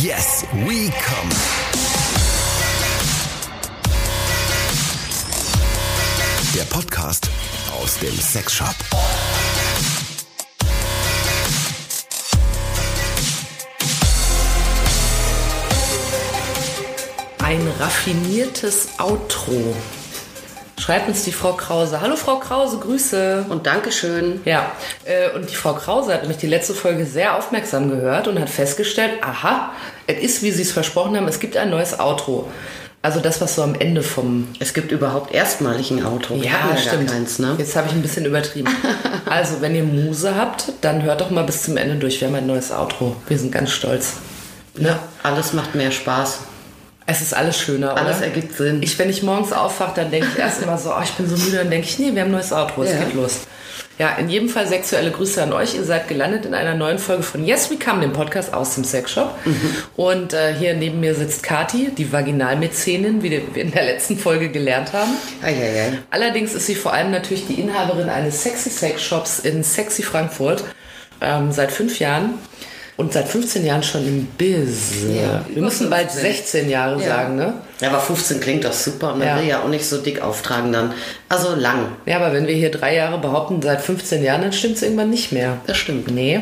Yes, 0.00 0.46
we 0.64 0.90
come. 0.90 1.28
Der 6.54 6.62
Podcast 6.64 7.28
aus 7.78 7.98
dem 7.98 8.18
Sexshop. 8.18 8.74
Ein 17.44 17.68
raffiniertes 17.78 18.88
Outro. 18.98 19.76
Schreibt 20.82 21.08
uns 21.08 21.22
die 21.22 21.30
Frau 21.30 21.52
Krause. 21.52 22.00
Hallo 22.00 22.16
Frau 22.16 22.40
Krause, 22.40 22.78
Grüße. 22.78 23.46
Und 23.48 23.66
Dankeschön. 23.68 24.40
Ja, 24.44 24.72
äh, 25.04 25.30
und 25.30 25.48
die 25.48 25.54
Frau 25.54 25.74
Krause 25.74 26.12
hat 26.12 26.22
nämlich 26.22 26.38
die 26.38 26.48
letzte 26.48 26.74
Folge 26.74 27.06
sehr 27.06 27.36
aufmerksam 27.36 27.88
gehört 27.88 28.26
und 28.26 28.40
hat 28.40 28.50
festgestellt, 28.50 29.12
aha, 29.22 29.70
es 30.08 30.18
ist, 30.18 30.42
wie 30.42 30.50
Sie 30.50 30.62
es 30.62 30.72
versprochen 30.72 31.16
haben, 31.16 31.28
es 31.28 31.38
gibt 31.38 31.56
ein 31.56 31.70
neues 31.70 32.00
Outro. 32.00 32.50
Also 33.00 33.20
das, 33.20 33.40
was 33.40 33.54
so 33.54 33.62
am 33.62 33.76
Ende 33.76 34.02
vom... 34.02 34.48
Es 34.58 34.74
gibt 34.74 34.90
überhaupt 34.90 35.32
erstmalig 35.32 35.92
ein 35.92 36.04
Auto. 36.04 36.34
Wir 36.34 36.46
Ja, 36.46 36.52
hatten 36.64 36.78
stimmt. 36.78 37.10
Keins, 37.12 37.38
ne? 37.38 37.54
Jetzt 37.58 37.76
habe 37.76 37.86
ich 37.86 37.92
ein 37.92 38.02
bisschen 38.02 38.24
übertrieben. 38.24 38.68
also, 39.30 39.60
wenn 39.60 39.76
ihr 39.76 39.84
Muse 39.84 40.34
habt, 40.34 40.72
dann 40.80 41.04
hört 41.04 41.20
doch 41.20 41.30
mal 41.30 41.44
bis 41.44 41.62
zum 41.62 41.76
Ende 41.76 41.94
durch. 41.94 42.20
Wir 42.20 42.26
haben 42.26 42.34
ein 42.34 42.46
neues 42.48 42.72
Outro. 42.72 43.14
Wir 43.28 43.38
sind 43.38 43.52
ganz 43.52 43.70
stolz. 43.70 44.14
Ne? 44.74 44.98
Alles 45.22 45.52
macht 45.52 45.76
mehr 45.76 45.92
Spaß. 45.92 46.40
Es 47.12 47.20
ist 47.22 47.34
alles 47.34 47.58
schöner, 47.58 47.96
Alles 47.96 48.16
oder? 48.18 48.26
ergibt 48.26 48.56
Sinn. 48.56 48.82
Ich, 48.82 48.98
wenn 48.98 49.08
ich 49.10 49.22
morgens 49.22 49.52
aufwache, 49.52 49.92
dann 49.96 50.10
denke 50.10 50.28
ich 50.32 50.38
erst 50.38 50.62
immer 50.62 50.78
so, 50.78 50.90
oh, 50.90 51.00
ich 51.04 51.12
bin 51.12 51.28
so 51.28 51.36
müde, 51.36 51.58
dann 51.58 51.70
denke 51.70 51.86
ich, 51.86 51.98
nee, 51.98 52.10
wir 52.14 52.22
haben 52.22 52.28
ein 52.28 52.32
neues 52.32 52.52
Outro, 52.52 52.82
es 52.82 52.92
Ja. 52.92 52.98
geht 53.04 53.14
los. 53.14 53.40
Ja, 53.98 54.12
in 54.16 54.30
jedem 54.30 54.48
Fall 54.48 54.66
sexuelle 54.66 55.10
Grüße 55.10 55.40
an 55.42 55.52
euch. 55.52 55.74
Ihr 55.74 55.84
seid 55.84 56.08
gelandet 56.08 56.46
in 56.46 56.54
einer 56.54 56.74
neuen 56.74 56.98
Folge 56.98 57.22
von 57.22 57.44
Yes 57.44 57.70
We 57.70 57.76
Come, 57.78 58.00
dem 58.00 58.12
Podcast 58.14 58.52
aus 58.54 58.74
dem 58.74 58.84
Sexshop. 58.84 59.30
Und 59.96 60.32
äh, 60.32 60.54
hier 60.54 60.74
neben 60.74 60.98
mir 61.00 61.14
sitzt 61.14 61.42
Kati, 61.42 61.90
die 61.96 62.10
Vaginalmäzenin, 62.10 63.22
wie 63.22 63.30
wir 63.30 63.42
in 63.54 63.70
der 63.70 63.84
letzten 63.84 64.18
Folge 64.18 64.48
gelernt 64.48 64.92
haben. 64.94 65.10
Eieiei. 65.42 65.98
Allerdings 66.10 66.54
ist 66.54 66.66
sie 66.66 66.74
vor 66.74 66.94
allem 66.94 67.10
natürlich 67.10 67.46
die 67.46 67.60
Inhaberin 67.60 68.08
eines 68.08 68.42
Sexy 68.42 68.70
Sex 68.70 69.02
Shops 69.02 69.38
in 69.40 69.62
Sexy 69.62 70.02
Frankfurt 70.02 70.64
ähm, 71.20 71.52
seit 71.52 71.70
fünf 71.70 71.98
Jahren 71.98 72.34
und 72.96 73.12
seit 73.12 73.28
15 73.28 73.64
Jahren 73.64 73.82
schon 73.82 74.06
im 74.06 74.26
Biz. 74.38 74.92
Ja, 75.08 75.44
wir 75.52 75.62
müssen 75.62 75.88
bald 75.90 76.10
15. 76.10 76.32
16 76.32 76.70
Jahre 76.70 77.00
Ja. 77.00 77.08
sagen, 77.08 77.36
ne? 77.36 77.54
Ja, 77.80 77.88
aber 77.88 78.00
15 78.00 78.38
klingt 78.40 78.64
doch 78.64 78.72
super 78.72 79.12
und 79.12 79.20
man 79.20 79.28
Ja. 79.28 79.38
will 79.38 79.46
ja 79.48 79.62
auch 79.62 79.68
nicht 79.68 79.84
so 79.86 79.98
dick 79.98 80.20
auftragen 80.22 80.72
dann. 80.72 80.92
Also 81.28 81.54
lang. 81.54 81.86
Ja, 82.06 82.16
aber 82.16 82.32
wenn 82.32 82.46
wir 82.46 82.54
hier 82.54 82.70
drei 82.70 82.94
Jahre 82.94 83.18
behaupten, 83.18 83.60
seit 83.62 83.80
15 83.80 84.22
Jahren, 84.22 84.42
dann 84.42 84.52
stimmt 84.52 84.76
es 84.76 84.82
irgendwann 84.82 85.10
nicht 85.10 85.32
mehr. 85.32 85.58
Das 85.66 85.76
stimmt. 85.78 86.10
Nee. 86.10 86.40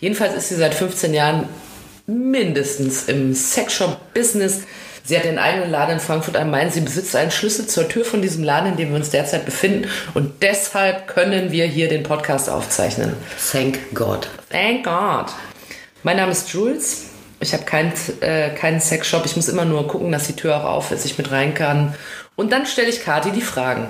Jedenfalls 0.00 0.34
ist 0.34 0.48
sie 0.50 0.54
seit 0.54 0.74
15 0.74 1.12
Jahren 1.14 1.48
mindestens 2.06 3.04
im 3.04 3.34
Sexshop-Business. 3.34 4.60
Sie 5.04 5.16
hat 5.16 5.24
den 5.24 5.38
eigenen 5.38 5.70
Laden 5.70 5.94
in 5.94 6.00
Frankfurt 6.00 6.36
am 6.36 6.50
Main. 6.50 6.70
Sie 6.70 6.80
besitzt 6.80 7.16
einen 7.16 7.30
Schlüssel 7.30 7.66
zur 7.66 7.88
Tür 7.88 8.04
von 8.04 8.20
diesem 8.20 8.44
Laden, 8.44 8.72
in 8.72 8.76
dem 8.76 8.90
wir 8.90 8.96
uns 8.96 9.08
derzeit 9.10 9.44
befinden. 9.46 9.88
Und 10.14 10.42
deshalb 10.42 11.06
können 11.08 11.50
wir 11.50 11.64
hier 11.66 11.88
den 11.88 12.02
Podcast 12.02 12.50
aufzeichnen. 12.50 13.14
Thank 13.50 13.78
God. 13.94 14.28
Thank 14.50 14.84
God. 14.84 15.26
Mein 16.08 16.16
Name 16.16 16.32
ist 16.32 16.50
Jules. 16.54 17.02
Ich 17.38 17.52
habe 17.52 17.64
keinen 17.64 17.92
äh, 18.22 18.48
keinen 18.54 18.80
Sexshop. 18.80 19.26
Ich 19.26 19.36
muss 19.36 19.46
immer 19.46 19.66
nur 19.66 19.86
gucken, 19.88 20.10
dass 20.10 20.26
die 20.26 20.32
Tür 20.32 20.56
auch 20.56 20.64
auf 20.64 20.90
ist, 20.90 21.04
ich 21.04 21.18
mit 21.18 21.30
rein 21.30 21.52
kann. 21.52 21.94
Und 22.34 22.50
dann 22.50 22.64
stelle 22.64 22.88
ich 22.88 23.04
Kati 23.04 23.30
die 23.30 23.42
Fragen. 23.42 23.88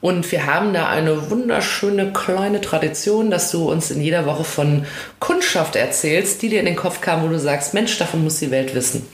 Und 0.00 0.30
wir 0.30 0.46
haben 0.46 0.72
da 0.72 0.88
eine 0.88 1.28
wunderschöne 1.28 2.12
kleine 2.12 2.60
Tradition, 2.60 3.32
dass 3.32 3.50
du 3.50 3.68
uns 3.68 3.90
in 3.90 4.00
jeder 4.00 4.26
Woche 4.26 4.44
von 4.44 4.86
Kundschaft 5.18 5.74
erzählst, 5.74 6.40
die 6.40 6.50
dir 6.50 6.60
in 6.60 6.66
den 6.66 6.76
Kopf 6.76 7.00
kam, 7.00 7.24
wo 7.24 7.26
du 7.26 7.40
sagst, 7.40 7.74
Mensch, 7.74 7.98
davon 7.98 8.22
muss 8.22 8.38
die 8.38 8.52
Welt 8.52 8.76
wissen. 8.76 9.04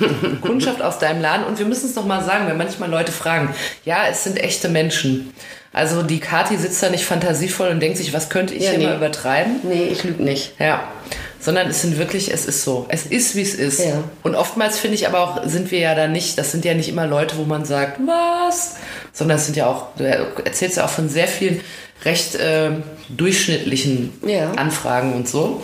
Kundschaft 0.40 0.82
aus 0.82 0.98
deinem 0.98 1.22
Laden. 1.22 1.46
Und 1.46 1.60
wir 1.60 1.66
müssen 1.66 1.88
es 1.88 1.94
noch 1.94 2.06
mal 2.06 2.24
sagen, 2.24 2.48
wenn 2.48 2.56
manchmal 2.56 2.90
Leute 2.90 3.12
fragen, 3.12 3.54
ja, 3.84 4.08
es 4.10 4.24
sind 4.24 4.36
echte 4.42 4.68
Menschen. 4.68 5.32
Also 5.72 6.02
die 6.02 6.18
Kati 6.18 6.56
sitzt 6.56 6.82
da 6.82 6.90
nicht 6.90 7.04
fantasievoll 7.04 7.68
und 7.68 7.80
denkt 7.80 7.98
sich, 7.98 8.12
was 8.12 8.30
könnte 8.30 8.52
ich 8.52 8.64
Ja, 8.64 8.70
hier 8.70 8.78
nee. 8.80 8.86
mal 8.86 8.96
übertreiben? 8.96 9.60
Nee, 9.62 9.84
ich 9.84 10.02
lüge 10.02 10.24
nicht. 10.24 10.54
Ja, 10.58 10.88
sondern 11.42 11.68
es 11.68 11.82
sind 11.82 11.98
wirklich, 11.98 12.32
es 12.32 12.46
ist 12.46 12.62
so. 12.62 12.86
Es 12.88 13.04
ist, 13.04 13.34
wie 13.34 13.42
es 13.42 13.54
ist. 13.54 13.80
Ja. 13.80 14.04
Und 14.22 14.36
oftmals 14.36 14.78
finde 14.78 14.94
ich 14.94 15.08
aber 15.08 15.20
auch, 15.20 15.44
sind 15.44 15.72
wir 15.72 15.80
ja 15.80 15.94
da 15.96 16.06
nicht, 16.06 16.38
das 16.38 16.52
sind 16.52 16.64
ja 16.64 16.72
nicht 16.72 16.88
immer 16.88 17.06
Leute, 17.06 17.36
wo 17.36 17.42
man 17.42 17.64
sagt, 17.64 17.98
was? 18.06 18.76
Sondern 19.12 19.38
es 19.38 19.46
sind 19.46 19.56
ja 19.56 19.66
auch, 19.66 19.88
du 19.96 20.04
erzählst 20.44 20.76
ja 20.76 20.84
auch 20.84 20.90
von 20.90 21.08
sehr 21.08 21.26
vielen 21.26 21.60
recht 22.04 22.36
äh, 22.36 22.70
durchschnittlichen 23.08 24.12
Ja. 24.24 24.52
Anfragen 24.52 25.14
und 25.14 25.28
so. 25.28 25.62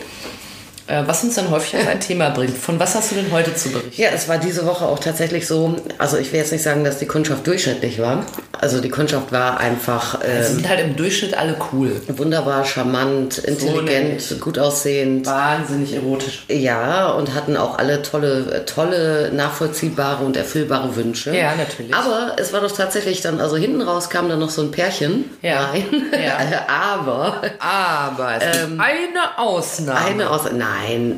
Äh, 0.89 1.03
was 1.07 1.23
uns 1.23 1.35
dann 1.35 1.51
häufig 1.51 1.79
auf 1.81 1.87
ein 1.87 2.01
Thema 2.01 2.31
bringt. 2.31 2.57
Von 2.57 2.81
was 2.81 2.95
hast 2.95 3.11
du 3.11 3.17
denn 3.17 3.31
heute 3.31 3.55
zu 3.55 3.71
berichten? 3.71 4.01
Ja, 4.01 4.09
es 4.15 4.29
war 4.29 4.39
diese 4.39 4.67
Woche 4.67 4.85
auch 4.87 4.99
tatsächlich 4.99 5.47
so, 5.47 5.77
also 5.99 6.17
ich 6.17 6.33
will 6.33 6.41
jetzt 6.41 6.51
nicht 6.53 6.63
sagen, 6.63 6.83
dass 6.85 6.99
die 6.99 7.07
Kundschaft 7.07 7.47
durchschnittlich 7.47 8.01
war. 8.01 8.25
Also 8.61 8.81
die 8.81 8.89
Kundschaft 8.89 9.31
war 9.31 9.61
einfach 9.61 10.21
Sie 10.21 10.27
äh, 10.27 10.43
sind 10.43 10.69
halt 10.69 10.81
im 10.81 10.97
Durchschnitt 10.97 11.37
alle 11.39 11.55
cool. 11.73 11.93
wunderbar, 12.09 12.65
charmant, 12.65 13.39
intelligent, 13.39 14.41
gut 14.41 14.59
aussehend. 14.59 15.27
Wahnsinnig 15.27 15.95
erotisch. 15.95 16.45
Ja, 16.49 17.11
und 17.11 17.35
hatten 17.35 17.57
auch 17.57 17.79
alle 17.79 18.03
tolle, 18.03 18.65
tolle, 18.65 19.31
nachvollziehbare 19.33 20.25
und 20.25 20.37
erfüllbare 20.37 20.97
Wünsche. 20.97 21.37
Ja, 21.37 21.55
natürlich. 21.55 21.95
Aber 21.95 22.33
es 22.39 22.53
war 22.53 22.61
doch 22.61 22.73
tatsächlich 22.73 23.21
dann, 23.21 23.41
also 23.41 23.57
hinten 23.57 23.83
raus 23.83 24.11
kam 24.11 24.29
dann 24.29 24.41
noch 24.41 24.51
so 24.51 24.63
ein 24.63 24.71
Pärchen 24.71 25.27
Ja. 25.43 25.67
rein. 25.67 25.85
Ja. 26.13 26.39
Aber 26.69 27.43
Aber 27.61 28.33
es 28.41 28.59
gibt 28.59 28.81
eine 28.81 29.39
Ausnahme. 29.39 30.01
eine 30.01 30.31
aus, 30.31 30.43
nein, 30.53 30.67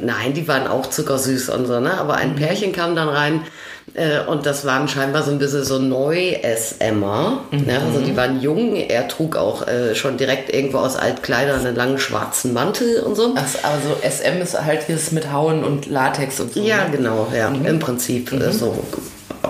nein, 0.03 0.33
die 0.35 0.47
waren 0.49 0.67
auch 0.67 0.87
zuckersüß 0.89 1.49
und 1.51 1.67
so, 1.67 1.81
ne? 1.81 1.99
Aber 1.99 2.15
Mhm. 2.15 2.21
ein 2.21 2.35
Pärchen 2.37 2.73
kam 2.73 2.95
dann 2.97 3.09
rein. 3.09 3.43
äh, 3.95 4.21
Und 4.27 4.47
das 4.47 4.65
waren 4.65 4.87
scheinbar 4.87 5.23
so 5.25 5.31
ein 5.33 5.39
bisschen 5.39 5.65
so 5.65 5.79
Neu-SMer. 5.81 7.41
Ne? 7.51 7.81
Also 7.85 7.99
Mhm. 8.01 8.05
die 8.05 8.17
waren 8.17 8.41
jung. 8.41 8.77
Er 8.77 9.09
trug 9.09 9.37
auch 9.37 9.67
äh, 9.67 9.95
schon 9.95 10.17
direkt 10.17 10.53
irgendwo 10.55 10.79
aus 10.79 10.97
Altkleidern 10.97 11.67
einen 11.67 11.75
langen 11.77 11.99
schwarzen 11.99 12.53
Mantel 12.53 13.01
und 13.01 13.17
so. 13.17 13.35
Ach, 13.37 13.43
aber 13.65 13.79
so 13.83 13.97
SM 14.09 14.41
ist 14.43 14.61
halt 14.65 14.87
dieses 14.89 15.11
mit 15.13 15.33
Hauen 15.33 15.65
und 15.65 15.87
Latex 15.87 16.41
und 16.41 16.55
so. 16.55 16.61
Ja, 16.63 16.85
ne? 16.85 16.97
genau, 16.97 17.29
ja. 17.37 17.49
Im 17.49 17.79
Prinzip 17.81 18.33
äh, 18.33 18.53
so, 18.53 18.85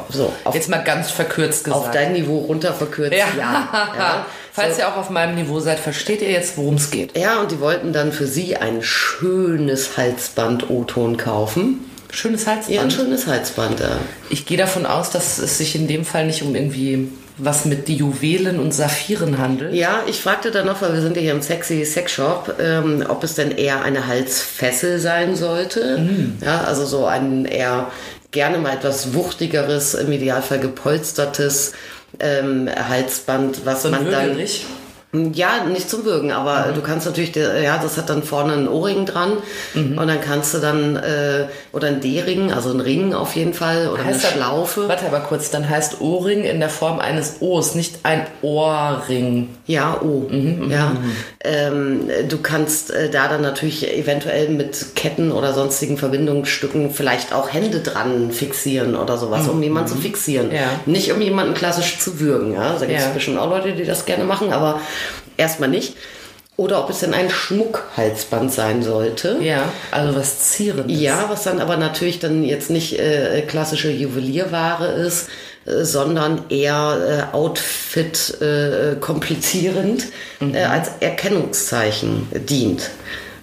so 0.09 0.33
auf, 0.45 0.55
Jetzt 0.55 0.69
mal 0.71 0.83
ganz 0.85 1.11
verkürzt 1.11 1.65
gesagt. 1.65 1.81
auf 1.87 1.91
dein 1.91 2.13
Niveau 2.13 2.39
runter 2.39 2.73
verkürzt. 2.73 3.13
ja. 3.17 3.27
Ja. 3.37 3.69
ja. 3.99 4.27
Falls 4.61 4.79
ihr 4.79 4.89
auch 4.89 4.97
auf 4.97 5.11
meinem 5.11 5.35
Niveau 5.35 5.61
seid, 5.61 5.79
versteht 5.79 6.23
ihr 6.23 6.31
jetzt, 6.31 6.57
worum 6.57 6.75
es 6.75 6.91
geht. 6.91 7.17
ja, 7.17 7.41
und 7.41 7.51
die 7.51 7.61
wollten 7.61 7.93
dann 7.93 8.13
für 8.13 8.27
sie 8.27 8.57
ein 8.57 8.83
schönes 8.83 9.97
Halsband 9.97 10.71
O-Ton 10.71 11.17
kaufen. 11.17 11.85
Schönes 12.13 12.47
Halsband. 12.47 12.75
Ja, 12.75 12.83
ein 12.83 12.91
schönes 12.91 13.27
Halsband. 13.27 13.81
Ja. 13.81 13.99
Ich 14.31 14.47
gehe 14.47 14.59
davon 14.59 14.85
aus, 14.87 15.11
dass 15.11 15.39
es 15.39 15.59
sich 15.59 15.77
in 15.77 15.87
dem 15.87 16.05
Fall 16.05 16.27
nicht 16.27 16.43
um 16.43 16.55
irgendwie 16.55 17.09
was 17.43 17.65
mit 17.65 17.89
Juwelen 17.89 18.59
und 18.59 18.73
Saphiren 18.73 19.39
handelt. 19.39 19.73
Ja, 19.75 20.03
ich 20.07 20.21
fragte 20.21 20.51
dann 20.51 20.67
noch, 20.67 20.83
weil 20.83 20.93
wir 20.93 21.01
sind 21.01 21.17
ja 21.17 21.23
hier 21.23 21.33
im 21.33 21.41
sexy 21.41 21.85
Sexshop, 21.85 22.57
ähm, 22.61 23.05
ob 23.09 23.25
es 23.25 23.35
denn 23.35 23.51
eher 23.51 23.83
eine 23.83 24.07
Halsfessel 24.07 24.99
sein 24.99 25.37
sollte. 25.37 25.99
Mhm. 25.99 26.39
Ja, 26.45 26.65
also 26.65 26.85
so 26.85 27.07
ein 27.07 27.47
eher 27.47 27.91
gerne 28.31 28.59
mal 28.59 28.75
etwas 28.75 29.15
wuchtigeres, 29.15 29.95
im 29.95 30.13
Idealfall 30.13 30.61
gepolstertes 30.61 31.73
ähm, 32.21 32.69
Halsband, 32.69 33.65
was 33.65 33.83
So 33.83 33.89
ein 33.89 33.93
man 33.93 34.11
dann 34.11 34.27
Würgerich. 34.29 34.67
Ja, 35.13 35.65
nicht 35.65 35.91
zum 35.91 36.05
Würgen, 36.05 36.31
aber 36.31 36.67
Mhm. 36.69 36.75
du 36.77 36.81
kannst 36.83 37.05
natürlich, 37.05 37.35
ja, 37.35 37.79
das 37.79 37.97
hat 37.97 38.09
dann 38.09 38.23
vorne 38.23 38.53
einen 38.53 38.69
Ohrring 38.69 39.07
dran 39.07 39.33
Mhm. 39.75 39.99
und 39.99 40.07
dann 40.07 40.21
kannst 40.21 40.55
du 40.55 40.59
dann, 40.59 40.95
äh, 40.95 41.47
oder 41.73 41.89
ein 41.89 42.01
D-Ring, 42.01 42.53
also 42.53 42.71
ein 42.71 42.79
Ring 42.79 43.13
auf 43.13 43.35
jeden 43.35 43.53
Fall, 43.53 43.89
oder 43.89 44.03
eine 44.05 44.13
das- 44.13 44.31
Schlaufe. 44.31 44.89
Warte 44.89 45.07
aber 45.07 45.19
kurz, 45.21 45.51
dann 45.51 45.69
heißt 45.69 46.01
Ohrring 46.01 46.45
in 46.45 46.61
der 46.61 46.69
Form 46.69 47.01
eines 47.01 47.39
O's, 47.41 47.75
nicht 47.75 47.99
ein 48.05 48.25
Ohrring. 48.43 49.49
Ja, 49.67 50.01
oh. 50.01 50.29
Mhm, 50.31 50.71
ja. 50.71 50.93
Ähm, 51.43 52.09
du 52.29 52.39
kannst 52.39 52.93
äh, 52.93 53.11
da 53.11 53.27
dann 53.27 53.43
natürlich 53.43 53.93
eventuell 53.93 54.51
mit 54.51 54.95
Ketten 54.95 55.33
oder 55.33 55.55
sonstigen 55.55 55.97
Verbindungsstücken 55.99 56.93
vielleicht 56.93 57.33
auch 57.35 57.53
Hände 57.53 57.81
dran 57.81 58.31
fixieren 58.31 58.95
oder 58.95 59.17
sowas, 59.19 59.49
um 59.49 59.61
jemanden 59.61 59.89
zu 59.89 59.97
fixieren. 59.97 60.49
Mhm. 60.51 60.55
Ja. 60.55 60.61
Nicht 60.87 61.11
um 61.13 61.21
jemanden 61.21 61.55
klassisch 61.55 61.99
zu 61.99 62.21
würgen. 62.21 62.53
Ja? 62.53 62.77
Da 62.79 62.87
gibt 62.87 62.99
es 63.01 63.07
Ja. 63.07 63.11
bestimmt 63.13 63.39
auch 63.39 63.51
Leute, 63.51 63.73
die 63.73 63.85
das 63.85 64.05
gerne 64.07 64.23
machen, 64.25 64.53
aber 64.53 64.81
erstmal 65.37 65.69
nicht. 65.69 65.97
Oder 66.57 66.85
ob 66.85 66.91
es 66.91 67.01
denn 67.01 67.15
ein 67.15 67.31
Schmuckhalsband 67.31 68.53
sein 68.53 68.83
sollte. 68.83 69.39
Ja, 69.41 69.73
also 69.93 70.15
was 70.15 70.51
Zierendes. 70.51 71.01
Ja, 71.01 71.25
was 71.31 71.45
dann 71.45 71.59
aber 71.59 71.79
natürlich 71.79 72.19
dann 72.19 72.45
jetzt 72.45 72.69
nicht 72.69 72.99
äh, 72.99 73.41
klassische 73.47 73.91
Juwelierware 73.91 74.89
ist, 74.93 75.31
äh, 75.65 75.85
sondern 75.85 76.51
eher 76.51 77.29
äh, 77.33 77.35
Outfit 77.35 78.43
äh, 78.43 78.97
komplizierend 79.01 80.09
äh, 80.41 80.65
als 80.65 80.91
Erkennungszeichen 81.01 82.29
dient. 82.33 82.91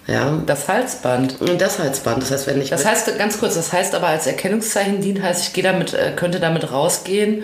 Ja. 0.05 0.41
Das 0.45 0.67
Halsband. 0.67 1.37
Das 1.57 1.79
Halsband, 1.79 2.21
das 2.21 2.31
heißt, 2.31 2.45
wenn 2.45 2.61
ich 2.61 2.69
Das 2.69 2.85
heißt, 2.85 3.17
ganz 3.17 3.39
kurz, 3.39 3.55
das 3.55 3.73
heißt 3.73 3.95
aber 3.95 4.07
als 4.07 4.27
Erkennungszeichen 4.27 5.01
dient, 5.01 5.21
heißt, 5.21 5.47
ich 5.47 5.53
gehe 5.53 5.63
damit, 5.63 5.93
äh, 5.93 6.13
könnte 6.15 6.39
damit 6.39 6.71
rausgehen 6.71 7.43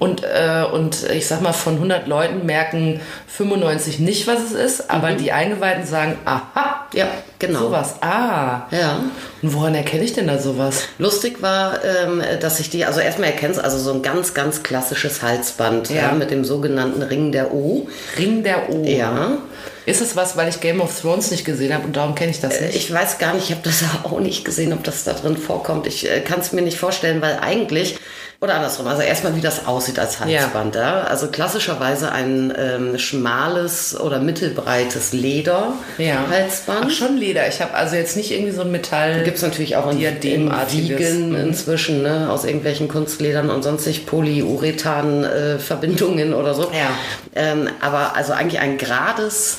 Und, 0.00 0.24
äh, 0.24 0.64
und 0.72 1.08
ich 1.10 1.26
sag 1.26 1.42
mal, 1.42 1.52
von 1.52 1.74
100 1.74 2.08
Leuten 2.08 2.46
merken 2.46 3.00
95 3.28 3.98
nicht, 4.00 4.26
was 4.26 4.40
es 4.42 4.52
ist, 4.52 4.90
aber 4.90 5.12
die 5.12 5.30
Eingeweihten 5.30 5.84
sagen, 5.86 6.16
aha, 6.24 6.86
Ja, 6.94 7.06
genau. 7.38 7.60
sowas, 7.60 7.96
ah. 8.00 8.62
Ja. 8.70 9.00
Und 9.42 9.54
woran 9.54 9.74
erkenne 9.74 10.02
ich 10.04 10.14
denn 10.14 10.26
da 10.26 10.38
sowas? 10.38 10.84
Lustig 10.98 11.42
war, 11.42 11.84
ähm, 11.84 12.22
dass 12.40 12.60
ich 12.60 12.70
die, 12.70 12.86
also 12.86 12.98
erstmal 13.00 13.28
erkennst, 13.28 13.62
also 13.62 13.76
so 13.78 13.92
ein 13.92 14.00
ganz, 14.02 14.32
ganz 14.32 14.62
klassisches 14.62 15.20
Halsband 15.22 15.90
Ja. 15.90 15.96
ja. 16.08 16.12
mit 16.12 16.30
dem 16.30 16.46
sogenannten 16.46 17.02
Ring 17.02 17.30
der 17.30 17.52
O. 17.52 17.86
Ring 18.18 18.42
der 18.42 18.70
O. 18.70 18.82
Ja. 18.84 19.32
Ist 19.86 20.00
es 20.00 20.16
was, 20.16 20.36
weil 20.36 20.48
ich 20.48 20.60
Game 20.60 20.80
of 20.80 20.98
Thrones 20.98 21.30
nicht 21.30 21.44
gesehen 21.44 21.74
habe 21.74 21.84
und 21.84 21.96
darum 21.96 22.14
kenne 22.14 22.30
ich 22.30 22.40
das 22.40 22.60
nicht? 22.60 22.74
Ich 22.74 22.92
weiß 22.92 23.18
gar 23.18 23.34
nicht, 23.34 23.44
ich 23.44 23.50
habe 23.50 23.62
das 23.64 23.82
auch 24.04 24.18
nicht 24.20 24.46
gesehen, 24.46 24.72
ob 24.72 24.82
das 24.82 25.04
da 25.04 25.12
drin 25.12 25.36
vorkommt. 25.36 25.86
Ich 25.86 26.10
äh, 26.10 26.20
kann 26.20 26.40
es 26.40 26.52
mir 26.52 26.62
nicht 26.62 26.78
vorstellen, 26.78 27.20
weil 27.20 27.38
eigentlich, 27.40 27.98
oder 28.42 28.54
andersrum, 28.54 28.86
also 28.86 29.02
erstmal 29.02 29.36
wie 29.36 29.42
das 29.42 29.66
aussieht 29.66 29.98
als 29.98 30.18
Halsband. 30.18 30.74
Ja. 30.74 31.02
Also 31.02 31.28
klassischerweise 31.28 32.10
ein 32.10 32.50
ähm, 32.56 32.98
schmales 32.98 34.00
oder 34.00 34.18
mittelbreites 34.18 35.12
Leder-Halsband. 35.12 36.86
Ach, 36.86 36.90
schon 36.90 37.18
Leder. 37.18 37.46
Ich 37.48 37.60
habe 37.60 37.74
also 37.74 37.96
jetzt 37.96 38.16
nicht 38.16 38.30
irgendwie 38.32 38.52
so 38.52 38.62
ein 38.62 38.70
Metall. 38.70 39.24
Gibt 39.24 39.36
es 39.36 39.42
natürlich 39.42 39.76
auch 39.76 39.90
in, 39.90 40.00
in. 40.00 40.50
Wiegen 40.70 41.28
Mhm. 41.30 41.36
inzwischen, 41.36 42.00
ne, 42.02 42.30
aus 42.30 42.46
irgendwelchen 42.46 42.88
Kunstledern 42.88 43.50
und 43.50 43.62
sonstig 43.62 44.06
Polyurethan-Verbindungen 44.06 46.32
oder 46.32 46.54
so. 46.54 46.62
Ja. 46.62 46.88
Ähm, 47.34 47.68
aber 47.82 48.16
also 48.16 48.32
eigentlich 48.32 48.60
ein 48.60 48.78
gerades 48.78 49.58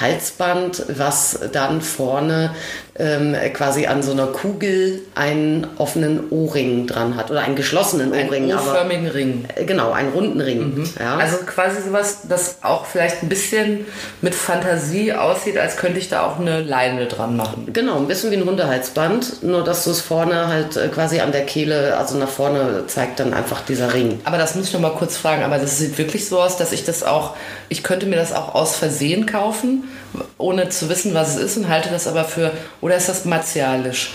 Halsband, 0.00 0.84
was 0.88 1.38
dann 1.52 1.80
vorne 1.80 2.54
ähm, 3.00 3.34
quasi 3.54 3.86
an 3.86 4.02
so 4.02 4.12
einer 4.12 4.26
Kugel 4.26 5.00
einen 5.14 5.66
offenen 5.78 6.24
O-Ring 6.30 6.86
dran 6.86 7.16
hat 7.16 7.30
oder 7.30 7.40
einen 7.40 7.56
geschlossenen 7.56 8.10
O-Ring. 8.12 8.44
einen 8.44 8.52
O-förmigen 8.54 9.06
Ring. 9.08 9.44
äh, 9.56 9.64
Genau, 9.64 9.92
einen 9.92 10.10
runden 10.12 10.40
Ring. 10.40 10.84
Ja. 10.98 11.16
Also 11.16 11.38
quasi 11.46 11.82
sowas, 11.82 12.18
das 12.28 12.58
auch 12.62 12.84
vielleicht 12.84 13.22
ein 13.22 13.28
bisschen 13.28 13.86
mit 14.20 14.34
Fantasie 14.34 15.12
aussieht, 15.12 15.56
als 15.58 15.76
könnte 15.76 15.98
ich 15.98 16.08
da 16.08 16.24
auch 16.26 16.38
eine 16.38 16.60
Leine 16.60 17.06
dran 17.06 17.36
machen. 17.36 17.68
Genau, 17.72 17.96
ein 17.96 18.06
bisschen 18.06 18.30
wie 18.30 18.36
ein 18.36 18.44
Hundehalsband, 18.44 19.42
nur 19.42 19.64
dass 19.64 19.84
du 19.84 19.90
es 19.90 20.00
vorne 20.00 20.48
halt 20.48 20.76
äh, 20.76 20.88
quasi 20.88 21.20
an 21.20 21.32
der 21.32 21.46
Kehle, 21.46 21.96
also 21.96 22.16
nach 22.18 22.28
vorne 22.28 22.84
zeigt 22.86 23.20
dann 23.20 23.32
einfach 23.32 23.62
dieser 23.64 23.94
Ring. 23.94 24.20
Aber 24.24 24.38
das 24.38 24.54
muss 24.54 24.66
ich 24.68 24.72
noch 24.72 24.80
mal 24.80 24.92
kurz 24.92 25.16
fragen. 25.16 25.42
Aber 25.42 25.58
das 25.58 25.78
sieht 25.78 25.96
wirklich 25.98 26.28
so 26.28 26.40
aus, 26.40 26.56
dass 26.56 26.72
ich 26.72 26.84
das 26.84 27.02
auch, 27.02 27.34
ich 27.68 27.82
könnte 27.82 28.06
mir 28.06 28.16
das 28.16 28.32
auch 28.32 28.54
aus 28.54 28.76
Versehen 28.76 29.26
kaufen, 29.26 29.84
ohne 30.38 30.68
zu 30.68 30.88
wissen, 30.88 31.14
was 31.14 31.36
es 31.36 31.42
ist 31.42 31.56
und 31.56 31.68
halte 31.68 31.90
das 31.90 32.06
aber 32.06 32.24
für, 32.24 32.52
oder 32.80 32.96
ist 32.96 33.08
das 33.08 33.24
martialisch? 33.24 34.12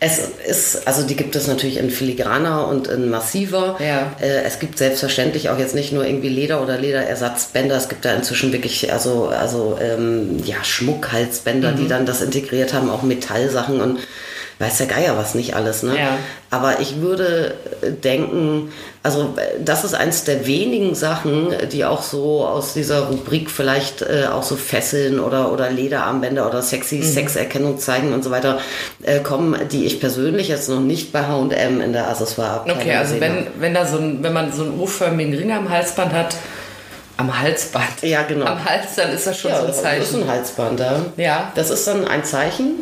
Es 0.00 0.20
ist, 0.46 0.86
also 0.86 1.02
die 1.04 1.16
gibt 1.16 1.34
es 1.34 1.48
natürlich 1.48 1.76
in 1.76 1.90
filigraner 1.90 2.68
und 2.68 2.86
in 2.86 3.10
massiver. 3.10 3.76
Ja. 3.80 4.12
Äh, 4.20 4.42
es 4.44 4.60
gibt 4.60 4.78
selbstverständlich 4.78 5.48
auch 5.50 5.58
jetzt 5.58 5.74
nicht 5.74 5.92
nur 5.92 6.06
irgendwie 6.06 6.28
Leder 6.28 6.62
oder 6.62 6.78
Lederersatzbänder. 6.78 7.74
Es 7.76 7.88
gibt 7.88 8.04
da 8.04 8.14
inzwischen 8.14 8.52
wirklich 8.52 8.92
also 8.92 9.26
also 9.26 9.76
ähm, 9.80 10.40
ja 10.44 10.62
Schmuckhalsbänder, 10.62 11.72
Mhm. 11.72 11.76
die 11.78 11.88
dann 11.88 12.06
das 12.06 12.22
integriert 12.22 12.74
haben, 12.74 12.90
auch 12.90 13.02
Metallsachen 13.02 13.80
und 13.80 13.98
weiß 14.60 14.78
der 14.78 14.86
Geier 14.88 15.16
was 15.16 15.34
nicht 15.34 15.54
alles. 15.54 15.82
Ne? 15.82 15.96
Ja. 15.96 16.18
Aber 16.50 16.80
ich 16.80 17.00
würde 17.00 17.54
äh, 17.82 17.90
denken, 17.92 18.72
also 19.02 19.34
äh, 19.36 19.62
das 19.64 19.84
ist 19.84 19.94
eins 19.94 20.24
der 20.24 20.46
wenigen 20.46 20.94
Sachen, 20.94 21.54
die 21.70 21.84
auch 21.84 22.02
so 22.02 22.44
aus 22.44 22.72
dieser 22.74 23.06
Rubrik 23.06 23.50
vielleicht 23.50 24.02
äh, 24.02 24.26
auch 24.32 24.42
so 24.42 24.56
Fesseln 24.56 25.20
oder, 25.20 25.52
oder 25.52 25.70
Lederarmbänder 25.70 26.46
oder 26.48 26.62
sexy 26.62 27.02
Sexerkennung 27.02 27.78
zeigen 27.78 28.12
und 28.12 28.24
so 28.24 28.30
weiter 28.30 28.58
äh, 29.02 29.20
kommen, 29.20 29.56
die 29.70 29.84
ich 29.86 30.00
persönlich 30.00 30.48
jetzt 30.48 30.68
noch 30.68 30.80
nicht 30.80 31.12
bei 31.12 31.22
H&M 31.24 31.80
in 31.80 31.92
der 31.92 32.08
Accessoire-Abteilung 32.08 32.80
Okay, 32.80 32.94
also 32.96 33.20
wenn, 33.20 33.36
habe. 33.36 33.46
wenn 33.58 33.74
da 33.74 33.86
so 33.86 33.98
ein, 33.98 34.22
wenn 34.22 34.32
man 34.32 34.52
so 34.52 34.62
einen 34.64 34.80
O-förmigen 34.80 35.34
Ring 35.34 35.52
am 35.52 35.68
Halsband 35.70 36.12
hat, 36.12 36.34
am 37.16 37.36
Halsband. 37.40 38.02
Ja, 38.02 38.22
genau. 38.22 38.46
Am 38.46 38.64
Hals, 38.64 38.94
dann 38.96 39.10
ist 39.10 39.26
das 39.26 39.36
schon 39.38 39.50
Ja, 39.50 39.56
so 39.56 39.62
ein 39.62 39.66
das 39.68 39.76
ist 39.78 39.82
Zeichen. 39.82 40.22
ein 40.22 40.28
Halsband, 40.28 40.80
ja. 40.80 41.00
Ja. 41.16 41.52
Das 41.56 41.70
ist 41.70 41.86
dann 41.86 42.06
ein 42.06 42.24
Zeichen. 42.24 42.74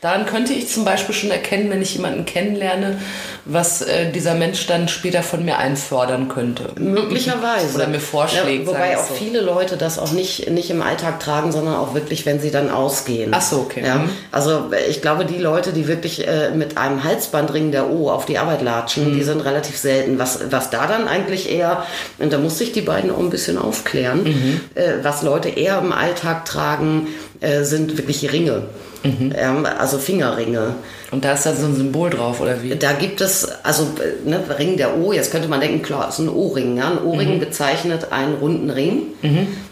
Daran 0.00 0.26
könnte 0.26 0.52
ich 0.52 0.68
zum 0.68 0.84
Beispiel 0.84 1.14
schon 1.14 1.30
erkennen, 1.30 1.70
wenn 1.70 1.80
ich 1.82 1.94
jemanden 1.94 2.24
kennenlerne, 2.26 2.98
was 3.44 3.82
äh, 3.82 4.12
dieser 4.12 4.34
Mensch 4.34 4.66
dann 4.66 4.88
später 4.88 5.22
von 5.22 5.44
mir 5.44 5.58
einfordern 5.58 6.28
könnte. 6.28 6.64
Möglicherweise. 6.78 7.74
Oder 7.74 7.86
mir 7.88 7.98
vorschlägt, 8.00 8.62
Ja, 8.62 8.66
wobei 8.66 8.96
auch 8.98 9.06
so. 9.08 9.14
viele 9.14 9.40
Leute 9.40 9.76
das 9.76 9.98
auch 9.98 10.12
nicht, 10.12 10.50
nicht 10.50 10.70
im 10.70 10.82
Alltag 10.82 11.20
tragen, 11.20 11.50
sondern 11.52 11.74
auch 11.76 11.94
wirklich, 11.94 12.26
wenn 12.26 12.40
sie 12.40 12.50
dann 12.50 12.70
ausgehen. 12.70 13.32
Ach 13.34 13.40
so, 13.42 13.56
okay. 13.60 13.82
Ja, 13.84 13.96
Mhm. 13.96 14.10
also 14.32 14.70
ich 14.88 15.00
glaube, 15.02 15.24
die 15.24 15.38
Leute, 15.38 15.72
die 15.72 15.88
wirklich 15.88 16.26
äh, 16.26 16.50
mit 16.50 16.76
einem 16.76 17.02
Halsbandring 17.02 17.72
der 17.72 17.90
O 17.90 18.10
auf 18.10 18.26
die 18.26 18.38
Arbeit 18.38 18.62
latschen, 18.62 19.10
Mhm. 19.12 19.16
die 19.16 19.22
sind 19.24 19.40
relativ 19.44 19.76
selten. 19.78 20.18
Was, 20.18 20.40
was 20.50 20.70
da 20.70 20.86
dann 20.86 21.08
eigentlich 21.08 21.50
eher, 21.50 21.84
und 22.18 22.32
da 22.32 22.38
musste 22.38 22.64
ich 22.64 22.72
die 22.72 22.82
beiden 22.82 23.10
auch 23.10 23.18
ein 23.18 23.30
bisschen 23.30 23.56
aufklären, 23.58 24.24
Mhm. 24.24 24.60
äh, 24.74 24.82
was 25.02 25.22
Leute 25.22 25.48
eher 25.48 25.78
im 25.78 25.92
Alltag 25.92 26.44
tragen, 26.44 27.08
äh, 27.40 27.62
sind 27.62 27.96
wirklich 27.96 28.30
Ringe. 28.32 28.62
Mhm. 29.06 29.32
Ja, 29.38 29.62
also 29.78 29.98
Fingerringe. 29.98 30.74
Und 31.10 31.24
da 31.24 31.32
ist 31.32 31.46
da 31.46 31.54
so 31.54 31.66
ein 31.66 31.76
Symbol 31.76 32.10
drauf, 32.10 32.40
oder 32.40 32.62
wie? 32.62 32.74
Da 32.74 32.92
gibt 32.92 33.20
es, 33.20 33.48
also 33.62 33.86
ne, 34.24 34.40
Ring 34.58 34.76
der 34.76 34.98
O, 34.98 35.12
jetzt 35.12 35.30
könnte 35.30 35.48
man 35.48 35.60
denken, 35.60 35.82
klar, 35.82 36.08
ist 36.08 36.18
ein 36.18 36.28
O-Ring. 36.28 36.76
Ja? 36.76 36.90
Ein 36.90 37.04
O-Ring 37.04 37.38
bezeichnet 37.38 38.12
einen 38.12 38.34
runden 38.34 38.70
Ring. 38.70 39.02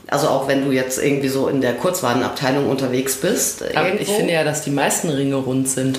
Also 0.07 0.29
auch 0.29 0.49
wenn 0.49 0.65
du 0.65 0.71
jetzt 0.71 1.03
irgendwie 1.03 1.29
so 1.29 1.49
in 1.49 1.61
der 1.61 1.75
Kurzwarenabteilung 1.75 2.69
unterwegs 2.69 3.17
bist. 3.17 3.65
Aber 3.75 3.89
ich 3.99 4.09
finde 4.09 4.33
ja, 4.33 4.45
dass 4.45 4.63
die 4.63 4.71
meisten 4.71 5.09
Ringe 5.09 5.37
rund 5.37 5.69
sind. 5.69 5.99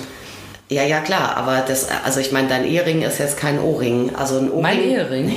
Ja, 0.68 0.82
ja, 0.82 1.00
klar, 1.00 1.36
aber 1.36 1.62
das, 1.66 1.86
also 2.04 2.18
ich 2.18 2.32
meine, 2.32 2.48
dein 2.48 2.64
Ehering 2.64 3.02
ist 3.02 3.18
jetzt 3.18 3.36
kein 3.36 3.60
O-Ring. 3.60 4.16
Also 4.16 4.38
ein 4.38 4.50
O-Ring. 4.50 4.62
Mein 4.62 4.82
Ehering. 4.82 5.36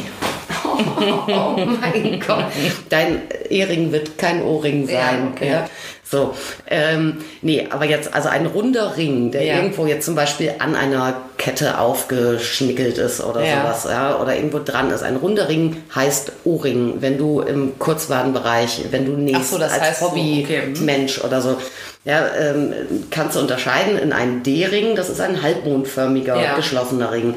Oh 0.80 1.56
mein 1.82 2.20
Gott. 2.26 2.46
Dein 2.90 3.22
Ehering 3.50 3.92
wird 3.92 4.18
kein 4.18 4.42
Ohrring 4.44 4.86
sein. 4.88 4.96
Ja, 4.96 5.32
okay. 5.34 5.50
ja? 5.52 5.70
So, 6.12 6.34
ähm, 6.68 7.18
nee, 7.44 7.68
aber 7.70 7.86
jetzt, 7.86 8.16
also 8.16 8.30
ein 8.30 8.48
runder 8.48 8.98
Ring, 8.98 9.30
der 9.30 9.44
Ja. 9.44 9.58
irgendwo 9.58 9.86
jetzt 9.86 10.06
zum 10.06 10.16
Beispiel 10.16 10.54
an 10.58 10.76
einer 10.76 11.14
Kette 11.38 11.78
aufgeschnickelt 11.78 12.98
ist 12.98 13.22
oder 13.24 13.46
Ja. 13.46 13.62
sowas, 13.62 13.88
ja, 13.88 14.20
oder 14.20 14.36
irgendwo 14.36 14.58
dran 14.58 14.90
ist. 14.90 15.04
Ein 15.04 15.18
runder 15.18 15.48
Ring 15.50 15.78
heißt 15.94 16.32
Ohrring, 16.46 16.96
wenn 17.02 17.20
du 17.20 17.42
im 17.42 17.78
Kurzwarenbereich, 17.78 18.86
wenn 18.90 19.06
du 19.06 19.12
nähst 19.12 19.40
Ach 19.40 19.46
so, 19.46 19.58
das 19.60 19.74
als 19.74 19.82
heißt 19.84 20.00
so, 20.00 20.06
okay. 20.08 20.46
Hobbymensch 20.72 21.24
oder 21.24 21.42
so. 21.42 21.58
Ja, 22.06 22.26
ähm, 22.40 22.74
kannst 23.12 23.36
du 23.36 23.42
unterscheiden 23.42 24.00
in 24.00 24.12
einen 24.12 24.42
D-Ring, 24.42 24.96
das 24.96 25.10
ist 25.10 25.22
ein 25.22 25.44
halbmondförmiger, 25.44 26.56
geschlossener 26.56 27.12
Ring. 27.12 27.36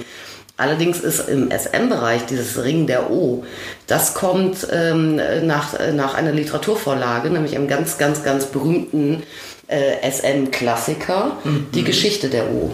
Allerdings 0.57 1.01
ist 1.01 1.29
im 1.29 1.51
SM-Bereich 1.51 2.27
dieses 2.27 2.63
Ring 2.63 2.87
der 2.87 3.11
O, 3.11 3.45
das 3.87 4.15
kommt 4.15 4.67
ähm, 4.71 5.17
nach, 5.17 5.79
äh, 5.79 5.93
nach 5.93 6.15
einer 6.15 6.33
Literaturvorlage, 6.33 7.31
nämlich 7.31 7.57
einem 7.57 7.69
ganz, 7.69 7.99
ganz, 7.99 8.23
ganz 8.23 8.47
berühmten 8.47 9.23
äh, 9.69 10.09
SM-Klassiker, 10.09 11.39
die 11.75 11.85
Geschichte 11.85 12.29
der 12.29 12.51
O. 12.51 12.71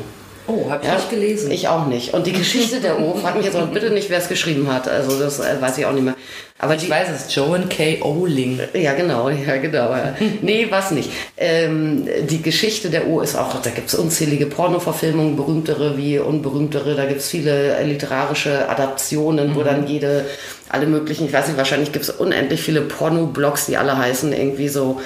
Oh, 0.49 0.71
habe 0.71 0.83
ich 0.83 0.93
nicht 0.93 1.11
gelesen. 1.11 1.51
Ich 1.51 1.69
auch 1.69 1.87
nicht. 1.87 2.15
Und 2.15 2.27
die 2.27 2.33
Geschichte 2.33 2.81
der 2.81 2.99
O, 2.99 3.15
frag 3.15 3.37
mich 3.37 3.45
jetzt 3.45 3.57
auch 3.57 3.69
bitte 3.69 3.91
nicht, 3.91 4.09
wer 4.09 4.19
es 4.19 4.29
geschrieben 4.29 4.73
hat. 4.73 4.89
Also 4.89 5.19
das 5.19 5.41
äh, 5.41 5.61
weiß 5.61 5.77
ich 5.77 5.85
auch 5.85 5.93
nicht 5.93 6.05
mehr. 6.05 6.17
Aber 6.61 6.77
die, 6.77 6.87
Ich 6.87 6.91
weiß 6.91 7.09
es, 7.15 7.35
Joan 7.35 7.69
K. 7.69 8.03
Oling. 8.03 8.61
ja, 8.75 8.95
genau, 8.95 9.29
ja, 9.47 9.57
genau. 9.59 9.91
Ja. 9.93 10.15
Nee, 10.43 10.67
was 10.71 10.91
nicht. 10.91 11.11
Ähm, 11.37 12.09
die 12.29 12.43
Geschichte 12.43 12.91
der 12.91 13.07
O 13.07 13.21
ist 13.21 13.37
auch, 13.37 13.63
da 13.63 13.71
gibt 13.71 13.89
es 13.89 13.95
unzählige 13.95 14.47
Pornoverfilmungen, 14.47 15.37
berühmtere 15.37 15.97
wie 15.97 16.19
unberühmtere. 16.19 16.97
Da 16.97 17.07
gibt 17.07 17.21
es 17.21 17.29
viele 17.29 17.81
literarische 17.85 18.69
Adaptionen, 18.69 19.55
wo 19.55 19.63
dann 19.63 19.87
jede, 19.87 20.25
alle 20.69 20.87
möglichen, 20.87 21.27
ich 21.27 21.33
weiß 21.33 21.47
nicht, 21.47 21.57
wahrscheinlich 21.57 21.93
gibt 21.93 22.05
es 22.05 22.11
unendlich 22.11 22.61
viele 22.61 22.81
Porno-Blogs, 22.83 23.67
die 23.67 23.77
alle 23.77 23.97
heißen 23.97 24.33
irgendwie 24.33 24.69
so 24.69 25.01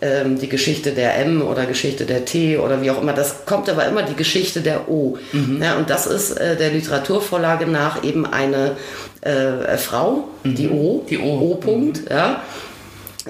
ähm, 0.00 0.38
die 0.38 0.48
Geschichte 0.48 0.92
der 0.92 1.16
M 1.18 1.42
oder 1.42 1.66
Geschichte 1.66 2.04
der 2.06 2.24
T 2.24 2.58
oder 2.58 2.82
wie 2.82 2.90
auch 2.90 3.00
immer. 3.00 3.12
Das 3.12 3.46
kommt 3.46 3.68
aber 3.68 3.86
immer 3.86 4.02
die 4.02 4.14
Geschichte 4.16 4.60
der 4.60 4.88
O. 4.88 5.16
Ja, 5.60 5.76
und 5.76 5.88
das 5.90 6.06
ist 6.06 6.32
äh, 6.32 6.56
der 6.56 6.70
Literaturvorlage 6.70 7.66
nach 7.66 8.02
eben 8.04 8.26
eine 8.26 8.76
äh, 9.22 9.76
Frau, 9.78 10.28
die 10.44 10.68
O, 10.68 11.04
Die 11.08 11.18
O. 11.18 11.52
O-Punkt, 11.52 12.02
ja, 12.10 12.42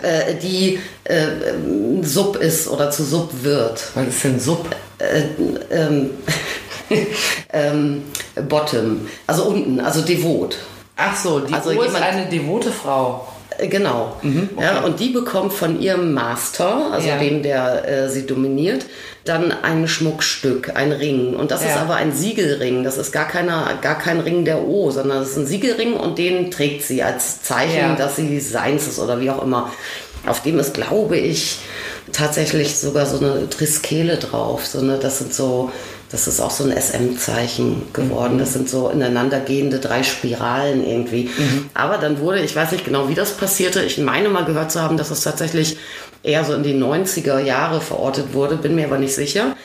äh, 0.03 0.35
die 0.43 0.79
äh, 1.05 1.27
Sub 2.03 2.37
ist 2.37 2.69
oder 2.69 2.91
zu 2.91 3.03
Sub 3.05 3.31
wird. 3.43 3.83
Was 3.95 4.07
ist 4.09 4.25
denn 4.25 4.41
Sub? 4.41 4.69
Äh, 4.99 5.23
ähm, 5.71 6.11
ähm, 7.53 8.03
bottom, 8.49 9.07
also 9.27 9.45
unten, 9.45 9.81
also 9.81 10.03
devot. 10.03 10.57
Ach 10.97 11.17
so, 11.17 11.41
die 11.41 11.53
Also 11.53 11.71
O 11.71 11.73
ist 11.83 11.85
jemand- 11.93 12.05
eine 12.05 12.27
devote 12.27 12.71
Frau. 12.73 13.29
Äh, 13.59 13.69
Genau. 13.69 14.17
ja, 14.61 14.81
und 14.83 15.01
die 15.01 15.11
bekommt 15.11 15.53
von 15.53 15.81
ihrem 15.81 16.13
Master, 16.15 16.93
also 16.93 17.09
Ja. 17.09 17.19
dem, 17.19 17.43
der 17.43 17.89
äh, 17.89 18.09
sie 18.09 18.27
dominiert, 18.27 18.87
dann 19.25 19.53
ein 19.63 19.89
Schmuckstück, 19.89 20.73
ein 20.77 20.93
Ring. 20.93 21.35
Und 21.35 21.51
das 21.51 21.63
ist 21.63 21.75
Ja. 21.75 21.83
aber 21.83 21.95
ein 21.97 22.13
Siegelring. 22.13 22.85
Das 22.85 22.97
ist 22.97 23.13
gar, 23.13 23.27
keiner, 23.29 23.79
gar 23.83 23.99
kein 23.99 24.21
Ring 24.21 24.45
der 24.45 24.63
O, 24.67 24.91
sondern 24.91 25.19
das 25.21 25.31
ist 25.31 25.37
ein 25.37 25.47
Siegelring 25.47 25.95
und 25.95 26.19
den 26.19 26.51
trägt 26.51 26.83
sie 26.85 27.03
als 27.03 27.43
Zeichen, 27.43 27.97
dass 27.99 28.17
sie 28.17 28.39
seins 28.41 28.87
ist 28.87 28.99
oder 28.99 29.21
wie 29.21 29.31
auch 29.31 29.43
immer. 29.43 29.71
Auf 30.27 30.43
dem 30.43 30.59
ist, 30.59 30.75
glaube 30.75 31.17
ich, 31.17 31.59
tatsächlich 32.13 32.77
sogar 32.79 33.07
so 33.07 33.19
eine 33.19 33.49
Triskele 33.49 34.17
drauf. 34.17 34.67
So 34.67 34.79
eine, 34.81 34.99
das 34.99 35.19
sind 35.19 35.33
so 35.35 35.71
Das 36.11 36.29
ist 36.29 36.41
auch 36.41 36.51
so 36.51 36.65
ein 36.65 36.71
SM-Zeichen 36.71 37.93
geworden. 37.93 38.39
Das 38.39 38.53
sind 38.53 38.69
so 38.69 38.89
ineinandergehende 38.89 39.81
drei 39.81 40.03
Spiralen 40.03 40.87
irgendwie. 40.87 41.31
Aber 41.75 41.99
dann 41.99 42.21
wurde, 42.21 42.41
ich 42.41 42.55
weiß 42.55 42.73
nicht 42.73 42.85
genau, 42.85 43.09
wie 43.09 43.15
das 43.15 43.33
passierte. 43.33 43.83
Ich 43.83 43.99
meine 43.99 44.29
mal 44.29 44.45
gehört 44.45 44.71
zu 44.71 44.81
haben, 44.81 44.97
dass 44.97 45.11
es 45.11 45.23
tatsächlich 45.23 45.79
eher 46.23 46.45
so 46.45 46.55
in 46.55 46.63
die 46.63 46.75
90er 46.75 47.41
Jahre 47.41 47.81
verortet 47.81 48.35
wurde, 48.35 48.57
bin 48.57 48.75
mir 48.75 48.87
aber 48.87 48.99
nicht 48.99 49.15
sicher. 49.15 49.57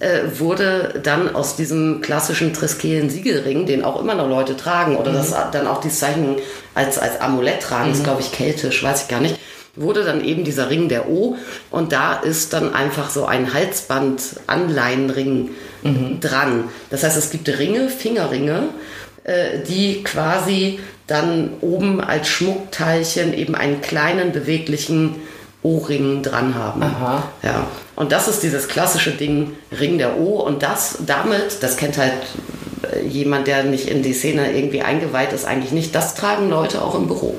Äh, 0.00 0.38
wurde 0.38 1.00
dann 1.02 1.34
aus 1.34 1.56
diesem 1.56 2.02
klassischen 2.02 2.52
Triskelen 2.52 3.08
Siegelring, 3.08 3.66
den 3.66 3.84
auch 3.84 4.00
immer 4.00 4.14
noch 4.14 4.28
Leute 4.28 4.56
tragen, 4.56 4.96
oder 4.96 5.12
das 5.12 5.34
dann 5.52 5.66
auch 5.66 5.80
dieses 5.80 5.98
Zeichen 6.00 6.36
als, 6.74 6.98
als 6.98 7.20
Amulett 7.20 7.62
tragen, 7.62 7.92
ist 7.92 8.04
glaube 8.04 8.20
ich 8.20 8.30
keltisch, 8.30 8.82
weiß 8.82 9.02
ich 9.02 9.08
gar 9.08 9.20
nicht, 9.20 9.38
wurde 9.80 10.04
dann 10.04 10.24
eben 10.24 10.44
dieser 10.44 10.70
Ring 10.70 10.88
der 10.88 11.08
O 11.08 11.36
und 11.70 11.92
da 11.92 12.14
ist 12.14 12.52
dann 12.52 12.74
einfach 12.74 13.10
so 13.10 13.26
ein 13.26 13.52
Halsband-Anleihenring 13.54 15.50
dran. 16.20 16.64
Das 16.90 17.04
heißt, 17.04 17.16
es 17.16 17.30
gibt 17.30 17.48
Ringe, 17.48 17.88
Fingerringe, 17.88 18.70
äh, 19.24 19.60
die 19.66 20.02
quasi 20.02 20.80
dann 21.06 21.52
oben 21.60 22.00
als 22.00 22.28
Schmuckteilchen 22.28 23.32
eben 23.32 23.54
einen 23.54 23.80
kleinen 23.80 24.32
beweglichen 24.32 25.16
O-Ring 25.62 26.22
dran 26.22 26.54
haben. 26.54 26.82
Aha. 26.82 27.28
Ja. 27.42 27.66
Und 27.96 28.12
das 28.12 28.28
ist 28.28 28.42
dieses 28.42 28.68
klassische 28.68 29.10
Ding, 29.10 29.52
Ring 29.78 29.98
der 29.98 30.18
O. 30.18 30.40
Und 30.40 30.62
das 30.62 30.98
damit, 31.04 31.62
das 31.62 31.76
kennt 31.76 31.98
halt 31.98 32.12
äh, 32.92 33.06
jemand, 33.06 33.46
der 33.46 33.64
nicht 33.64 33.88
in 33.88 34.02
die 34.02 34.12
Szene 34.12 34.52
irgendwie 34.52 34.82
eingeweiht 34.82 35.32
ist, 35.32 35.46
eigentlich 35.46 35.72
nicht. 35.72 35.94
Das 35.94 36.14
tragen 36.14 36.48
Leute 36.50 36.82
auch 36.82 36.94
im 36.94 37.06
Büro. 37.06 37.34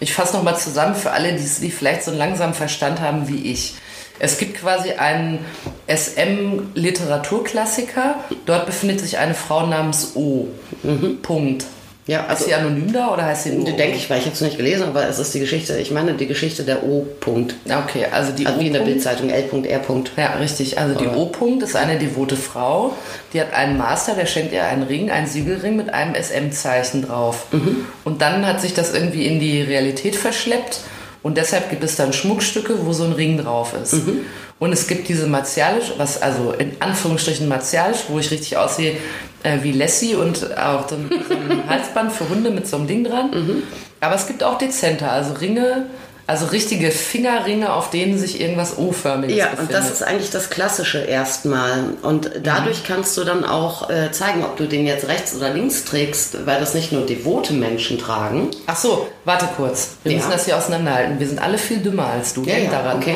Ich 0.00 0.12
fasse 0.12 0.36
nochmal 0.36 0.58
zusammen 0.58 0.94
für 0.94 1.12
alle, 1.12 1.32
die, 1.34 1.48
die 1.60 1.70
vielleicht 1.70 2.04
so 2.04 2.10
langsam 2.10 2.52
Verstand 2.54 3.00
haben 3.00 3.28
wie 3.28 3.52
ich. 3.52 3.74
Es 4.18 4.38
gibt 4.38 4.58
quasi 4.58 4.92
einen 4.92 5.44
SM-Literaturklassiker. 5.88 8.14
Dort 8.46 8.64
befindet 8.66 9.00
sich 9.00 9.18
eine 9.18 9.34
Frau 9.34 9.66
namens 9.66 10.12
O. 10.14 10.48
Punkt. 11.22 11.66
Ja, 12.06 12.20
Ist 12.20 12.30
also 12.30 12.44
sie 12.44 12.54
anonym 12.54 12.92
da 12.92 13.12
oder 13.12 13.24
heißt 13.24 13.44
sie 13.44 13.50
nur? 13.50 13.66
O? 13.66 13.76
denke 13.76 13.96
ich, 13.96 14.08
weil 14.08 14.20
ich 14.20 14.26
jetzt 14.26 14.40
nicht 14.40 14.56
gelesen, 14.56 14.84
aber 14.84 15.08
es 15.08 15.18
ist 15.18 15.34
die 15.34 15.40
Geschichte, 15.40 15.76
ich 15.76 15.90
meine 15.90 16.14
die 16.14 16.28
Geschichte 16.28 16.62
der 16.62 16.84
O. 16.84 17.04
-Punkt. 17.20 17.54
Okay, 17.68 18.06
also 18.12 18.30
die 18.30 18.46
Also 18.46 18.60
wie 18.60 18.68
in 18.68 18.72
der. 18.72 18.80
Bildzeitung 18.80 19.28
L.R. 19.30 19.80
Ja, 20.16 20.34
richtig. 20.34 20.78
Also 20.78 20.94
die 20.94 21.06
Oder? 21.06 21.16
O-Punkt 21.16 21.64
ist 21.64 21.74
eine 21.74 21.98
devote 21.98 22.36
Frau. 22.36 22.92
Die 23.32 23.40
hat 23.40 23.52
einen 23.52 23.76
Master, 23.76 24.14
der 24.14 24.26
schenkt 24.26 24.52
ihr 24.52 24.64
einen 24.64 24.84
Ring, 24.84 25.10
einen 25.10 25.26
Siegelring 25.26 25.76
mit 25.76 25.92
einem 25.92 26.14
SM-Zeichen 26.14 27.02
drauf. 27.06 27.46
Und 28.04 28.22
dann 28.22 28.46
hat 28.46 28.60
sich 28.60 28.74
das 28.74 28.94
irgendwie 28.94 29.26
in 29.26 29.40
die 29.40 29.62
Realität 29.62 30.14
verschleppt. 30.14 30.80
Und 31.26 31.36
deshalb 31.36 31.70
gibt 31.70 31.82
es 31.82 31.96
dann 31.96 32.12
Schmuckstücke, 32.12 32.86
wo 32.86 32.92
so 32.92 33.02
ein 33.02 33.10
Ring 33.10 33.36
drauf 33.36 33.74
ist. 33.82 33.94
Und 34.60 34.72
es 34.72 34.86
gibt 34.86 35.08
diese 35.08 35.26
martialisch, 35.26 35.92
was 35.96 36.22
also 36.22 36.52
in 36.52 36.76
Anführungsstrichen 36.78 37.48
martialisch, 37.48 38.04
wo 38.06 38.20
ich 38.20 38.30
richtig 38.30 38.56
aussehe 38.56 38.96
äh, 39.42 39.58
wie 39.62 39.72
Lassie 39.72 40.14
und 40.14 40.56
auch 40.56 40.88
so 40.88 40.94
ein, 40.94 41.10
so 41.28 41.34
ein 41.34 41.62
Halsband 41.68 42.12
für 42.12 42.28
Hunde 42.28 42.50
mit 42.50 42.68
so 42.68 42.76
einem 42.76 42.86
Ding 42.86 43.02
dran. 43.02 43.64
Aber 43.98 44.14
es 44.14 44.28
gibt 44.28 44.44
auch 44.44 44.56
dezenter, 44.56 45.10
also 45.10 45.34
Ringe, 45.34 45.86
also 46.28 46.46
richtige 46.46 46.90
Fingerringe, 46.90 47.72
auf 47.72 47.90
denen 47.90 48.18
sich 48.18 48.40
irgendwas 48.40 48.76
O-förmiges 48.78 49.36
Ja, 49.36 49.46
befindet. 49.46 49.68
und 49.68 49.72
das 49.74 49.90
ist 49.92 50.02
eigentlich 50.02 50.30
das 50.30 50.50
Klassische 50.50 50.98
erstmal. 50.98 51.84
Und 52.02 52.30
dadurch 52.42 52.82
kannst 52.84 53.16
du 53.16 53.22
dann 53.24 53.44
auch 53.44 53.88
äh, 53.90 54.10
zeigen, 54.10 54.42
ob 54.44 54.56
du 54.56 54.66
den 54.66 54.86
jetzt 54.86 55.06
rechts 55.08 55.36
oder 55.36 55.50
links 55.50 55.84
trägst, 55.84 56.44
weil 56.46 56.58
das 56.58 56.74
nicht 56.74 56.90
nur 56.90 57.06
devote 57.06 57.52
Menschen 57.52 57.98
tragen. 57.98 58.50
Ach 58.66 58.76
so, 58.76 59.06
warte 59.24 59.46
kurz. 59.56 59.90
Wir 60.02 60.12
Ja. 60.12 60.18
müssen 60.18 60.30
das 60.32 60.46
hier 60.46 60.56
auseinanderhalten. 60.56 61.20
Wir 61.20 61.28
sind 61.28 61.40
alle 61.40 61.58
viel 61.58 61.78
dümmer 61.78 62.06
als 62.08 62.34
du. 62.34 62.42
Ja, 62.42 62.54
Denk 62.56 62.72
ja, 62.72 62.82
daran. 62.82 62.96
okay. 62.98 63.14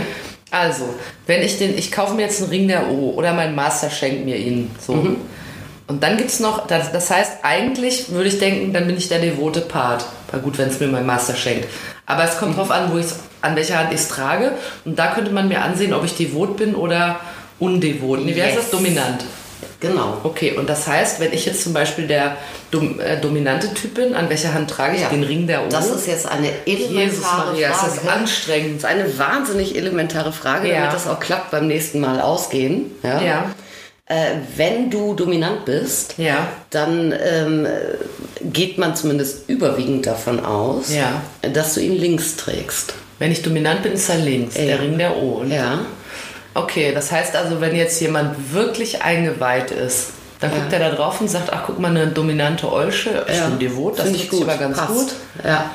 Also, 0.52 0.84
wenn 1.26 1.42
ich 1.42 1.58
den, 1.58 1.76
ich 1.78 1.90
kaufe 1.92 2.14
mir 2.14 2.22
jetzt 2.22 2.40
einen 2.40 2.50
Ring 2.50 2.68
der 2.68 2.90
O 2.90 3.10
oder 3.16 3.32
mein 3.32 3.54
Master 3.54 3.88
schenkt 3.90 4.24
mir 4.24 4.36
ihn. 4.36 4.70
So. 4.84 4.94
Mhm. 4.94 5.16
Und 5.86 6.02
dann 6.04 6.16
gibt's 6.16 6.38
noch, 6.38 6.68
das, 6.68 6.92
das 6.92 7.10
heißt, 7.10 7.38
eigentlich 7.42 8.10
würde 8.12 8.28
ich 8.28 8.38
denken, 8.38 8.72
dann 8.72 8.86
bin 8.86 8.96
ich 8.96 9.08
der 9.08 9.18
devote 9.18 9.60
Part. 9.60 10.04
War 10.30 10.38
gut, 10.40 10.56
wenn 10.58 10.68
es 10.68 10.78
mir 10.78 10.86
mein 10.86 11.04
Master 11.06 11.34
schenkt. 11.34 11.66
Aber 12.10 12.24
es 12.24 12.34
Mhm. 12.34 12.38
kommt 12.40 12.58
drauf 12.58 12.70
an, 12.70 12.92
wo 12.92 12.98
ich's, 12.98 13.16
an 13.40 13.56
welcher 13.56 13.78
Hand 13.78 13.92
ich 13.92 14.00
es 14.00 14.08
trage. 14.08 14.52
Und 14.84 14.98
da 14.98 15.08
könnte 15.08 15.30
man 15.30 15.48
mir 15.48 15.62
ansehen, 15.62 15.94
ob 15.94 16.04
ich 16.04 16.14
devot 16.16 16.56
bin 16.56 16.74
oder 16.74 17.20
undevot. 17.58 18.24
Nee, 18.24 18.34
wie 18.36 18.42
heißt 18.42 18.56
Yes. 18.56 18.62
das? 18.64 18.70
Dominant. 18.70 19.24
Genau. 19.80 20.18
Okay, 20.24 20.52
und 20.58 20.68
das 20.68 20.86
heißt, 20.86 21.20
wenn 21.20 21.32
ich 21.32 21.46
jetzt 21.46 21.62
zum 21.64 21.72
Beispiel 21.72 22.06
der 22.06 22.36
dom 22.70 23.00
äh, 23.00 23.18
dominante 23.18 23.72
Typ 23.72 23.94
bin, 23.94 24.14
an 24.14 24.28
welcher 24.28 24.52
Hand 24.52 24.68
trage 24.70 24.96
ich 24.96 25.02
Ja. 25.02 25.08
den 25.08 25.22
Ring 25.24 25.46
der 25.46 25.62
O? 25.64 25.68
Das 25.70 25.88
ist 25.90 26.06
jetzt 26.06 26.26
eine 26.30 26.48
elementare 26.66 27.04
Jesus 27.04 27.22
Maria, 27.24 27.70
ist 27.70 27.76
Frage. 27.78 27.92
das 28.04 28.08
anstrengend. 28.14 28.82
Das 28.82 28.90
ist 28.90 28.96
eine 28.96 29.18
wahnsinnig 29.18 29.76
elementare 29.76 30.32
Frage, 30.32 30.68
Ja. 30.68 30.80
damit 30.80 30.92
das 30.94 31.06
auch 31.06 31.18
klappt 31.20 31.50
beim 31.50 31.66
nächsten 31.66 32.00
Mal 32.00 32.20
ausgehen. 32.20 32.90
Ja. 33.02 33.20
Ja, 33.22 33.44
Äh, 34.10 34.38
wenn 34.56 34.90
du 34.90 35.14
dominant 35.14 35.64
bist, 35.64 36.14
ja, 36.18 36.48
dann 36.70 37.12
ähm, 37.22 37.64
geht 38.42 38.76
man 38.76 38.96
zumindest 38.96 39.48
überwiegend 39.48 40.04
davon 40.04 40.44
aus, 40.44 40.92
Ja. 40.92 41.22
dass 41.52 41.74
du 41.74 41.80
ihn 41.80 41.96
links 41.96 42.34
trägst. 42.34 42.94
Wenn 43.20 43.30
ich 43.30 43.42
dominant 43.42 43.84
bin, 43.84 43.92
ist 43.92 44.08
er 44.08 44.16
links, 44.18 44.56
Ja. 44.56 44.64
der 44.64 44.80
Ring 44.80 44.98
der 44.98 45.16
O. 45.16 45.44
Ja. 45.48 45.80
Okay, 46.54 46.90
das 46.92 47.12
heißt 47.12 47.36
also, 47.36 47.60
wenn 47.60 47.76
jetzt 47.76 48.00
jemand 48.00 48.52
wirklich 48.52 49.00
eingeweiht 49.02 49.70
ist, 49.70 50.08
dann 50.40 50.50
guckt 50.50 50.72
er 50.72 50.80
da 50.80 50.90
drauf 50.90 51.20
und 51.20 51.28
sagt, 51.30 51.52
ach 51.52 51.62
guck 51.66 51.78
mal, 51.78 51.88
eine 51.90 52.08
dominante 52.08 52.68
Olsche, 52.72 53.24
ja. 53.32 53.46
bin 53.46 53.58
devot, 53.60 53.96
das 53.98 54.06
finde 54.06 54.18
ich 54.18 54.32
aber 54.42 54.56
ganz 54.56 54.76
Passt. 54.76 54.92
gut. 54.92 55.12
Ja. 55.44 55.70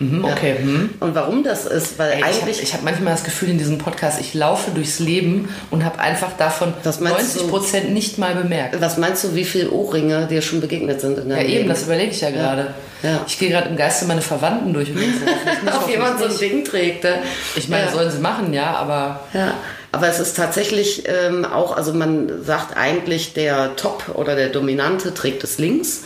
Mhm, 0.00 0.24
okay, 0.24 0.54
hm. 0.60 0.90
Und 1.00 1.14
warum 1.16 1.42
das 1.42 1.66
ist, 1.66 1.98
weil 1.98 2.12
Ey, 2.12 2.18
ich 2.18 2.24
habe 2.24 2.34
eigentlich 2.36 2.62
ich 2.62 2.72
hab 2.74 2.82
manchmal 2.84 3.14
das 3.14 3.24
Gefühl 3.24 3.48
in 3.50 3.58
diesem 3.58 3.78
Podcast, 3.78 4.20
ich 4.20 4.32
laufe 4.34 4.70
durchs 4.70 5.00
Leben 5.00 5.48
und 5.70 5.84
habe 5.84 5.98
einfach 5.98 6.36
davon 6.38 6.72
Was 6.84 7.00
meinst 7.00 7.18
90 7.36 7.42
du? 7.42 7.48
Prozent 7.48 7.90
nicht 7.92 8.16
mal 8.18 8.34
bemerkt. 8.36 8.80
Was 8.80 8.96
meinst 8.96 9.24
du, 9.24 9.34
wie 9.34 9.44
viele 9.44 9.70
Ohrringe 9.70 10.26
dir 10.28 10.40
schon 10.40 10.60
begegnet 10.60 11.00
sind 11.00 11.18
in 11.18 11.28
Ja, 11.30 11.36
deinem 11.36 11.46
eben, 11.46 11.56
Leben? 11.58 11.68
das 11.68 11.82
überlege 11.82 12.12
ich 12.12 12.20
ja 12.20 12.30
gerade. 12.30 12.74
Ja. 13.02 13.20
Ich 13.26 13.38
gehe 13.38 13.48
gerade 13.50 13.68
im 13.70 13.76
Geiste 13.76 14.04
meine 14.06 14.22
Verwandten 14.22 14.72
durch. 14.72 14.88
Hoffentlich 14.90 15.86
jemand 15.94 16.18
so 16.20 16.26
ein. 16.26 16.38
Ding 16.38 16.64
trägt. 16.64 17.02
ne? 17.04 17.14
Ich 17.56 17.68
meine, 17.68 17.86
ja. 17.86 17.92
sollen 17.92 18.10
sie 18.10 18.18
machen, 18.18 18.52
ja, 18.52 18.76
aber 18.76 19.20
Ja, 19.32 19.54
aber 19.90 20.06
es 20.08 20.20
ist 20.20 20.36
tatsächlich 20.36 21.04
ähm, 21.08 21.44
auch, 21.44 21.76
also 21.76 21.92
man 21.94 22.44
sagt 22.44 22.76
eigentlich, 22.76 23.32
der 23.34 23.74
Top 23.76 24.04
oder 24.14 24.36
der 24.36 24.50
Dominante 24.50 25.12
trägt 25.14 25.42
es 25.44 25.58
links. 25.58 26.02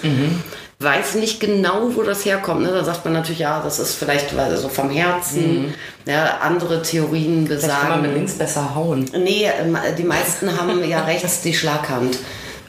Weiß 0.83 1.15
nicht 1.15 1.39
genau, 1.41 1.91
wo 1.95 2.03
das 2.03 2.25
herkommt. 2.25 2.63
Ne? 2.63 2.73
Da 2.73 2.83
sagt 2.85 3.05
man 3.05 3.15
natürlich, 3.15 3.39
ja, 3.41 3.61
das 3.63 3.79
ist 3.79 3.95
vielleicht 3.95 4.37
weil 4.37 4.57
so 4.57 4.69
vom 4.69 4.91
Herzen. 4.91 5.75
Ja, 6.07 6.39
andere 6.43 6.83
Theorien 6.83 7.47
vielleicht 7.47 7.69
kann 7.69 7.89
man 7.89 8.03
mit 8.03 8.11
besagen. 8.11 8.15
links 8.15 8.33
besser 8.35 8.75
hauen. 8.75 9.09
Nee, 9.17 9.49
ähm, 9.61 9.77
die 9.97 10.03
meisten 10.05 10.59
haben 10.59 10.83
ja 10.89 11.01
rechts 11.05 11.43
die 11.43 11.55
Schlaghand. 11.55 12.19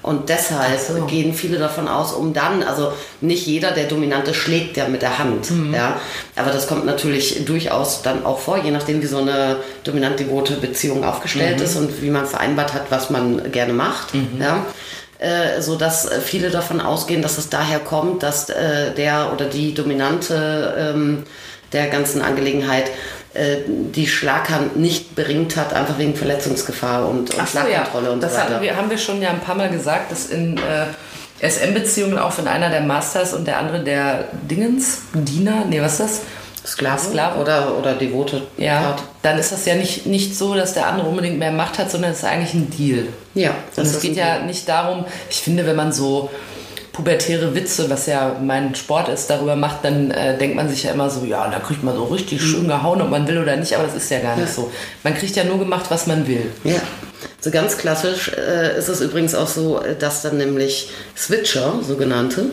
Und 0.04 0.28
deshalb 0.28 0.78
so. 0.82 1.06
gehen 1.06 1.34
viele 1.34 1.58
davon 1.58 1.88
aus, 1.88 2.12
um 2.12 2.34
dann, 2.34 2.62
also 2.62 2.92
nicht 3.22 3.48
jeder, 3.48 3.72
der 3.72 3.86
Dominante 3.86 4.34
schlägt 4.34 4.76
ja 4.76 4.90
mit 4.90 5.02
der 5.02 5.18
Hand, 5.18 5.50
Mhm. 5.50 5.74
ja. 5.74 5.98
Aber 6.36 6.52
das 6.52 6.68
kommt 6.68 6.86
natürlich 6.86 7.46
durchaus 7.46 8.02
dann 8.02 8.26
auch 8.26 8.40
vor, 8.40 8.58
je 8.58 8.72
nachdem, 8.72 9.02
wie 9.02 9.06
so 9.06 9.20
eine 9.20 9.56
dominant-devote 9.86 10.56
Beziehung 10.58 11.06
aufgestellt 11.06 11.60
Mhm. 11.60 11.64
ist 11.64 11.76
und 11.78 12.02
wie 12.02 12.10
man 12.10 12.26
vereinbart 12.26 12.74
hat, 12.74 12.88
was 12.90 13.10
man 13.12 13.50
gerne 13.54 13.72
macht, 13.72 14.10
ja. 14.42 14.66
Äh, 15.24 15.62
so 15.62 15.78
dass 15.78 16.06
äh, 16.06 16.20
viele 16.20 16.50
davon 16.50 16.82
ausgehen, 16.82 17.22
dass 17.22 17.38
es 17.38 17.48
daher 17.48 17.80
kommt, 17.80 18.24
dass 18.24 18.50
äh, 18.50 18.94
der 18.94 19.32
oder 19.32 19.46
die 19.46 19.74
Dominante 19.74 20.76
ähm, 20.78 21.24
der 21.72 21.88
ganzen 21.88 22.22
Angelegenheit 22.22 22.92
äh, 23.34 23.60
die 23.66 24.06
Schlaghand 24.06 24.76
nicht 24.76 25.16
beringt 25.16 25.56
hat, 25.56 25.74
einfach 25.74 25.98
wegen 25.98 26.14
Verletzungsgefahr 26.14 27.08
und, 27.08 27.20
und 27.20 27.32
so, 27.32 27.38
ja. 27.38 27.46
Schlagkontrolle 27.48 28.12
und 28.12 28.22
das 28.22 28.34
so 28.34 28.40
weiter. 28.40 28.62
wir, 28.62 28.76
haben 28.76 28.90
wir 28.90 28.98
schon 28.98 29.22
ja 29.22 29.30
ein 29.30 29.40
paar 29.40 29.56
Mal 29.56 29.70
gesagt, 29.70 30.12
dass 30.12 30.26
in 30.26 30.58
äh, 30.58 31.48
SM-Beziehungen 31.50 32.18
auch 32.20 32.38
wenn 32.38 32.50
einer 32.50 32.70
der 32.70 32.82
Masters 32.82 33.34
und 33.34 33.48
der 33.48 33.60
andere 33.60 33.82
der 33.82 34.28
Dingens, 34.52 35.04
Diener, 35.14 35.64
nee, 35.70 35.80
was 35.80 35.94
ist 35.94 36.00
das? 36.02 36.22
Sklave, 36.66 37.00
Sklave. 37.02 37.40
Oder, 37.42 37.78
oder 37.78 37.94
devote 37.94 38.44
Ja, 38.58 38.82
Part. 38.82 39.04
dann 39.22 39.38
ist 39.38 39.52
das 39.52 39.66
ja 39.66 39.76
nicht, 39.76 40.06
nicht 40.06 40.38
so, 40.38 40.54
dass 40.56 40.74
der 40.74 40.88
andere 40.88 41.08
unbedingt 41.08 41.38
mehr 41.40 41.52
Macht 41.52 41.78
hat, 41.78 41.92
sondern 41.92 42.12
es 42.12 42.20
ist 42.20 42.26
eigentlich 42.26 42.54
ein 42.54 42.70
Deal. 42.70 43.08
Ja, 43.34 43.52
Und 43.76 43.84
es 43.86 44.00
geht 44.00 44.16
ja 44.16 44.36
Deal. 44.38 44.46
nicht 44.46 44.68
darum, 44.70 45.06
ich 45.30 45.38
finde, 45.42 45.66
wenn 45.66 45.76
man 45.76 45.92
so 45.92 46.30
pubertäre 46.94 47.56
Witze, 47.56 47.90
was 47.90 48.06
ja 48.06 48.36
mein 48.42 48.76
Sport 48.76 49.10
ist, 49.10 49.28
darüber 49.30 49.56
macht, 49.56 49.84
dann 49.84 50.12
äh, 50.12 50.38
denkt 50.38 50.56
man 50.56 50.70
sich 50.70 50.84
ja 50.84 50.92
immer 50.92 51.10
so, 51.10 51.26
ja, 51.26 51.48
da 51.50 51.60
kriegt 51.60 51.84
man 51.84 51.96
so 51.96 52.04
richtig 52.06 52.42
schön 52.42 52.68
gehauen, 52.68 53.02
ob 53.02 53.10
man 53.10 53.28
will 53.28 53.40
oder 53.40 53.56
nicht, 53.56 53.74
aber 53.74 53.86
das 53.86 53.96
ist 53.96 54.12
ja 54.12 54.20
gar 54.20 54.36
nicht 54.38 54.54
so. 54.54 54.72
Man 55.02 55.16
kriegt 55.16 55.36
ja 55.36 55.44
nur 55.44 55.58
gemacht, 55.58 55.86
was 55.90 56.06
man 56.06 56.28
will. 56.28 56.52
Ja, 56.64 56.80
so 57.42 57.50
ganz 57.50 57.78
klassisch 57.78 58.30
äh, 58.38 58.78
ist 58.78 58.90
es 58.90 59.02
übrigens 59.02 59.34
auch 59.34 59.48
so, 59.48 59.82
äh, 59.82 59.96
dass 59.98 60.22
dann 60.22 60.38
nämlich 60.38 60.92
Switcher, 61.18 61.74
sogenannte, 61.82 62.46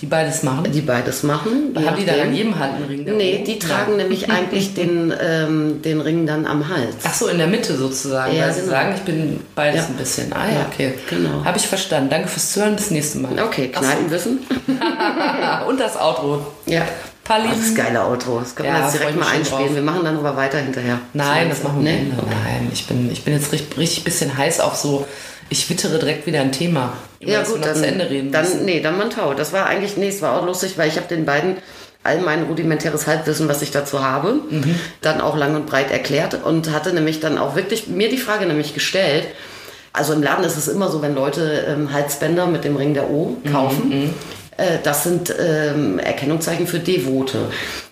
Die 0.00 0.06
beides 0.06 0.42
machen. 0.42 0.64
die 0.72 0.80
beides 0.80 1.22
machen. 1.22 1.74
je 1.78 1.86
haben 1.86 1.96
die 1.96 2.06
dann 2.06 2.20
an 2.20 2.34
jedem 2.34 2.58
Hand 2.58 2.74
einen 2.76 2.84
Ring? 2.86 3.16
Nee, 3.16 3.44
die 3.46 3.58
tragen 3.58 3.90
Nein. 3.92 3.96
nämlich 3.98 4.30
eigentlich 4.30 4.74
den, 4.74 5.12
ähm, 5.20 5.82
den 5.82 6.00
Ring 6.00 6.26
dann 6.26 6.46
am 6.46 6.68
Hals. 6.68 6.96
Ach 7.04 7.12
so, 7.14 7.26
in 7.28 7.38
der 7.38 7.46
Mitte 7.46 7.76
sozusagen, 7.76 8.34
Ja, 8.34 8.44
weil 8.44 8.52
sie 8.54 8.60
genau. 8.60 8.72
sagen, 8.72 8.94
ich 8.96 9.02
bin 9.02 9.40
beides 9.54 9.82
Ja. 9.82 9.86
ein 9.88 9.94
bisschen. 9.94 10.32
Ah 10.32 10.46
ja, 10.48 10.54
Ja, 10.54 10.66
okay. 10.72 10.94
genau. 11.08 11.44
Habe 11.44 11.58
ich 11.58 11.66
verstanden. 11.66 12.08
Danke 12.10 12.28
fürs 12.28 12.52
Zuhören. 12.52 12.76
Bis 12.76 12.90
nächste 12.90 13.18
Mal. 13.18 13.32
Okay, 13.42 13.70
so. 13.74 13.80
Kneipenwissen. 13.80 14.38
Ah, 14.80 15.62
und 15.68 15.78
das 15.78 15.96
Outro. 15.96 16.46
Ja. 16.66 16.82
Paar 17.24 17.38
Oh, 17.44 17.48
das 17.56 17.74
geile 17.76 18.02
Auto. 18.02 18.40
Das 18.40 18.56
können 18.56 18.68
Ja, 18.70 18.78
wir 18.78 18.84
jetzt 18.86 18.98
direkt 18.98 19.16
mal 19.20 19.26
einspielen. 19.28 19.66
drauf. 19.66 19.74
Wir 19.76 19.82
machen 19.82 20.00
dann 20.04 20.16
aber 20.16 20.36
weiter 20.36 20.58
hinterher. 20.58 20.98
Nein, 21.12 21.48
das 21.48 21.62
machen 21.62 21.84
wir 21.84 21.92
Nee? 21.92 21.98
am 21.98 22.10
Ende. 22.10 22.16
Nein, 22.26 22.70
ich 22.72 22.86
bin, 22.88 23.08
ich 23.12 23.22
bin 23.22 23.34
jetzt 23.34 23.52
richtig, 23.52 23.78
richtig 23.78 24.02
bisschen 24.04 24.36
heiß 24.36 24.58
auf 24.60 24.74
so 24.74 25.06
Ich 25.50 25.68
wittere 25.68 25.98
direkt 25.98 26.26
wieder 26.26 26.40
ein 26.40 26.52
Thema. 26.52 26.92
über 27.20 27.32
Ja 27.32 27.42
gut, 27.42 27.64
dann, 27.64 27.82
Ende 27.84 28.08
reden 28.08 28.32
dann 28.32 28.44
müssen. 28.44 28.64
nee, 28.64 28.80
dann 28.80 28.96
Mantau. 28.96 29.34
Das 29.34 29.52
war 29.52 29.66
eigentlich, 29.66 29.96
nee, 29.96 30.08
es 30.08 30.22
war 30.22 30.40
auch 30.40 30.46
lustig, 30.46 30.78
weil 30.78 30.88
ich 30.88 30.96
habe 30.96 31.08
den 31.08 31.24
beiden 31.26 31.56
all 32.02 32.20
mein 32.20 32.44
rudimentäres 32.44 33.06
Halbwissen, 33.06 33.46
was 33.48 33.60
ich 33.60 33.72
dazu 33.72 34.02
habe, 34.02 34.40
Mhm. 34.48 34.74
dann 35.02 35.20
auch 35.20 35.36
lang 35.36 35.54
und 35.56 35.66
breit 35.66 35.90
erklärt 35.90 36.38
und 36.44 36.72
hatte 36.72 36.94
nämlich 36.94 37.20
dann 37.20 37.36
auch 37.36 37.56
wirklich 37.56 37.88
mir 37.88 38.08
die 38.08 38.16
Frage 38.16 38.46
nämlich 38.46 38.72
gestellt. 38.72 39.26
Also 39.92 40.12
im 40.14 40.22
Laden 40.22 40.44
ist 40.44 40.56
es 40.56 40.68
immer 40.68 40.88
so, 40.88 41.02
wenn 41.02 41.14
Leute 41.16 41.64
ähm, 41.68 41.92
Halsbänder 41.92 42.46
mit 42.46 42.64
dem 42.64 42.76
Ring 42.76 42.94
der 42.94 43.10
O 43.10 43.36
Mhm, 43.42 43.52
kaufen. 43.52 43.92
äh, 43.92 44.08
Das 44.82 45.04
sind 45.04 45.34
ähm, 45.38 45.98
Erkennungszeichen 45.98 46.66
für 46.66 46.78
Devote. 46.78 47.38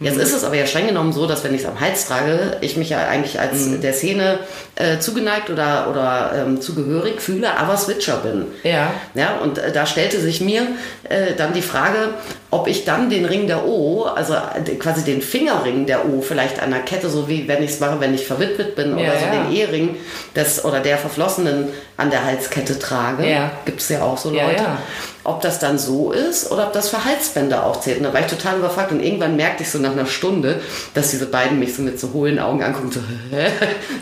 Jetzt 0.00 0.16
Mhm. 0.16 0.20
ist 0.20 0.32
es 0.34 0.44
aber 0.44 0.56
ja 0.56 0.66
streng 0.66 0.87
genommen 0.88 1.12
so, 1.12 1.26
dass 1.26 1.42
wenn 1.44 1.54
ich 1.54 1.62
es 1.62 1.66
am 1.66 1.80
Hals 1.80 2.06
trage, 2.06 2.56
ich 2.60 2.76
mich 2.76 2.90
ja 2.90 3.06
eigentlich 3.08 3.40
als 3.40 3.66
Mhm. 3.66 3.80
der 3.80 3.92
Szene 3.92 4.38
äh, 4.76 4.98
zugeneigt 4.98 5.50
oder, 5.50 5.88
oder 5.90 6.32
ähm, 6.37 6.60
zugehörig 6.60 7.20
fühle, 7.20 7.56
aber 7.58 7.76
Switcher 7.76 8.18
bin. 8.18 8.46
Ja. 8.64 8.92
Ja, 9.14 9.38
und 9.42 9.58
äh, 9.58 9.72
da 9.72 9.87
stellte 9.87 10.20
sich 10.20 10.40
mir 10.40 10.62
äh, 11.08 11.34
dann 11.37 11.52
die 11.52 11.62
Frage, 11.62 12.10
ob 12.50 12.66
ich 12.68 12.84
dann 12.84 13.10
den 13.10 13.25
Ring 13.25 13.46
der 13.46 13.66
O, 13.66 14.04
also 14.04 14.34
äh, 14.34 14.75
quasi 14.76 15.02
den 15.04 15.20
Fingerring 15.22 15.87
der 15.87 16.06
O, 16.08 16.20
vielleicht 16.22 16.60
an 16.62 16.70
der 16.70 16.80
Kette, 16.80 17.08
so 17.08 17.28
wie 17.28 17.46
wenn 17.48 17.62
ich 17.62 17.70
es 17.72 17.80
mache, 17.80 18.00
wenn 18.00 18.14
ich 18.14 18.26
verwitwet 18.26 18.75
bin, 18.76 18.98
Ja, 18.98 19.10
oder 19.10 19.18
so 19.18 19.25
ja. 19.26 19.42
den 19.44 19.52
Ehering 19.52 19.96
des 20.37 20.64
oder 20.64 20.80
der 20.80 20.96
Verflossenen 20.98 21.68
an 21.96 22.10
der 22.10 22.25
Halskette 22.25 22.78
trage. 22.78 23.28
Ja. 23.28 23.50
Gibt 23.64 23.80
es 23.80 23.88
ja 23.88 24.02
auch 24.02 24.16
so 24.18 24.30
Leute. 24.30 24.64
Ob 25.28 25.40
das 25.42 25.58
dann 25.58 25.78
so 25.78 26.11
ist 26.12 26.50
oder 26.50 26.66
ob 26.68 26.73
das 26.73 26.88
für 26.88 27.04
Halsbänder 27.04 27.64
auch 27.66 27.80
zählt. 27.80 27.99
Und 27.99 28.04
da 28.04 28.12
war 28.12 28.20
ich 28.20 28.26
total 28.26 28.58
überfragt 28.58 28.90
und 28.92 29.00
irgendwann 29.00 29.37
merkte 29.37 29.62
ich 29.62 29.70
so 29.70 29.78
nach 29.78 29.92
einer 29.92 30.06
Stunde, 30.06 30.61
dass 30.94 31.11
diese 31.11 31.26
beiden 31.26 31.58
mich 31.58 31.75
so 31.75 31.82
mit 31.82 32.00
so 32.00 32.12
hohlen 32.12 32.38
Augen 32.38 32.62
angucken, 32.62 32.90
so, 32.90 33.00
hä? 33.30 33.47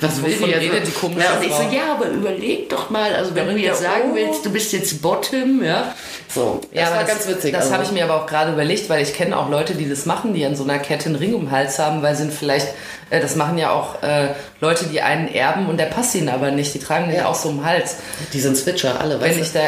was 0.01 0.23
will 0.23 0.33
die 0.33 0.45
jetzt? 0.51 0.61
redet 0.61 0.87
die 0.87 0.93
komische 0.93 1.21
ja, 1.27 1.37
und 1.37 1.45
ich 1.45 1.53
so, 1.53 1.63
ja, 1.63 1.93
aber 1.95 2.09
überleg 2.09 2.69
doch 2.71 2.91
mal, 2.91 3.15
also 3.15 3.35
wenn 3.35 3.47
du 3.49 3.57
jetzt 3.57 3.83
sagen 3.83 4.13
O. 4.13 4.15
willst, 4.15 4.45
du 4.47 4.51
bist 4.51 4.73
jetzt 4.73 5.03
Bottom, 5.03 5.63
ja. 5.65 5.93
So, 6.33 6.61
das 6.73 6.89
Ja, 6.91 6.95
war 6.97 7.05
ganz 7.05 7.27
witzig. 7.29 7.53
Das 7.53 7.63
also. 7.65 7.75
habe 7.75 7.85
ich 7.85 7.93
mir 7.93 8.05
aber 8.05 8.15
auch 8.23 8.27
gerade 8.27 8.53
überlegt, 8.53 8.89
weil 8.89 9.03
ich 9.03 9.15
kenne 9.15 9.37
auch 9.37 9.49
Leute, 9.51 9.75
die 9.75 9.89
das 9.89 10.07
machen, 10.07 10.35
die 10.35 10.45
an 10.45 10.55
so 10.57 10.65
einer 10.65 10.79
Kette 10.79 11.07
einen 11.07 11.17
Ring 11.17 11.35
um 11.35 11.43
den 11.47 11.51
Hals 11.51 11.79
haben, 11.79 12.03
weil 12.03 12.15
sie 12.15 12.29
vielleicht, 12.31 12.69
äh, 13.11 13.21
das 13.21 13.37
machen 13.37 13.59
ja 13.59 13.71
auch 13.71 14.03
äh, 14.03 14.29
Leute, 14.61 14.87
die 14.87 15.01
einen 15.01 15.29
erben 15.33 15.67
und 15.69 15.79
der 15.79 15.87
passt 15.87 16.15
ihnen 16.15 16.29
aber 16.29 16.51
nicht. 16.51 16.75
Die 16.75 16.79
tragen 16.79 17.09
den 17.09 17.17
Ja. 17.19 17.27
auch 17.27 17.35
so 17.35 17.49
um 17.49 17.59
den 17.59 17.65
Hals. 17.67 17.97
Die 18.33 18.41
sind 18.41 18.57
Switcher, 18.57 19.01
alle, 19.01 19.21
Wenn 19.21 19.41
ich 19.41 19.53
da, 19.53 19.61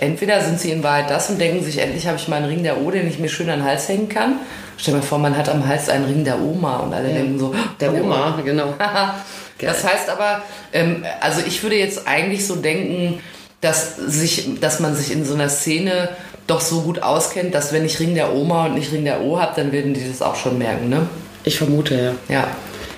entweder 0.00 0.40
sind 0.42 0.60
sie 0.60 0.70
in 0.70 0.82
Wahrheit 0.82 0.91
das 1.00 1.30
und 1.30 1.40
denken 1.40 1.64
sich, 1.64 1.78
endlich 1.78 2.06
habe 2.06 2.16
ich 2.16 2.28
mal 2.28 2.36
einen 2.36 2.46
Ring 2.46 2.62
der 2.62 2.80
O, 2.82 2.90
den 2.90 3.08
ich 3.08 3.18
mir 3.18 3.28
schön 3.28 3.48
an 3.48 3.60
den 3.60 3.68
Hals 3.68 3.88
hängen 3.88 4.08
kann. 4.08 4.40
Stell 4.76 4.94
dir 4.94 5.00
mal 5.00 5.06
vor, 5.06 5.18
man 5.18 5.36
hat 5.36 5.48
am 5.48 5.66
Hals 5.66 5.88
einen 5.88 6.04
Ring 6.04 6.24
der 6.24 6.40
Oma 6.40 6.78
und 6.78 6.92
alle 6.92 7.08
denken 7.08 7.38
so, 7.38 7.54
Der 7.80 7.90
von 7.90 8.02
Oma, 8.02 8.38
genau. 8.44 8.74
das 9.60 9.84
heißt 9.84 10.10
aber, 10.10 10.42
ähm, 10.72 11.04
also 11.20 11.40
ich 11.46 11.62
würde 11.62 11.76
jetzt 11.76 12.06
eigentlich 12.06 12.46
so 12.46 12.56
denken, 12.56 13.20
dass, 13.60 13.96
sich, 13.96 14.60
dass 14.60 14.80
man 14.80 14.94
sich 14.94 15.12
in 15.12 15.24
so 15.24 15.34
einer 15.34 15.48
Szene 15.48 16.10
doch 16.46 16.60
so 16.60 16.82
gut 16.82 17.02
auskennt, 17.02 17.54
dass 17.54 17.72
wenn 17.72 17.84
ich 17.84 18.00
Ring 18.00 18.14
der 18.14 18.34
Oma 18.34 18.66
und 18.66 18.74
nicht 18.74 18.92
Ring 18.92 19.04
der 19.04 19.22
O 19.22 19.40
habe, 19.40 19.52
dann 19.56 19.72
werden 19.72 19.94
die 19.94 20.06
das 20.06 20.20
auch 20.20 20.36
schon 20.36 20.58
merken, 20.58 20.88
ne? 20.88 21.06
Ich 21.44 21.58
vermute, 21.58 22.16
ja. 22.28 22.34
Ja. 22.34 22.48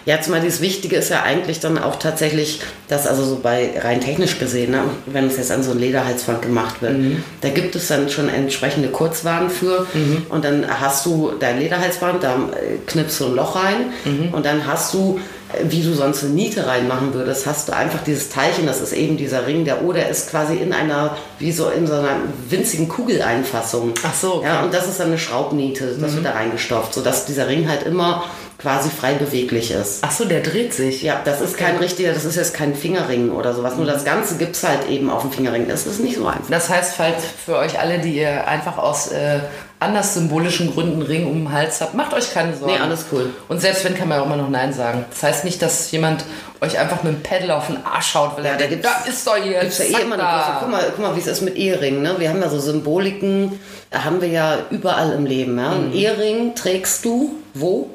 Ja, 0.06 0.20
zumal 0.20 0.42
das 0.42 0.60
Wichtige 0.60 0.96
ist 0.96 1.08
ja 1.10 1.22
eigentlich 1.22 1.60
dann 1.60 1.78
auch 1.78 1.96
tatsächlich, 1.96 2.60
dass 2.88 3.06
also 3.06 3.24
so 3.24 3.40
bei 3.42 3.70
rein 3.82 4.00
technisch 4.00 4.38
gesehen, 4.38 4.72
ne, 4.72 4.82
wenn 5.06 5.26
es 5.26 5.36
jetzt 5.38 5.50
an 5.50 5.62
so 5.62 5.70
ein 5.70 5.78
Lederhalsband 5.78 6.42
gemacht 6.42 6.82
wird, 6.82 6.92
da 7.40 7.48
gibt 7.48 7.74
es 7.74 7.88
dann 7.88 8.08
schon 8.10 8.28
entsprechende 8.28 8.88
Kurzwagen 8.88 9.48
für. 9.50 9.86
Und 10.28 10.44
dann 10.44 10.66
hast 10.68 11.06
du 11.06 11.32
dein 11.40 11.58
Lederhalsband, 11.58 12.22
da 12.22 12.34
äh, 12.34 12.76
knippst 12.86 13.20
du 13.20 13.26
ein 13.26 13.34
Loch 13.34 13.56
rein. 13.56 13.92
Und 14.32 14.44
dann 14.44 14.66
hast 14.66 14.92
du, 14.94 15.18
äh, 15.52 15.64
wie 15.70 15.82
du 15.82 15.94
sonst 15.94 16.22
eine 16.22 16.32
Niete 16.32 16.66
reinmachen 16.66 17.14
würdest, 17.14 17.46
hast 17.46 17.68
du 17.68 17.72
einfach 17.74 18.02
dieses 18.04 18.28
Teilchen, 18.28 18.66
das 18.66 18.80
ist 18.80 18.92
eben 18.92 19.16
dieser 19.16 19.46
Ring, 19.46 19.64
der 19.64 19.84
O, 19.84 19.92
der 19.92 20.08
ist 20.10 20.30
quasi 20.30 20.56
in 20.56 20.72
einer, 20.72 21.16
wie 21.38 21.52
so 21.52 21.68
in 21.70 21.86
so 21.86 21.94
einer 21.94 22.16
winzigen 22.50 22.88
Kugeleinfassung. 22.88 23.94
Ach 24.02 24.14
so, 24.14 24.34
okay. 24.36 24.46
Ja, 24.46 24.62
und 24.64 24.74
das 24.74 24.86
ist 24.86 25.00
dann 25.00 25.08
eine 25.08 25.18
Schraubniete, 25.18 25.96
das 25.98 26.14
wird 26.14 26.26
da 26.26 26.32
reingestopft, 26.32 26.92
sodass 26.92 27.24
dieser 27.24 27.48
Ring 27.48 27.68
halt 27.68 27.84
immer 27.84 28.24
quasi 28.58 28.88
frei 28.88 29.14
beweglich 29.14 29.70
ist. 29.70 29.98
Ach 30.02 30.10
so, 30.10 30.24
der 30.24 30.40
dreht 30.40 30.72
sich. 30.72 31.02
Ja, 31.02 31.20
das 31.24 31.40
ist 31.40 31.56
kein 31.56 31.76
richtiger, 31.76 32.12
das 32.12 32.24
ist 32.24 32.36
jetzt 32.36 32.54
kein 32.54 32.74
Fingerring 32.74 33.30
oder 33.30 33.52
sowas. 33.54 33.76
Nur 33.76 33.84
das 33.86 34.04
Ganze 34.04 34.36
gibt 34.36 34.56
es 34.56 34.62
halt 34.64 34.88
eben 34.88 35.10
auf 35.10 35.22
dem 35.22 35.32
Fingerring. 35.32 35.68
Das 35.68 35.86
ist 35.86 36.00
nicht 36.00 36.16
so 36.16 36.26
einfach. 36.26 36.48
Das 36.50 36.68
heißt, 36.70 36.94
falls 36.94 37.22
für 37.44 37.56
euch 37.58 37.78
alle, 37.78 37.98
die 37.98 38.16
ihr 38.16 38.46
einfach 38.48 38.78
aus 38.78 39.08
äh, 39.08 39.40
anders 39.80 40.14
symbolischen 40.14 40.72
Gründen 40.72 41.02
Ring 41.02 41.26
um 41.26 41.44
den 41.44 41.52
Hals 41.52 41.80
habt, 41.82 41.94
macht 41.94 42.14
euch 42.14 42.32
keine 42.32 42.56
Sorgen. 42.56 42.72
Nee, 42.74 42.78
alles 42.80 43.04
cool. 43.12 43.30
Und 43.48 43.60
selbst 43.60 43.84
wenn, 43.84 43.94
kann 43.96 44.08
man 44.08 44.20
auch 44.20 44.26
immer 44.26 44.36
noch 44.36 44.48
Nein 44.48 44.72
sagen. 44.72 45.04
Das 45.10 45.22
heißt 45.22 45.44
nicht, 45.44 45.60
dass 45.60 45.90
jemand 45.90 46.24
euch 46.62 46.78
einfach 46.78 47.02
mit 47.02 47.12
dem 47.12 47.22
Pedal 47.22 47.50
auf 47.50 47.66
den 47.66 47.84
Arsch 47.84 48.14
haut, 48.14 48.36
weil 48.38 48.44
Ja, 48.44 48.52
er 48.52 48.56
da 48.56 48.66
denkt, 48.66 48.82
gibt's- 48.82 48.88
da 49.04 49.10
ist 49.10 49.26
doch 49.26 49.36
hier 49.36 49.60
Gibt's 49.60 49.78
ja 49.78 49.84
eh 49.98 50.02
immer 50.02 50.14
eine 50.14 50.22
da. 50.22 50.38
große. 50.38 50.56
Guck 50.60 50.70
mal, 50.70 50.84
guck 50.96 50.98
mal, 51.00 51.16
wie 51.16 51.20
es 51.20 51.26
ist 51.26 51.42
mit 51.42 51.56
Eheringen. 51.56 52.00
Ne? 52.02 52.14
Wir 52.18 52.30
haben 52.30 52.40
ja 52.40 52.48
so 52.48 52.58
Symboliken, 52.60 53.58
haben 53.92 54.22
wir 54.22 54.28
ja 54.28 54.56
überall 54.70 55.12
im 55.12 55.26
Leben. 55.26 55.58
Ja? 55.58 55.70
Mhm. 55.70 55.86
Ein 55.86 55.92
Ehering 55.92 56.54
trägst 56.54 57.04
du 57.04 57.32
wo? 57.52 57.90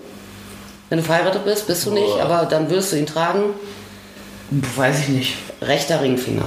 Wenn 0.90 0.98
du 1.00 1.04
verheiratet 1.04 1.46
bist, 1.46 1.68
bist 1.68 1.86
du 1.86 1.92
nicht, 1.92 2.20
aber 2.20 2.46
dann 2.50 2.70
wirst 2.70 2.92
du 2.92 2.98
ihn 2.98 3.06
tragen. 3.06 3.54
Weiß 4.76 5.00
ich 5.02 5.10
nicht. 5.10 5.34
Rechter 5.62 6.02
Ringfinger. 6.02 6.46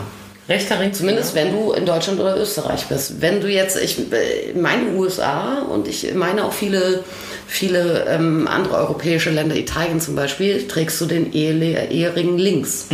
Rechter 0.49 0.81
Ring. 0.81 0.93
Zumindest 0.93 1.37
wenn 1.37 1.53
du 1.53 1.73
in 1.73 1.87
Deutschland 1.87 2.19
oder 2.19 2.37
Österreich 2.37 2.87
bist. 2.87 3.21
Wenn 3.21 3.41
du 3.41 3.47
jetzt, 3.49 3.81
ich 3.81 3.97
äh, 4.13 4.53
meine 4.59 4.89
USA 4.97 5.61
und 5.63 5.87
ich 5.87 6.13
meine 6.15 6.45
auch 6.45 6.53
viele, 6.53 7.05
viele 7.47 8.07
ähm, 8.09 8.49
andere 8.49 8.75
europäische 8.79 9.31
Länder, 9.31 9.55
Italien 9.55 10.01
zum 10.01 10.17
Beispiel, 10.17 10.67
trägst 10.67 11.01
du 11.01 11.07
den 11.07 11.33
Ehering 11.33 12.39
links. 12.39 12.87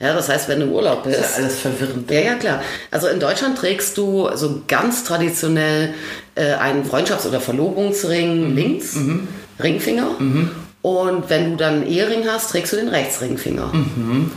Ja, 0.00 0.14
das 0.14 0.28
heißt, 0.28 0.48
wenn 0.48 0.58
du 0.58 0.66
im 0.66 0.72
Urlaub 0.72 1.04
bist. 1.04 1.16
Mhm. 1.18 1.24
ist 1.24 1.36
ja 1.38 1.42
alles 1.44 1.58
verwirrend. 1.60 2.10
Ja, 2.10 2.20
ja, 2.20 2.34
klar. 2.34 2.62
Also 2.90 3.06
in 3.06 3.20
Deutschland 3.20 3.56
trägst 3.56 3.96
du 3.96 4.28
so 4.34 4.62
ganz 4.66 5.04
traditionell 5.04 5.94
äh, 6.34 6.54
einen 6.54 6.84
Freundschafts- 6.84 7.28
oder 7.28 7.40
Verlobungsring 7.40 8.50
Mhm. 8.50 8.56
links, 8.56 8.96
Ringfinger. 9.62 10.10
Und 10.84 11.30
wenn 11.30 11.52
du 11.52 11.56
dann 11.56 11.76
einen 11.76 11.86
Ehering 11.86 12.24
hast, 12.28 12.50
trägst 12.50 12.74
du 12.74 12.76
den 12.76 12.88
Rechtsringfinger. 12.88 13.70
Mhm. 13.72 14.30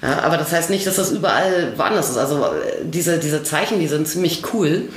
Ja, 0.00 0.20
aber 0.20 0.36
das 0.36 0.52
heißt 0.52 0.70
nicht, 0.70 0.86
dass 0.86 0.94
das 0.94 1.10
überall 1.10 1.72
woanders 1.76 2.08
ist. 2.08 2.16
Also 2.18 2.44
äh, 2.44 2.84
diese, 2.84 3.18
diese 3.18 3.42
Zeichen, 3.42 3.80
die 3.80 3.88
sind 3.88 4.06
ziemlich 4.06 4.44
cool, 4.54 4.90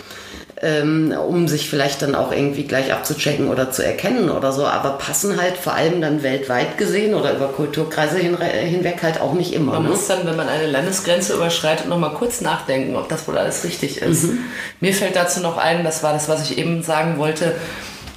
ähm, 0.62 1.12
um 1.28 1.48
sich 1.48 1.68
vielleicht 1.68 2.04
dann 2.04 2.14
auch 2.14 2.32
irgendwie 2.32 2.66
gleich 2.66 2.94
abzuchecken 2.94 3.48
oder 3.50 3.72
zu 3.72 3.84
erkennen 3.84 4.30
oder 4.30 4.52
so, 4.52 4.68
aber 4.68 4.92
passen 5.00 5.42
halt 5.42 5.58
vor 5.58 5.74
allem 5.74 6.02
dann 6.02 6.22
weltweit 6.22 6.78
gesehen 6.78 7.16
oder 7.16 7.34
über 7.36 7.48
Kulturkreise 7.48 8.20
hin, 8.20 8.38
hinweg 8.40 9.02
halt 9.02 9.20
auch 9.20 9.34
nicht 9.34 9.54
immer. 9.54 9.72
Man 9.74 9.84
Ne? 9.86 9.90
muss 9.90 10.06
dann, 10.06 10.24
wenn 10.28 10.36
man 10.36 10.50
eine 10.50 10.68
Landesgrenze 10.68 11.34
überschreitet, 11.34 11.88
noch 11.88 11.98
mal 11.98 12.14
kurz 12.14 12.42
nachdenken, 12.42 12.96
ob 12.96 13.10
das 13.10 13.28
wohl 13.28 13.40
alles 13.40 13.64
richtig 13.64 14.04
ist. 14.04 14.26
Mhm. 14.26 14.38
Mir 14.82 14.94
fällt 14.94 15.16
dazu 15.16 15.40
noch 15.40 15.58
ein, 15.58 15.84
das 15.84 16.04
war 16.04 16.14
das, 16.14 16.30
was 16.30 16.48
ich 16.48 16.60
eben 16.60 16.84
sagen 16.84 17.18
wollte, 17.18 17.56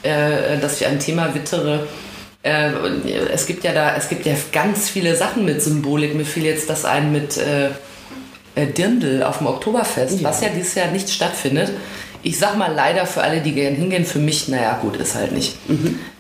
äh, 0.02 0.58
dass 0.60 0.78
ich 0.82 0.86
ein 0.86 0.98
Thema 0.98 1.34
wittere. 1.34 1.86
Äh, 2.44 2.68
es 3.32 3.46
gibt 3.46 3.64
ja 3.64 3.72
da, 3.72 3.96
es 3.96 4.08
gibt 4.08 4.26
ja 4.26 4.34
ganz 4.52 4.88
viele 4.90 5.16
Sachen 5.16 5.44
mit 5.44 5.60
Symbolik. 5.62 6.14
Mir 6.14 6.24
fiel 6.26 6.44
jetzt 6.44 6.68
das 6.70 6.84
ein 6.84 7.10
mit 7.10 7.36
äh, 7.38 7.68
äh, 8.54 8.66
Dirndl 8.66 9.22
auf 9.22 9.38
dem 9.38 9.46
Oktoberfest, 9.48 10.22
was 10.22 10.40
ja 10.42 10.48
dieses 10.50 10.74
Jahr 10.74 10.88
nicht 10.88 11.08
stattfindet. 11.10 11.70
Ich 12.22 12.38
sag 12.38 12.56
mal 12.56 12.72
leider 12.72 13.04
für 13.06 13.22
alle, 13.22 13.40
die 13.40 13.52
gern 13.52 13.74
hingehen, 13.74 14.04
für 14.06 14.18
mich, 14.18 14.48
naja, 14.48 14.78
gut, 14.80 14.96
ist 14.96 15.14
halt 15.14 15.32
nicht. 15.32 15.56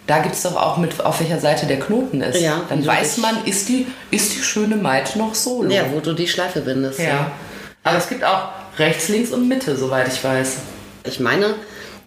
Da 0.06 0.18
gibt 0.18 0.34
es 0.34 0.42
doch 0.42 0.54
auch 0.56 0.76
mit, 0.76 1.02
auf 1.02 1.20
welcher 1.20 1.40
Seite 1.40 1.64
der 1.64 1.78
Knoten 1.78 2.20
ist. 2.20 2.40
Ja, 2.42 2.62
Dann 2.68 2.84
weiß 2.84 3.14
dich- 3.14 3.22
man, 3.22 3.44
ist 3.46 3.68
die, 3.70 3.86
ist 4.10 4.34
die 4.34 4.42
schöne 4.42 4.76
Maid 4.76 5.16
noch 5.16 5.34
solo. 5.34 5.70
Ja, 5.70 5.84
wo 5.92 6.00
du 6.00 6.12
die 6.12 6.28
Schleife 6.28 6.60
bindest. 6.60 6.98
Ja. 7.00 7.30
Aber 7.84 7.96
es 7.98 8.08
gibt 8.10 8.22
auch 8.24 8.48
rechts, 8.78 9.08
links 9.08 9.30
und 9.30 9.48
Mitte, 9.48 9.76
soweit 9.76 10.08
ich 10.08 10.22
weiß. 10.22 10.56
Ich 11.06 11.20
meine, 11.20 11.54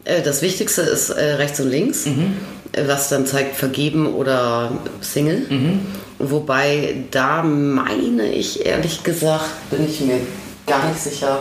äh, 0.04 0.22
das 0.22 0.44
Wichtigste 0.44 0.82
ist 0.82 1.10
äh, 1.10 1.34
rechts 1.36 1.60
und 1.60 1.70
links, 1.72 2.06
Mhm. 2.06 2.38
Was 2.76 3.10
dann 3.10 3.26
zeigt 3.26 3.56
vergeben 3.56 4.14
oder 4.14 4.72
Single. 5.02 5.46
Mhm. 5.50 5.86
Wobei 6.20 7.04
da 7.12 7.44
meine 7.44 8.28
ich 8.32 8.66
ehrlich 8.66 9.04
gesagt, 9.04 9.70
bin 9.70 9.88
ich 9.88 10.02
mir 10.02 10.20
gar 10.66 10.88
nicht 10.88 11.00
sicher, 11.00 11.40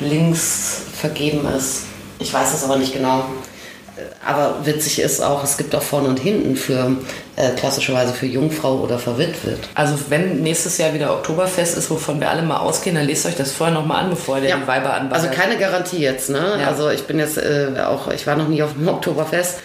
links 0.00 0.82
vergeben 0.98 1.46
ist. 1.56 1.82
Ich 2.18 2.32
weiß 2.32 2.54
es 2.54 2.64
aber 2.64 2.76
nicht 2.76 2.92
genau. 2.92 3.24
Aber 4.26 4.56
witzig 4.64 4.98
ist 5.00 5.20
auch, 5.20 5.44
es 5.44 5.56
gibt 5.56 5.74
auch 5.74 5.82
vorne 5.82 6.08
und 6.08 6.18
hinten 6.18 6.56
für 6.56 6.96
äh, 7.36 7.50
klassischerweise 7.50 8.12
für 8.12 8.26
Jungfrau 8.26 8.80
oder 8.80 8.98
verwitwet. 8.98 9.68
Also 9.74 9.94
wenn 10.08 10.42
nächstes 10.42 10.78
Jahr 10.78 10.94
wieder 10.94 11.12
Oktoberfest 11.12 11.78
ist, 11.78 11.90
wovon 11.90 12.20
wir 12.20 12.28
alle 12.28 12.42
mal 12.42 12.56
ausgehen, 12.56 12.96
dann 12.96 13.06
lest 13.06 13.24
euch 13.24 13.36
das 13.36 13.52
vorher 13.52 13.74
nochmal 13.74 14.04
an, 14.04 14.10
bevor 14.10 14.40
der 14.40 14.56
die 14.56 14.66
Weiber 14.66 14.94
anballert. 14.94 15.12
Also 15.12 15.28
keine 15.28 15.58
Garantie 15.58 15.98
jetzt, 15.98 16.28
ne? 16.28 16.58
Ja. 16.60 16.66
Also 16.66 16.90
ich 16.90 17.04
bin 17.04 17.18
jetzt 17.20 17.38
äh, 17.38 17.72
auch, 17.86 18.08
ich 18.08 18.26
war 18.26 18.34
noch 18.34 18.48
nie 18.48 18.62
auf 18.62 18.72
dem 18.72 18.88
Oktoberfest 18.88 19.60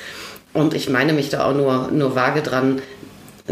und 0.54 0.74
ich 0.74 0.90
meine 0.90 1.14
mich 1.14 1.30
da 1.30 1.46
auch 1.46 1.54
nur, 1.54 1.90
nur 1.92 2.16
vage 2.16 2.42
dran. 2.42 2.82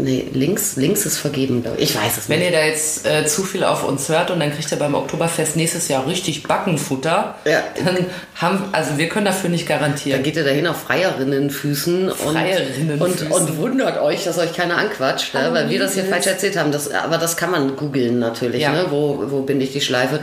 Nee, 0.00 0.26
links, 0.32 0.76
links 0.76 1.04
ist 1.06 1.18
vergeben, 1.18 1.64
ich. 1.76 1.90
Ich 1.90 1.96
weiß 1.96 2.18
es 2.18 2.28
Wenn 2.28 2.38
nicht. 2.38 2.52
ihr 2.52 2.56
da 2.56 2.64
jetzt 2.64 3.04
äh, 3.04 3.26
zu 3.26 3.42
viel 3.42 3.64
auf 3.64 3.82
uns 3.82 4.08
hört 4.08 4.30
und 4.30 4.38
dann 4.38 4.52
kriegt 4.54 4.70
ihr 4.70 4.78
beim 4.78 4.94
Oktoberfest 4.94 5.56
nächstes 5.56 5.88
Jahr 5.88 6.06
richtig 6.06 6.44
Backenfutter, 6.44 7.34
Ja. 7.44 7.62
dann 7.84 8.06
haben, 8.36 8.62
also 8.70 8.96
wir 8.96 9.08
können 9.08 9.26
dafür 9.26 9.50
nicht 9.50 9.68
Dann 9.68 9.80
garantieren. 9.80 10.22
geht 10.22 10.36
ihr 10.36 10.44
dahin 10.44 10.68
auf 10.68 10.76
Freierinnenfüßen 10.82 12.10
und, 12.10 12.16
Freierinnenfüßen. 12.16 13.26
und, 13.32 13.48
und 13.48 13.58
wundert 13.58 14.00
euch, 14.00 14.22
dass 14.22 14.38
euch 14.38 14.52
keiner 14.54 14.76
anquatscht, 14.78 15.34
ne? 15.34 15.48
weil 15.52 15.68
wir 15.68 15.80
das 15.80 15.94
hier 15.94 16.04
falsch 16.04 16.28
erzählt 16.28 16.56
haben. 16.56 16.70
Das, 16.70 16.88
aber 16.92 17.18
das 17.18 17.36
kann 17.36 17.50
man 17.50 17.74
googeln 17.74 18.20
natürlich, 18.20 18.62
Ja. 18.62 18.70
ne? 18.70 18.86
wo, 18.90 19.24
wo 19.26 19.42
bin 19.42 19.60
ich 19.60 19.72
die 19.72 19.80
Schleife. 19.80 20.20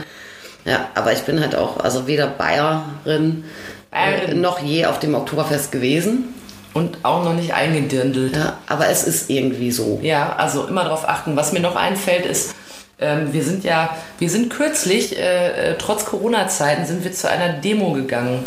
Ja, 0.64 0.88
aber 0.94 1.12
ich 1.12 1.20
bin 1.20 1.38
halt 1.38 1.54
auch, 1.54 1.76
also 1.80 2.06
weder 2.06 2.28
Bayerin, 2.28 3.44
Bayerin. 3.90 4.28
Äh, 4.30 4.34
noch 4.34 4.58
je 4.62 4.86
auf 4.86 4.98
dem 5.00 5.14
Oktoberfest 5.14 5.70
gewesen. 5.70 6.32
Und 6.76 6.98
auch 7.04 7.24
noch 7.24 7.32
nicht 7.32 7.54
eingedirndelt. 7.54 8.36
Ja, 8.36 8.58
aber 8.66 8.88
es 8.88 9.04
ist 9.04 9.30
irgendwie 9.30 9.70
so. 9.70 9.98
Ja, 10.02 10.36
also 10.36 10.66
immer 10.66 10.84
darauf 10.84 11.08
achten. 11.08 11.34
Was 11.34 11.52
mir 11.52 11.60
noch 11.60 11.74
einfällt, 11.74 12.26
ist, 12.26 12.54
ähm, 13.00 13.32
wir 13.32 13.42
sind 13.42 13.64
ja, 13.64 13.96
wir 14.18 14.28
sind 14.28 14.50
kürzlich, 14.50 15.18
äh, 15.18 15.70
äh, 15.70 15.74
trotz 15.78 16.04
Corona-Zeiten, 16.04 16.84
sind 16.84 17.02
wir 17.02 17.12
zu 17.14 17.30
einer 17.30 17.54
Demo 17.54 17.92
gegangen. 17.92 18.44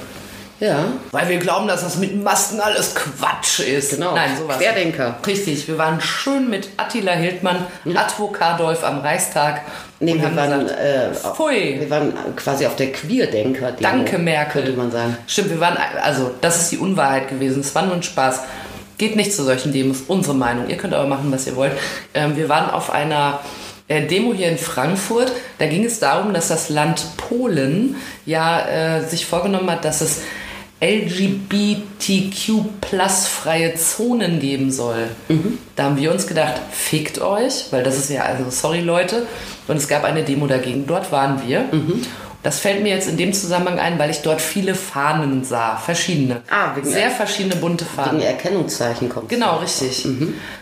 Ja, 0.60 0.86
Weil 1.12 1.30
wir 1.30 1.38
glauben, 1.38 1.68
dass 1.68 1.82
das 1.82 1.96
mit 1.98 2.22
Masken 2.22 2.60
alles 2.60 2.94
Quatsch 2.94 3.60
ist. 3.62 3.92
genau. 3.96 4.14
Nein, 4.14 4.32
sowas. 4.38 4.58
Querdenker. 4.58 5.16
Richtig, 5.26 5.68
wir 5.68 5.78
waren 5.78 6.02
schön 6.02 6.50
mit 6.50 6.70
Attila 6.76 7.14
Hildmann, 7.14 7.66
Advokadolf 7.96 8.84
am 8.84 9.00
Reichstag. 9.00 9.62
Nee, 10.02 10.16
wir 10.16 10.36
waren, 10.36 10.66
gesagt, 10.66 10.80
äh, 10.82 11.14
Pfui. 11.14 11.78
wir 11.80 11.90
waren 11.90 12.14
quasi 12.36 12.66
auf 12.66 12.76
der 12.76 12.92
Queerdenker. 12.92 13.74
Danke, 13.80 14.18
Merkel. 14.18 14.64
Könnte 14.64 14.78
man 14.78 14.92
sagen. 14.92 15.18
Stimmt, 15.28 15.50
wir 15.52 15.60
waren, 15.60 15.78
also 16.02 16.32
das 16.42 16.58
ist 16.62 16.72
die 16.72 16.78
Unwahrheit 16.78 17.30
gewesen. 17.30 17.62
Es 17.62 17.74
war 17.76 17.86
nur 17.86 17.96
ein 17.96 18.04
Spaß. 18.04 18.42
Geht 18.98 19.16
nicht 19.16 19.34
zu 19.34 19.44
solchen 19.44 19.72
Demos, 19.72 20.04
unsere 20.08 20.36
Meinung. 20.36 20.68
Ihr 20.70 20.76
könnt 20.78 20.94
aber 20.94 21.08
machen, 21.08 21.32
was 21.32 21.48
ihr 21.48 21.56
wollt. 21.56 21.72
Ähm, 22.14 22.36
wir 22.36 22.50
waren 22.50 22.70
auf 22.70 22.92
einer 22.92 23.40
äh, 23.88 24.06
Demo 24.06 24.34
hier 24.34 24.50
in 24.50 24.58
Frankfurt. 24.58 25.32
Da 25.58 25.68
ging 25.68 25.86
es 25.86 26.00
darum, 26.00 26.34
dass 26.34 26.50
das 26.50 26.70
Land 26.70 27.06
Polen 27.16 27.96
ja 28.26 28.68
äh, 28.98 29.02
sich 29.06 29.26
vorgenommen 29.26 29.70
hat, 29.72 29.86
dass 29.86 30.02
es 30.02 30.22
LGBTQ-plus-freie 30.82 33.76
Zonen 33.76 34.40
geben 34.40 34.72
soll. 34.72 35.10
Da 35.76 35.84
haben 35.84 35.98
wir 35.98 36.12
uns 36.12 36.26
gedacht, 36.28 36.56
fickt 36.72 37.22
euch, 37.22 37.66
weil 37.72 37.84
das 37.84 37.98
ist 37.98 38.10
ja, 38.10 38.24
also 38.24 38.50
sorry 38.50 38.82
Leute. 38.82 39.28
Und 39.68 39.78
es 39.78 39.88
gab 39.88 40.04
eine 40.04 40.24
Demo 40.24 40.48
dagegen. 40.48 40.88
Dort 40.88 41.12
waren 41.12 41.48
wir. 41.48 41.66
Das 42.42 42.60
fällt 42.60 42.82
mir 42.84 42.96
jetzt 42.96 43.10
in 43.10 43.18
dem 43.18 43.34
Zusammenhang 43.34 43.80
ein, 43.80 44.00
weil 44.00 44.10
ich 44.10 44.22
dort 44.22 44.40
viele 44.40 44.74
Fahnen 44.74 45.44
sah, 45.44 45.76
verschiedene. 45.76 46.42
Ah, 46.50 46.74
wegen- 46.76 46.90
Sehr 46.90 47.12
verschiedene 47.12 47.58
bunte 47.58 47.84
Fahnen. 47.84 48.14
Wegen 48.22 48.24
Erkennungszeichen 48.28 49.10
kommt. 49.10 49.28
Genau, 49.28 49.58
richtig. 49.58 50.08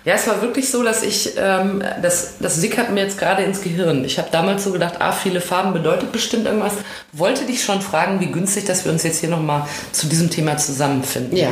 Ja, 0.03 0.15
es 0.15 0.25
war 0.27 0.41
wirklich 0.41 0.71
so, 0.71 0.81
dass 0.81 1.03
ich, 1.03 1.33
ähm, 1.37 1.83
das, 2.01 2.35
das 2.39 2.55
sickert 2.55 2.91
mir 2.91 3.03
jetzt 3.03 3.19
gerade 3.19 3.43
ins 3.43 3.61
Gehirn. 3.61 4.03
Ich 4.05 4.17
habe 4.17 4.29
damals 4.31 4.63
so 4.63 4.71
gedacht, 4.71 4.95
ah, 4.99 5.11
viele 5.11 5.39
Farben 5.39 5.71
bedeutet 5.73 6.11
bestimmt 6.11 6.47
irgendwas. 6.47 6.73
Wollte 7.13 7.45
dich 7.45 7.63
schon 7.63 7.79
fragen, 7.81 8.19
wie 8.21 8.31
günstig, 8.31 8.65
dass 8.65 8.83
wir 8.83 8.91
uns 8.91 9.03
jetzt 9.03 9.19
hier 9.19 9.29
nochmal 9.29 9.67
zu 9.91 10.07
diesem 10.07 10.31
Thema 10.31 10.57
zusammenfinden. 10.57 11.37
Ja. 11.37 11.49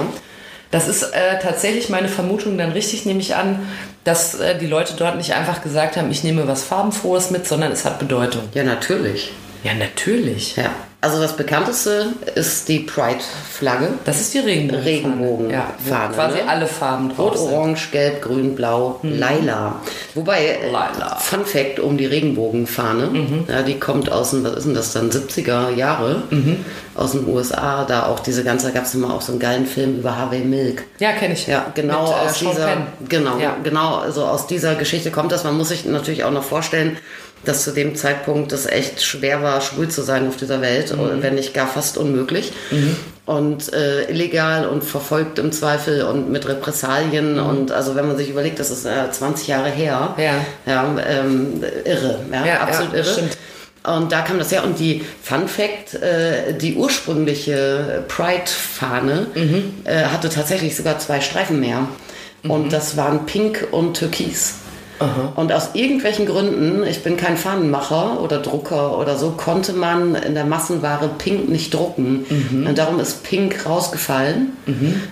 Das 0.72 0.88
ist 0.88 1.04
äh, 1.04 1.40
tatsächlich 1.40 1.90
meine 1.90 2.08
Vermutung 2.08 2.58
dann 2.58 2.72
richtig, 2.72 3.06
nehme 3.06 3.20
ich 3.20 3.36
an, 3.36 3.60
dass 4.04 4.34
äh, 4.40 4.58
die 4.58 4.66
Leute 4.68 4.94
dort 4.98 5.18
nicht 5.18 5.34
einfach 5.36 5.62
gesagt 5.62 5.98
haben, 5.98 6.10
ich 6.10 6.24
nehme 6.24 6.48
was 6.48 6.64
Farbenfrohes 6.64 7.30
mit, 7.30 7.48
sondern 7.48 7.72
es 7.72 7.86
hat 7.86 8.00
Bedeutung. 8.00 8.42
Ja, 8.56 8.64
natürlich. 8.64 9.32
Ja, 9.66 9.74
natürlich. 9.74 10.58
Ja. 10.58 10.76
Also 11.02 11.22
das 11.22 11.36
bekannteste 11.38 12.08
ist 12.34 12.68
die 12.68 12.80
Pride-Flagge. 12.80 13.90
Das 14.06 14.20
ist 14.22 14.34
die 14.34 14.40
Regenbogenfahne. 14.40 14.86
Regenbogenfahne, 14.86 15.54
Ja, 15.54 16.10
wo 16.10 16.14
quasi 16.16 16.38
ne? 16.38 16.48
alle 16.50 16.66
Farben 16.66 17.10
drauf 17.16 17.34
Rot. 17.40 17.52
Orange, 17.52 17.90
Gelb, 17.92 18.22
Grün, 18.24 18.56
Blau, 18.56 19.00
Lila. 19.04 19.82
Wobei, 20.16 20.46
äh, 20.48 20.58
Mhm. 20.62 20.66
Lila. 20.66 20.90
Mhm. 20.90 21.20
Fun 21.20 21.46
Fact 21.46 21.80
um 21.80 21.98
die 21.98 22.08
Regenbogenfahne, 22.08 23.10
ja, 23.48 23.62
die 23.62 23.80
kommt 23.80 24.12
aus 24.12 24.32
den, 24.32 24.44
was 24.44 24.54
ist 24.54 24.66
denn 24.66 24.74
das 24.74 24.94
dann, 24.94 25.12
70er 25.12 25.70
Jahre, 25.76 26.24
Mhm. 26.32 26.66
aus 26.96 27.12
den 27.12 27.28
USA, 27.28 27.86
da 27.86 28.08
auch 28.08 28.20
diese 28.22 28.44
ganze, 28.44 28.68
da 28.68 28.74
gab 28.74 28.86
es 28.86 28.96
immer 28.96 29.14
auch 29.14 29.22
so 29.22 29.32
einen 29.34 29.40
geilen 29.40 29.68
Film 29.68 30.00
über 30.00 30.18
Harvey 30.18 30.40
Milk. 30.40 30.86
Ja, 31.00 31.12
kenne 31.12 31.34
ich. 31.36 31.46
Ja, 31.46 31.68
genau 31.76 32.02
Mit, 32.04 32.12
äh, 32.12 32.16
aus 32.30 32.40
Sean 32.40 32.52
dieser, 32.52 32.78
genau, 33.08 33.38
Ja. 33.38 33.58
genau, 33.64 33.98
also 33.98 34.26
aus 34.26 34.48
dieser 34.48 34.74
Geschichte 34.74 35.12
kommt 35.12 35.32
das. 35.32 35.44
Man 35.44 35.56
muss 35.56 35.70
sich 35.70 35.86
natürlich 35.86 36.24
auch 36.24 36.32
noch 36.32 36.44
vorstellen, 36.44 36.98
dass 37.44 37.64
zu 37.64 37.72
dem 37.74 37.96
Zeitpunkt 37.96 38.52
es 38.54 38.66
echt 38.66 39.04
schwer 39.04 39.44
war, 39.44 39.62
schwul 39.62 39.88
zu 39.88 40.02
sein 40.02 40.28
auf 40.28 40.36
dieser 40.36 40.62
Welt, 40.62 40.85
Mhm. 40.94 41.22
wenn 41.22 41.36
nicht 41.36 41.54
gar 41.54 41.68
fast 41.68 41.98
unmöglich. 41.98 42.52
Und 43.26 43.74
äh, 43.74 44.04
illegal 44.12 44.68
und 44.68 44.84
verfolgt 44.84 45.40
im 45.40 45.52
Zweifel 45.52 46.04
und 46.04 46.30
mit 46.32 46.48
Repressalien. 46.48 47.40
Und 47.40 47.72
also 47.72 47.96
wenn 47.96 48.08
man 48.08 48.18
sich 48.18 48.30
überlegt, 48.30 48.60
das 48.60 48.70
ist 48.70 48.86
äh, 48.86 49.10
20 49.12 49.48
Jahre 49.48 49.70
her. 49.70 50.14
Mhm. 50.16 50.24
Ja. 50.24 50.34
Ja, 50.66 50.96
ähm, 51.08 51.64
irre. 51.86 52.20
Ja, 52.32 52.46
Ja, 52.46 52.60
absolut 52.62 52.94
ja, 52.94 53.00
irre. 53.00 53.12
stimmt. 53.12 53.38
Und 53.84 54.12
da 54.12 54.22
kam 54.22 54.38
das 54.40 54.52
her. 54.52 54.64
Und 54.64 54.80
die 54.80 55.04
Fun 55.24 55.48
Fact, 55.48 55.96
äh, 55.96 56.54
die 56.54 56.76
ursprüngliche 56.76 58.04
Pride-Fahne 58.08 59.28
äh, 59.86 60.04
hatte 60.06 60.30
tatsächlich 60.30 60.76
sogar 60.76 61.00
zwei 61.00 61.22
Streifen 61.22 61.60
mehr. 61.60 61.88
Und 62.48 62.72
das 62.74 62.96
waren 62.96 63.26
Pink 63.26 63.68
und 63.72 63.96
Türkis. 63.98 64.56
Und 65.36 65.52
aus 65.52 65.70
irgendwelchen 65.74 66.26
Gründen, 66.26 66.84
ich 66.88 67.04
bin 67.04 67.18
kein 67.18 67.38
Fahnenmacher 67.38 68.22
oder 68.22 68.40
Drucker 68.40 68.98
oder 68.98 69.18
so, 69.18 69.32
konnte 69.32 69.74
man 69.74 70.16
in 70.16 70.34
der 70.36 70.46
Massenware 70.46 71.10
Pink 71.18 71.50
nicht 71.50 71.74
drucken. 71.74 72.26
Und 72.68 72.78
darum 72.78 73.00
ist 73.00 73.24
Pink 73.24 73.66
rausgefallen. 73.66 74.54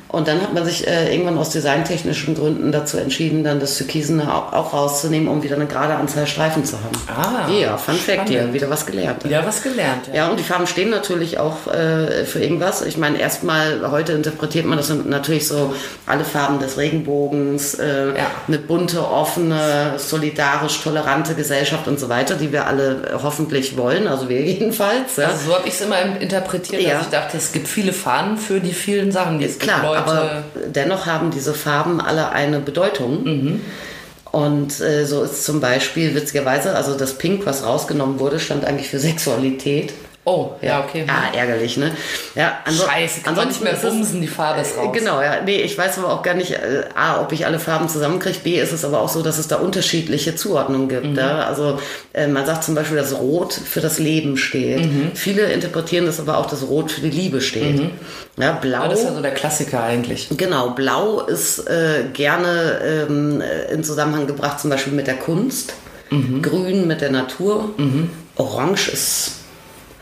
Und 0.07 0.27
dann 0.27 0.41
hat 0.41 0.53
man 0.53 0.65
sich 0.65 0.87
äh, 0.87 1.11
irgendwann 1.13 1.37
aus 1.37 1.49
designtechnischen 1.49 2.35
Gründen 2.35 2.71
dazu 2.71 2.97
entschieden, 2.97 3.43
dann 3.43 3.59
das 3.59 3.77
Türkisen 3.77 4.21
auch, 4.21 4.53
auch 4.53 4.73
rauszunehmen, 4.73 5.27
um 5.27 5.43
wieder 5.43 5.55
eine 5.55 5.65
gerade 5.65 5.95
Anzahl 5.95 6.27
Streifen 6.27 6.63
zu 6.65 6.77
haben. 6.77 6.95
Ah, 7.07 7.49
Ja, 7.51 7.77
Fun 7.77 7.95
Fact 7.95 8.29
hier, 8.29 8.53
wieder 8.53 8.69
was 8.69 8.85
gelernt. 8.85 9.23
Ja, 9.29 9.45
was 9.45 9.61
gelernt. 9.61 10.07
Ja. 10.07 10.15
Ja, 10.23 10.29
und 10.29 10.39
die 10.39 10.43
Farben 10.43 10.67
stehen 10.67 10.89
natürlich 10.89 11.39
auch 11.39 11.67
äh, 11.67 12.23
für 12.25 12.39
irgendwas. 12.39 12.81
Ich 12.83 12.97
meine, 12.97 13.19
erstmal, 13.19 13.91
heute 13.91 14.13
interpretiert 14.13 14.65
man 14.65 14.77
das 14.77 14.89
natürlich 15.05 15.47
so 15.47 15.73
alle 16.05 16.23
Farben 16.23 16.59
des 16.59 16.77
Regenbogens, 16.77 17.73
äh, 17.75 18.07
Ja. 18.17 18.27
eine 18.47 18.57
bunte, 18.59 19.01
offene, 19.07 19.72
solidarisch, 19.97 20.81
tolerante 20.81 21.35
Gesellschaft 21.35 21.87
und 21.87 21.99
so 21.99 22.09
weiter, 22.09 22.35
die 22.35 22.51
wir 22.51 22.65
alle 22.67 22.91
äh, 22.91 23.23
hoffentlich 23.23 23.75
wollen, 23.77 24.07
also 24.07 24.29
wir 24.29 24.41
jedenfalls. 24.55 25.15
Ja. 25.17 25.27
Also 25.27 25.47
so 25.47 25.55
habe 25.55 25.67
ich 25.67 25.73
es 25.75 25.81
immer 25.81 25.99
interpretiert, 26.19 26.81
Ja. 26.81 26.95
dass 26.95 27.03
ich 27.03 27.09
dachte, 27.09 27.37
es 27.37 27.51
gibt 27.51 27.67
viele 27.67 27.93
Fahnen 27.93 28.37
für 28.37 28.59
die 28.59 28.73
vielen 28.73 29.11
Sachen, 29.11 29.39
die 29.39 29.45
es 29.45 29.59
Klar, 29.59 29.81
gibt. 29.81 29.91
Leute, 29.91 30.01
aber 30.07 30.43
dennoch 30.67 31.05
haben 31.05 31.31
diese 31.31 31.53
Farben 31.53 32.01
alle 32.01 32.29
eine 32.31 32.59
Bedeutung. 32.59 33.23
Mhm. 33.23 33.61
Und 34.31 34.79
äh, 34.81 35.05
so 35.05 35.21
ist 35.21 35.45
zum 35.45 35.59
Beispiel 35.59 36.15
witzigerweise, 36.15 36.75
also 36.75 36.97
das 36.97 37.19
Pink, 37.19 37.45
was 37.45 37.63
rausgenommen 37.65 38.19
wurde, 38.19 38.39
stand 38.39 38.65
eigentlich 38.65 38.89
für 38.89 38.97
Sexualität. 38.97 39.93
Oh, 40.25 40.51
ja, 40.61 40.79
okay. 40.83 41.05
Ah, 41.07 41.35
ärgerlich, 41.35 41.77
ne? 41.77 41.91
Ja, 42.35 42.59
anso- 42.65 42.85
Scheiße, 42.87 43.21
kann 43.21 43.35
man 43.35 43.47
nicht 43.47 43.61
mehr 43.61 43.73
bumsen, 43.73 44.21
die 44.21 44.27
Farbe 44.27 44.61
ist 44.61 44.77
raus. 44.77 44.89
Genau, 44.93 45.21
ja. 45.21 45.41
Nee, 45.43 45.61
ich 45.61 45.77
weiß 45.77 45.97
aber 45.99 46.13
auch 46.13 46.21
gar 46.23 46.33
nicht, 46.33 46.51
äh, 46.51 46.85
A, 46.95 47.21
ob 47.21 47.31
ich 47.31 47.45
alle 47.45 47.59
Farben 47.59 47.89
zusammenkriege. 47.89 48.39
B, 48.43 48.59
ist 48.59 48.71
es 48.71 48.85
aber 48.85 49.01
auch 49.01 49.09
so, 49.09 49.21
dass 49.21 49.37
es 49.37 49.47
da 49.47 49.57
unterschiedliche 49.57 50.35
Zuordnungen 50.35 50.87
gibt. 50.89 51.05
Mhm. 51.07 51.15
Ja? 51.17 51.45
Also 51.45 51.79
äh, 52.13 52.27
man 52.27 52.45
sagt 52.45 52.63
zum 52.63 52.75
Beispiel, 52.75 52.97
dass 52.97 53.13
Rot 53.17 53.53
für 53.53 53.81
das 53.81 53.99
Leben 53.99 54.37
steht. 54.37 54.85
Mhm. 54.85 55.11
Viele 55.13 55.51
interpretieren 55.51 56.05
das 56.05 56.19
aber 56.19 56.37
auch, 56.37 56.45
dass 56.47 56.63
Rot 56.67 56.91
für 56.91 57.01
die 57.01 57.09
Liebe 57.09 57.41
steht. 57.41 57.81
Ja, 58.37 58.53
Blau. 58.53 58.77
Aber 58.79 58.89
das 58.89 58.99
ist 58.99 59.05
ja 59.05 59.13
so 59.13 59.21
der 59.21 59.33
Klassiker 59.33 59.83
eigentlich. 59.83 60.29
Genau, 60.37 60.69
Blau 60.71 61.21
ist 61.21 61.67
äh, 61.69 62.05
gerne 62.13 63.05
ähm, 63.09 63.41
äh, 63.41 63.71
in 63.73 63.83
Zusammenhang 63.83 64.25
gebracht, 64.27 64.59
zum 64.59 64.69
Beispiel 64.69 64.93
mit 64.93 65.07
der 65.07 65.15
Kunst. 65.15 65.73
Grün 66.43 66.85
mit 66.87 67.01
der 67.01 67.09
Natur. 67.11 67.71
Orange 68.35 68.89
ist 68.89 69.31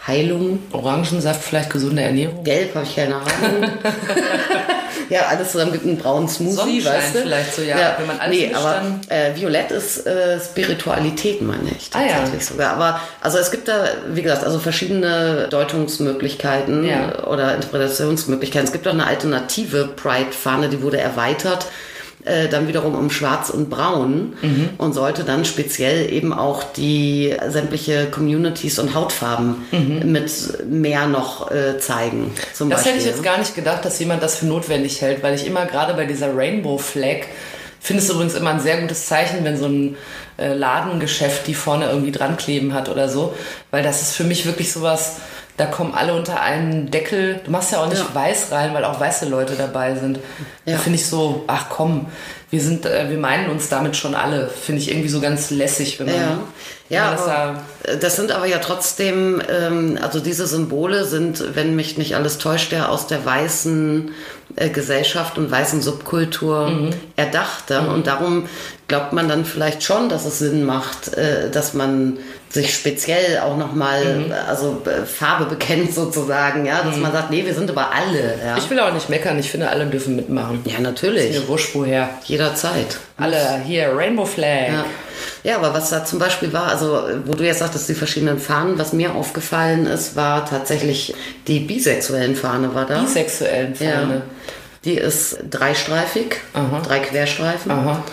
Heilung. 0.07 0.63
Orangensaft, 0.71 1.43
vielleicht 1.43 1.69
gesunde 1.69 2.01
Ernährung. 2.01 2.43
Gelb 2.43 2.73
habe 2.73 2.85
ich 2.85 2.95
keine 2.95 3.15
Ahnung. 3.15 3.69
ja, 5.09 5.21
alles 5.29 5.51
zusammen 5.51 5.71
gibt 5.73 5.85
einen 5.85 5.97
braunen 5.97 6.27
Smoothie, 6.27 6.55
Sonnenschein 6.81 6.93
weißt 6.93 7.15
du? 7.15 7.19
vielleicht 7.19 7.55
so, 7.55 7.61
ja. 7.61 7.95
Wenn 7.99 8.07
man 8.07 8.19
alles 8.19 8.35
nee, 8.35 8.51
aber 8.53 8.81
äh, 9.09 9.35
Violett 9.35 9.69
ist 9.71 10.07
äh, 10.07 10.39
Spiritualität, 10.39 11.41
meine 11.43 11.69
ich. 11.77 11.89
Ah, 11.93 12.01
ja. 12.01 12.13
Tatsächlich 12.17 12.45
sogar. 12.47 12.73
Aber 12.73 12.99
also 13.21 13.37
es 13.37 13.51
gibt 13.51 13.67
da, 13.67 13.85
wie 14.07 14.23
gesagt, 14.23 14.43
also 14.43 14.57
verschiedene 14.59 15.47
Deutungsmöglichkeiten 15.49 16.83
Ja. 16.83 17.23
oder 17.25 17.53
Interpretationsmöglichkeiten. 17.55 18.65
Es 18.65 18.73
gibt 18.73 18.87
auch 18.87 18.93
eine 18.93 19.05
alternative 19.05 19.87
Pride-Fahne, 19.95 20.69
die 20.69 20.81
wurde 20.81 20.99
erweitert. 20.99 21.67
Äh, 22.25 22.47
Dann 22.49 22.67
wiederum 22.67 22.95
um 22.95 23.09
Schwarz 23.09 23.49
und 23.49 23.69
Braun 23.69 24.33
Mhm. 24.41 24.69
und 24.77 24.93
sollte 24.93 25.23
dann 25.23 25.45
speziell 25.45 26.11
eben 26.11 26.33
auch 26.33 26.63
die 26.63 27.35
sämtliche 27.49 28.07
Communities 28.11 28.79
und 28.79 28.93
Hautfarben 28.95 29.55
mit 30.05 30.31
mehr 30.69 31.07
noch 31.07 31.51
äh, 31.51 31.77
zeigen. 31.79 32.25
Mhm. 32.25 32.31
Das 32.35 32.59
Beispiel. 32.69 32.91
hätte 32.93 32.99
ich 33.01 33.05
jetzt 33.07 33.23
gar 33.23 33.37
nicht 33.37 33.55
gedacht, 33.55 33.83
dass 33.85 33.99
jemand 33.99 34.21
das 34.23 34.37
für 34.37 34.45
notwendig 34.45 35.01
hält, 35.01 35.23
weil 35.23 35.33
ich 35.35 35.45
immer 35.47 35.65
gerade 35.65 35.93
bei 35.93 36.05
dieser 36.05 36.35
Rainbow 36.35 36.77
Flag 36.77 37.21
finde 37.79 38.03
es 38.03 38.09
übrigens 38.09 38.35
immer 38.35 38.51
ein 38.51 38.59
sehr 38.59 38.79
gutes 38.79 39.07
Zeichen, 39.07 39.43
wenn 39.43 39.57
so 39.57 39.65
ein 39.65 39.95
äh, 40.37 40.53
Ladengeschäft 40.53 41.47
die 41.47 41.55
vorne 41.55 41.89
irgendwie 41.89 42.11
dran 42.11 42.37
kleben 42.37 42.73
hat 42.73 42.89
oder 42.89 43.09
so, 43.09 43.33
weil 43.71 43.81
das 43.83 44.01
ist 44.03 44.15
für 44.15 44.23
mich 44.23 44.45
wirklich 44.45 44.71
sowas, 44.71 45.17
da 45.61 45.67
kommen 45.67 45.93
alle 45.93 46.15
unter 46.15 46.41
einen 46.41 46.89
Deckel. 46.89 47.39
Du 47.45 47.51
machst 47.51 47.71
ja 47.71 47.83
auch 47.83 47.87
nicht 47.87 47.99
Ja. 47.99 48.15
weiß 48.15 48.47
rein, 48.51 48.73
weil 48.73 48.83
auch 48.83 48.99
weiße 48.99 49.29
Leute 49.29 49.53
dabei 49.55 49.93
sind. 49.93 50.17
Da 50.65 50.71
Ja. 50.71 50.77
finde 50.79 50.97
ich 50.97 51.05
so, 51.05 51.43
ach 51.45 51.65
komm, 51.69 52.07
wir 52.49 52.59
sind, 52.59 52.87
äh, 52.87 53.11
wir 53.11 53.17
meinen 53.19 53.47
uns 53.51 53.69
damit 53.69 53.95
schon 53.95 54.15
alle. 54.15 54.47
Finde 54.49 54.81
ich 54.81 54.89
irgendwie 54.89 55.07
so 55.09 55.21
ganz 55.21 55.51
lässig, 55.51 55.99
wenn 55.99 56.07
man, 56.07 56.15
Ja, 56.15 56.37
ja 56.89 57.11
das 57.11 57.25
da 57.25 57.31
aber 57.33 57.95
das 58.01 58.15
sind 58.15 58.31
aber 58.31 58.47
ja 58.47 58.57
trotzdem, 58.57 59.39
ähm, 59.49 59.99
also 60.01 60.19
diese 60.19 60.47
Symbole 60.47 61.05
sind, 61.05 61.55
wenn 61.55 61.75
mich 61.75 61.95
nicht 61.99 62.15
alles 62.15 62.39
täuscht, 62.39 62.71
ja 62.71 62.87
aus 62.87 63.05
der 63.05 63.23
weißen 63.23 64.11
äh, 64.55 64.69
Gesellschaft 64.69 65.37
und 65.37 65.51
weißen 65.51 65.81
Subkultur 65.83 66.69
Mhm. 66.69 66.89
erdacht. 67.15 67.69
Ja? 67.69 67.81
Und 67.81 68.07
darum 68.07 68.47
glaubt 68.87 69.13
man 69.13 69.29
dann 69.29 69.45
vielleicht 69.45 69.83
schon, 69.83 70.09
dass 70.09 70.25
es 70.25 70.39
Sinn 70.39 70.65
macht, 70.65 71.13
äh, 71.13 71.49
dass 71.51 71.73
man 71.75 72.17
sich 72.51 72.73
speziell 72.73 73.39
auch 73.39 73.55
nochmal, 73.57 74.03
Mhm. 74.17 74.33
also 74.47 74.81
äh, 74.85 75.05
Farbe 75.05 75.45
bekennt 75.45 75.93
sozusagen, 75.95 76.65
ja, 76.65 76.81
dass 76.83 76.97
man 76.97 77.11
sagt, 77.11 77.31
nee, 77.31 77.45
wir 77.45 77.53
sind 77.53 77.69
aber 77.69 77.91
alle, 77.91 78.35
ja. 78.45 78.57
Ich 78.57 78.69
will 78.69 78.79
auch 78.79 78.93
nicht 78.93 79.09
meckern, 79.09 79.39
ich 79.39 79.49
finde, 79.49 79.69
alle 79.69 79.85
dürfen 79.85 80.15
mitmachen. 80.15 80.61
ja, 80.65 80.79
natürlich. 80.79 81.31
Mir 81.37 81.47
wurscht 81.47 81.73
woher. 81.73 82.09
Jederzeit. 82.25 82.97
Alle 83.17 83.61
hier, 83.65 83.91
Rainbow 83.95 84.25
Flag. 84.25 84.67
Ja. 84.67 84.85
ja, 85.43 85.55
aber 85.57 85.73
was 85.73 85.89
da 85.91 86.03
zum 86.03 86.19
Beispiel 86.19 86.51
war, 86.51 86.67
also 86.67 87.03
wo 87.25 87.33
du 87.33 87.43
jetzt 87.45 87.59
sagtest, 87.59 87.87
die 87.87 87.93
verschiedenen 87.93 88.39
Fahnen, 88.39 88.77
was 88.79 88.91
mir 88.93 89.13
aufgefallen 89.15 89.85
ist, 89.85 90.15
war 90.15 90.45
tatsächlich 90.45 91.13
die 91.47 91.59
bisexuellen 91.59 92.35
Fahne 92.35 92.73
war 92.75 92.85
da. 92.85 92.99
Bisexuellen 93.01 93.75
ja. 93.79 93.91
Fahne. 93.91 94.21
Die 94.83 94.95
ist 94.95 95.37
dreistreifig, 95.47 96.37
Aha. 96.53 96.81
drei 96.83 96.99
Querstreifen. 96.99 97.71
Aha. 97.71 98.03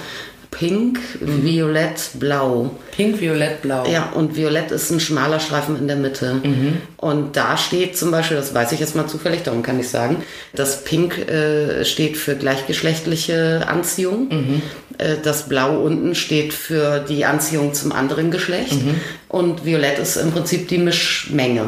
Pink, 0.59 0.99
Violett, 1.21 2.11
Blau. 2.15 2.71
Pink, 2.91 3.21
Violett, 3.21 3.63
Blau. 3.63 3.87
Ja, 3.87 4.11
und 4.13 4.35
Violett 4.35 4.73
ist 4.73 4.91
ein 4.91 4.99
schmaler 4.99 5.39
Streifen 5.39 5.79
in 5.79 5.87
der 5.87 5.97
Mitte. 5.97 6.41
Mhm. 6.43 6.79
Und 6.97 7.37
da 7.37 7.57
steht 7.57 7.97
zum 7.97 8.11
Beispiel, 8.11 8.37
das 8.37 8.55
weiß 8.55 8.73
ich 8.73 8.81
jetzt 8.81 8.97
mal 8.97 9.07
zufällig, 9.07 9.45
darum 9.45 9.63
kann 9.63 9.79
ich 9.79 9.89
sagen, 9.89 10.25
das 10.53 10.83
Pink 10.83 11.17
äh, 11.29 11.85
steht 11.85 12.17
für 12.17 12.35
gleichgeschlechtliche 12.35 13.67
Anziehung. 13.69 14.29
Mhm. 14.29 14.63
Äh, 14.99 15.19
das 15.23 15.49
Blau 15.49 15.81
unten 15.81 16.17
steht 16.17 16.53
für 16.53 16.99
die 16.99 17.25
Anziehung 17.25 17.73
zum 17.73 17.93
anderen 17.93 18.33
Geschlecht. 18.33 18.85
Mhm. 18.85 19.01
Und 19.29 19.65
Violett 19.65 20.01
ist 20.01 20.17
im 20.17 20.33
Prinzip 20.33 20.67
die 20.67 20.79
Mischmenge 20.79 21.67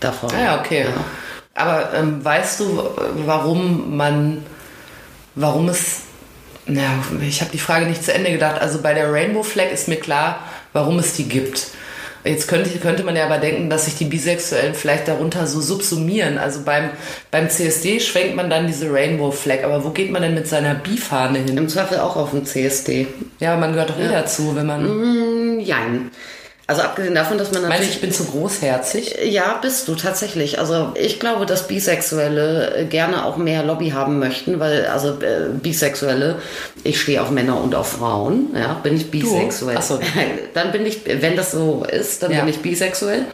davon. 0.00 0.30
Ah 0.34 0.42
ja, 0.42 0.60
okay. 0.60 0.86
Aber 1.54 1.90
ähm, 1.94 2.24
weißt 2.24 2.60
du, 2.60 2.82
warum 3.26 3.98
man, 3.98 4.38
warum 5.34 5.68
es, 5.68 6.04
na, 6.70 7.02
ich 7.26 7.40
habe 7.40 7.50
die 7.52 7.58
Frage 7.58 7.86
nicht 7.86 8.04
zu 8.04 8.12
Ende 8.12 8.30
gedacht. 8.30 8.60
Also 8.60 8.80
bei 8.80 8.94
der 8.94 9.12
Rainbow 9.12 9.42
Flag 9.42 9.70
ist 9.72 9.88
mir 9.88 9.96
klar, 9.96 10.40
warum 10.72 10.98
es 10.98 11.14
die 11.14 11.28
gibt. 11.28 11.68
Jetzt 12.22 12.48
könnte, 12.48 12.68
könnte 12.78 13.02
man 13.02 13.16
ja 13.16 13.24
aber 13.24 13.38
denken, 13.38 13.70
dass 13.70 13.86
sich 13.86 13.94
die 13.94 14.04
Bisexuellen 14.04 14.74
vielleicht 14.74 15.08
darunter 15.08 15.46
so 15.46 15.60
subsumieren. 15.62 16.36
Also 16.36 16.60
beim, 16.64 16.90
beim 17.30 17.48
CSD 17.48 17.98
schwenkt 17.98 18.36
man 18.36 18.50
dann 18.50 18.66
diese 18.66 18.92
Rainbow 18.92 19.30
Flag. 19.30 19.64
Aber 19.64 19.84
wo 19.84 19.90
geht 19.90 20.10
man 20.10 20.20
denn 20.20 20.34
mit 20.34 20.46
seiner 20.46 20.74
Bi-Fahne 20.74 21.38
hin? 21.38 21.56
Im 21.56 21.68
Zweifel 21.68 21.98
auch 21.98 22.16
auf 22.16 22.32
dem 22.32 22.44
CSD. 22.44 23.06
Ja, 23.38 23.56
man 23.56 23.72
gehört 23.72 23.90
doch 23.90 23.98
eh 23.98 24.08
dazu, 24.08 24.54
wenn 24.54 24.66
man. 24.66 24.84
Hm, 24.84 25.60
Jein. 25.60 26.10
Also 26.70 26.82
abgesehen 26.82 27.16
davon, 27.16 27.36
dass 27.36 27.50
man 27.50 27.62
Meinst 27.62 27.78
du, 27.78 27.86
natürlich... 27.86 27.94
ich 27.96 28.00
bin 28.00 28.12
zu 28.12 28.26
großherzig? 28.26 29.16
Ja, 29.24 29.58
bist 29.60 29.88
du 29.88 29.96
tatsächlich. 29.96 30.60
Also 30.60 30.92
ich 30.94 31.18
glaube, 31.18 31.44
dass 31.44 31.66
Bisexuelle 31.66 32.76
äh, 32.76 32.84
gerne 32.84 33.24
auch 33.24 33.38
mehr 33.38 33.64
Lobby 33.64 33.90
haben 33.90 34.20
möchten, 34.20 34.60
weil 34.60 34.86
also 34.86 35.20
äh, 35.20 35.48
Bisexuelle, 35.52 36.36
ich 36.84 37.00
stehe 37.00 37.20
auf 37.22 37.32
Männer 37.32 37.60
und 37.60 37.74
auf 37.74 37.88
Frauen, 37.88 38.50
ja, 38.54 38.74
bin 38.74 38.94
ich 38.94 39.10
bisexuell. 39.10 39.78
Ach 39.80 39.82
so. 39.82 39.98
Dann 40.54 40.70
bin 40.70 40.86
ich, 40.86 41.00
wenn 41.06 41.34
das 41.34 41.50
so 41.50 41.84
ist, 41.90 42.22
dann 42.22 42.30
Ja. 42.30 42.38
bin 42.42 42.50
ich 42.50 42.60
bisexuell. 42.60 43.24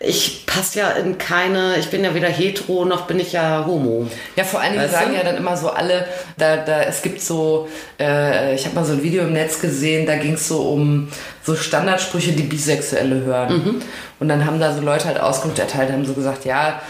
Ich 0.00 0.46
passe 0.46 0.78
ja 0.78 0.90
in 0.90 1.18
keine, 1.18 1.76
ich 1.76 1.88
bin 1.88 2.04
ja 2.04 2.14
weder 2.14 2.28
hetero 2.28 2.84
noch 2.84 3.08
bin 3.08 3.18
ich 3.18 3.32
ja 3.32 3.64
homo. 3.66 4.06
Ja, 4.36 4.44
vor 4.44 4.60
allen 4.60 4.74
Dingen 4.74 4.84
Weißt 4.84 4.94
sagen 4.94 5.10
du? 5.10 5.16
ja 5.16 5.24
dann 5.24 5.36
immer 5.36 5.56
so 5.56 5.70
alle, 5.70 6.06
da, 6.36 6.58
da 6.58 6.82
es 6.82 7.02
gibt 7.02 7.20
so, 7.20 7.68
äh, 7.98 8.54
ich 8.54 8.64
habe 8.64 8.76
mal 8.76 8.84
so 8.84 8.92
ein 8.92 9.02
Video 9.02 9.24
im 9.24 9.32
Netz 9.32 9.60
gesehen, 9.60 10.06
da 10.06 10.14
ging 10.14 10.34
es 10.34 10.46
so 10.46 10.60
um 10.70 11.08
so 11.42 11.56
Standardsprüche, 11.56 12.30
die 12.32 12.44
Bisexuelle 12.44 13.22
hören. 13.22 13.56
Mhm. 13.56 13.82
Und 14.20 14.28
dann 14.28 14.46
haben 14.46 14.60
da 14.60 14.72
so 14.72 14.80
Leute 14.80 15.06
halt 15.06 15.18
Auskunft 15.18 15.58
erteilt, 15.58 15.90
haben 15.90 16.04
so 16.04 16.12
gesagt, 16.12 16.44
ja, 16.44 16.80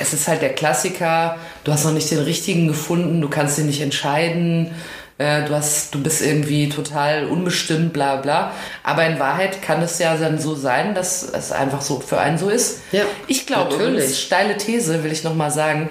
es 0.00 0.12
ist 0.12 0.26
halt 0.26 0.42
der 0.42 0.52
Klassiker, 0.52 1.36
du 1.62 1.72
hast 1.72 1.84
noch 1.84 1.92
nicht 1.92 2.10
den 2.10 2.20
richtigen 2.20 2.66
gefunden, 2.66 3.20
du 3.20 3.28
kannst 3.28 3.58
dich 3.58 3.64
nicht 3.64 3.80
entscheiden. 3.80 4.74
Äh, 5.18 5.44
Du, 5.44 5.54
hast, 5.54 5.94
du 5.94 6.02
bist 6.02 6.22
irgendwie 6.22 6.68
total 6.68 7.26
unbestimmt, 7.26 7.92
bla 7.92 8.16
bla. 8.16 8.52
Aber 8.82 9.06
in 9.06 9.18
Wahrheit 9.18 9.62
kann 9.62 9.82
es 9.82 9.98
ja 9.98 10.16
dann 10.16 10.38
so 10.38 10.54
sein, 10.54 10.94
dass 10.94 11.22
es 11.22 11.52
einfach 11.52 11.80
so 11.80 12.00
für 12.00 12.18
einen 12.18 12.38
so 12.38 12.48
ist. 12.48 12.80
Ja, 12.92 13.04
ich 13.26 13.46
glaube, 13.46 13.74
übrigens, 13.74 14.20
steile 14.20 14.56
These, 14.56 15.02
will 15.04 15.12
ich 15.12 15.24
nochmal 15.24 15.50
sagen. 15.50 15.90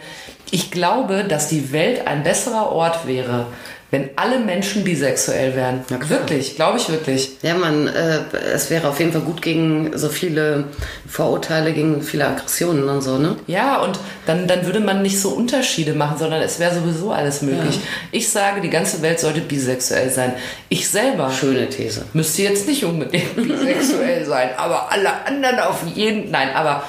Ich 0.52 0.70
glaube, 0.72 1.24
dass 1.24 1.50
die 1.50 1.72
Welt 1.72 2.06
ein 2.06 2.24
besserer 2.24 2.72
Ort 2.72 3.08
wäre, 3.08 3.48
wenn 3.96 4.10
alle 4.18 4.40
Menschen 4.40 4.84
bisexuell 4.84 5.56
wären. 5.56 5.86
Klar. 5.86 6.10
wirklich, 6.10 6.56
glaube 6.58 6.78
ich 6.78 6.90
wirklich. 6.90 7.30
Ja, 7.44 7.54
man, 7.54 7.88
äh, 7.88 8.20
es 8.54 8.70
wäre 8.70 8.90
auf 8.90 9.00
jeden 9.00 9.14
Fall 9.14 9.22
gut 9.22 9.42
gegen 9.42 9.98
so 9.98 10.10
viele 10.10 10.66
Vorurteile, 11.08 11.72
gegen 11.72 12.02
viele 12.02 12.28
Aggressionen 12.28 12.90
und 12.90 13.02
so, 13.02 13.18
ne? 13.18 13.38
Ja, 13.48 13.78
und 13.78 13.98
dann, 14.26 14.48
dann 14.48 14.66
würde 14.66 14.82
man 14.82 15.02
nicht 15.02 15.18
so 15.22 15.30
Unterschiede 15.30 15.94
machen, 15.94 16.18
sondern 16.18 16.42
es 16.42 16.60
wäre 16.60 16.76
sowieso 16.76 17.14
alles 17.14 17.42
möglich. 17.42 17.80
Ich 18.12 18.28
sage, 18.28 18.60
die 18.60 18.70
ganze 18.70 19.02
Welt 19.02 19.22
sollte 19.22 19.40
bisexuell 19.40 20.10
sein. 20.10 20.34
Ich 20.68 20.90
selber 20.90 21.32
Schöne 21.32 21.70
These. 21.70 22.04
müsste 22.12 22.42
jetzt 22.42 22.68
nicht 22.68 22.84
unbedingt 22.84 23.34
bisexuell 23.38 24.26
sein, 24.26 24.50
aber 24.58 24.92
alle 24.92 25.26
anderen 25.26 25.60
auf 25.60 25.84
jeden. 25.94 26.32
Nein, 26.32 26.50
aber 26.54 26.84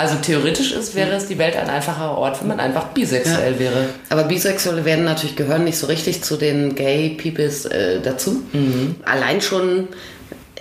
also 0.00 0.16
theoretisch 0.16 0.72
ist, 0.72 0.94
wäre 0.94 1.12
es 1.12 1.26
die 1.26 1.36
Welt 1.36 1.56
ein 1.56 1.68
einfacher 1.68 2.16
Ort, 2.16 2.40
wenn 2.40 2.48
man 2.48 2.58
einfach 2.58 2.86
bisexuell 2.86 3.58
wäre. 3.58 3.90
Aber 4.08 4.24
Bisexuelle 4.24 4.86
werden 4.86 5.04
natürlich 5.04 5.36
gehören 5.36 5.64
nicht 5.64 5.76
so 5.76 5.88
richtig 5.88 6.22
zu 6.22 6.38
den 6.38 6.74
Gay 6.74 7.18
Peoples 7.22 7.66
äh, 7.66 8.00
dazu. 8.00 8.42
Mhm. 8.54 8.96
Allein 9.04 9.42
schon, 9.42 9.88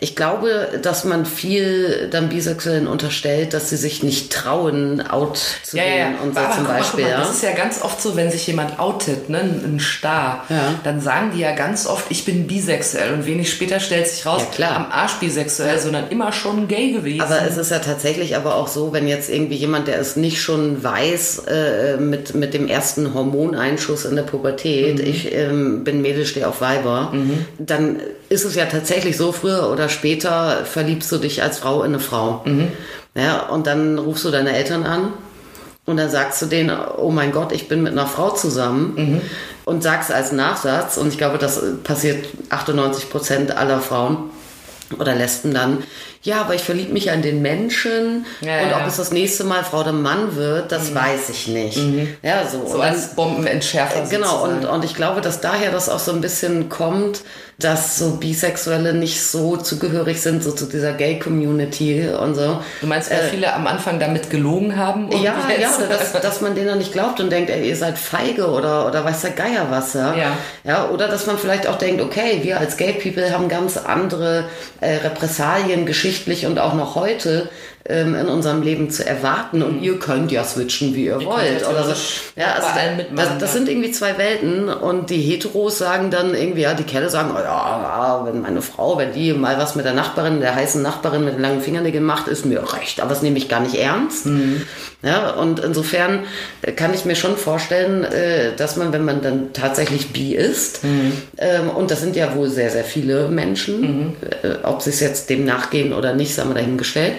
ich 0.02 0.16
glaube, 0.16 0.70
dass 0.82 1.04
man 1.04 1.26
viel 1.26 2.08
dann 2.12 2.30
Bisexuellen 2.30 2.88
unterstellt, 2.88 3.54
dass 3.54 3.70
sie 3.70 3.76
sich 3.78 4.02
nicht 4.04 4.32
trauen, 4.32 5.02
out 5.02 5.40
zu 5.64 5.78
Ja, 5.78 5.84
ja, 5.84 5.90
ja. 5.90 5.96
gehen 6.10 6.20
und 6.24 6.34
so 6.36 6.40
Aber 6.40 6.54
zum 6.56 6.66
guck 6.66 6.74
Beispiel. 6.78 7.04
guck 7.06 7.14
mal. 7.14 7.20
Das 7.20 7.32
ist 7.32 7.44
ja 7.44 7.52
ganz 7.52 7.82
oft 7.82 8.02
so, 8.02 8.16
wenn 8.16 8.32
sich 8.32 8.48
jemand 8.48 8.80
outet, 8.80 9.30
ne, 9.30 9.40
ein 9.40 9.80
Star, 9.80 10.46
Ja. 10.50 10.76
dann 10.84 11.02
sagen 11.02 11.32
die 11.36 11.42
ja 11.42 11.54
ganz 11.54 11.86
oft, 11.88 12.06
ich 12.10 12.24
bin 12.26 12.48
bisexuell 12.48 13.14
und 13.14 13.26
wenig 13.26 13.52
später 13.52 13.80
stellt 13.80 14.08
sich 14.08 14.26
raus, 14.26 14.44
klar. 14.54 14.76
am 14.76 14.92
Arsch 14.92 15.16
bisexuell, 15.20 15.80
sondern 15.80 16.06
immer 16.10 16.32
schon 16.32 16.68
gay 16.68 16.92
gewesen. 16.92 17.22
Aber 17.22 17.42
es 17.48 17.58
ist 17.58 17.72
ja 17.72 17.80
tatsächlich 17.80 18.36
aber 18.36 18.56
auch 18.56 18.68
so, 18.68 18.94
wenn 18.94 19.08
jetzt 19.08 19.30
irgendwie 19.30 19.56
jemand, 19.56 19.88
der 19.88 20.00
es 20.00 20.16
nicht 20.16 20.42
schon 20.42 20.82
weiß, 20.84 21.44
äh, 21.48 21.98
mit, 21.98 22.36
mit 22.36 22.54
dem 22.54 22.68
ersten 22.68 23.14
Hormoneinschuss 23.14 24.06
in 24.06 24.16
der 24.16 24.24
Pubertät, 24.24 25.00
ich 25.00 25.34
ähm, 25.34 25.84
bin 25.84 26.02
Mädel, 26.02 26.26
stehe 26.26 26.48
auf 26.48 26.62
Weiber, 26.62 27.14
dann 27.58 27.98
ist 28.30 28.46
es 28.46 28.56
ja 28.56 28.66
tatsächlich 28.66 29.18
so, 29.18 29.32
früher 29.32 29.70
oder 29.72 29.89
später 29.90 30.66
verliebst 30.66 31.12
du 31.12 31.18
dich 31.18 31.42
als 31.44 31.60
Frau 31.60 31.82
in 31.84 31.92
eine 31.92 32.00
Frau. 32.00 32.44
Ja, 33.16 33.48
und 33.48 33.68
dann 33.68 33.98
rufst 34.00 34.26
du 34.26 34.32
deine 34.32 34.54
Eltern 34.56 34.84
an 34.84 35.14
und 35.86 35.98
dann 35.98 36.10
sagst 36.10 36.42
du 36.42 36.46
denen, 36.46 36.78
oh 36.98 37.10
mein 37.10 37.32
Gott, 37.32 37.52
ich 37.52 37.68
bin 37.68 37.82
mit 37.84 37.92
einer 37.94 38.08
Frau 38.08 38.30
zusammen 38.30 39.22
und 39.66 39.84
sagst 39.84 40.12
als 40.12 40.32
Nachsatz, 40.32 40.98
und 40.98 41.10
ich 41.10 41.18
glaube, 41.18 41.38
das 41.38 41.62
passiert 41.84 42.26
98 42.50 43.10
Prozent 43.10 43.58
aller 43.58 43.80
Frauen 43.80 44.30
oder 44.98 45.16
Lesben 45.16 45.54
dann, 45.54 45.84
ja, 46.22 46.42
aber 46.42 46.54
ich 46.54 46.64
verliebe 46.64 46.92
mich 46.92 47.12
an 47.12 47.22
den 47.22 47.42
Menschen 47.42 48.26
Ja, 48.42 48.62
und 48.62 48.70
ja. 48.72 48.82
ob 48.82 48.88
es 48.88 48.98
das 48.98 49.12
nächste 49.12 49.46
Mal 49.46 49.64
Frau 49.64 49.82
oder 49.82 49.94
Mann 49.94 50.36
wird, 50.36 50.72
das 50.72 50.94
weiß 50.94 51.30
ich 51.30 51.48
nicht. 51.48 51.80
Ja, 52.22 52.46
so. 52.46 52.68
so 52.68 52.82
als 52.82 53.16
Bombenentschärfer. 53.16 54.06
Genau, 54.10 54.44
und, 54.44 54.66
und 54.66 54.84
ich 54.84 54.96
glaube, 54.96 55.22
dass 55.22 55.40
daher 55.40 55.72
das 55.72 55.88
auch 55.88 56.00
so 56.00 56.12
ein 56.12 56.20
bisschen 56.20 56.68
kommt, 56.68 57.22
dass 57.60 57.98
so 57.98 58.12
Bisexuelle 58.16 58.94
nicht 58.94 59.22
so 59.22 59.58
zugehörig 59.58 60.22
sind, 60.22 60.42
so 60.42 60.54
zu 60.54 60.66
dieser 60.66 60.94
Gay-Community 60.94 62.08
und 62.08 62.36
so. 62.36 62.64
Du 62.80 62.88
meinst, 62.88 63.12
weil 63.12 63.30
viele 63.30 63.54
am 63.54 63.68
Anfang 63.68 64.00
damit 64.00 64.30
gelogen 64.30 64.78
haben? 64.78 65.10
Und 65.10 65.22
Ja, 65.22 65.36
ja, 65.60 65.70
dass, 65.90 66.14
dass 66.22 66.40
man 66.40 66.56
denen 66.56 66.78
nicht 66.78 66.94
glaubt 66.94 67.20
und 67.20 67.30
denkt, 67.30 67.50
ey, 67.50 67.68
ihr 67.68 67.76
seid 67.76 67.98
feige 67.98 68.48
oder, 68.48 68.88
oder 68.88 69.04
weiß 69.04 69.22
der 69.22 69.32
Geier 69.32 69.68
was, 69.70 69.94
ja? 69.94 70.16
Ja. 70.16 70.38
ja. 70.64 70.90
Oder 70.90 71.10
dass 71.10 71.28
man 71.28 71.38
vielleicht 71.38 71.68
auch 71.68 71.78
denkt, 71.78 72.02
okay, 72.02 72.40
wir 72.44 72.60
als 72.60 72.78
Gay 72.78 72.94
People 72.94 73.30
haben 73.34 73.50
ganz 73.50 73.76
andere 73.76 74.46
äh, 74.80 74.96
Repressalien 74.96 75.86
geschichtlich 75.86 76.46
und 76.46 76.60
auch 76.60 76.74
noch 76.74 76.96
heute 76.96 77.50
ähm, 77.86 78.16
in 78.16 78.28
unserem 78.28 78.62
Leben 78.62 78.90
zu 78.90 79.06
erwarten. 79.06 79.64
Und 79.64 79.82
ihr 79.82 80.00
könnt 80.00 80.32
ja 80.32 80.44
switchen, 80.44 80.96
wie 80.96 81.06
ihr, 81.06 81.18
könnt 81.18 81.26
wollt. 81.26 81.68
Oder 81.68 81.84
so. 81.84 81.94
Ja, 82.36 82.54
also 82.54 82.68
das, 82.74 82.98
mitmachen, 82.98 83.40
das 83.40 83.54
sind 83.54 83.70
irgendwie 83.70 83.92
zwei 83.92 84.18
Welten. 84.18 84.70
Und 84.70 85.10
die 85.10 85.22
Heteros 85.22 85.78
sagen 85.78 86.12
dann 86.12 86.36
irgendwie, 86.36 86.62
ja, 86.62 86.74
die 86.74 86.84
Kerle 86.84 87.10
sagen, 87.10 87.32
oh, 87.34 87.40
ja, 87.40 87.44
ja, 87.44 88.26
wenn 88.26 88.42
meine 88.42 88.62
Frau, 88.62 88.98
wenn 88.98 89.14
die 89.14 89.34
mal 89.34 89.58
was 89.58 89.76
mit 89.76 89.86
der 89.86 89.94
Nachbarin, 89.94 90.40
der 90.40 90.56
heißen 90.56 90.82
Nachbarin 90.82 91.26
mit 91.26 91.36
den 91.36 91.42
langen 91.42 91.62
Fingernägeln 91.62 92.04
macht, 92.04 92.28
ist 92.28 92.46
mir 92.46 92.62
recht, 92.74 93.02
aber 93.02 93.10
das 93.10 93.22
nehme 93.22 93.38
ich 93.38 93.50
gar 93.50 93.60
nicht 93.60 93.76
ernst. 93.76 94.28
Ja, 95.02 95.32
und 95.32 95.60
insofern 95.60 96.26
äh, 96.62 96.74
kann 96.74 96.94
ich 96.94 97.06
mir 97.06 97.16
schon 97.16 97.38
vorstellen, 97.38 98.04
äh, 98.04 98.54
dass 98.58 98.76
man, 98.76 98.92
wenn 98.92 99.06
man 99.06 99.22
dann 99.22 99.54
tatsächlich 99.54 100.12
bi 100.12 100.36
ist, 100.36 100.82
ähm, 101.38 101.70
und 101.70 101.90
das 101.90 102.02
sind 102.02 102.18
ja 102.18 102.36
wohl 102.36 102.50
sehr, 102.50 102.70
sehr 102.70 102.84
viele 102.84 103.30
Menschen, 103.30 104.18
äh, 104.44 104.56
ob 104.64 104.82
sie 104.82 104.90
es 104.90 105.00
jetzt 105.00 105.30
dem 105.30 105.46
nachgehen 105.46 105.94
oder 105.94 106.14
nicht, 106.14 106.36
sagen 106.36 106.50
wir 106.50 106.56
dahingestellt, 106.56 107.14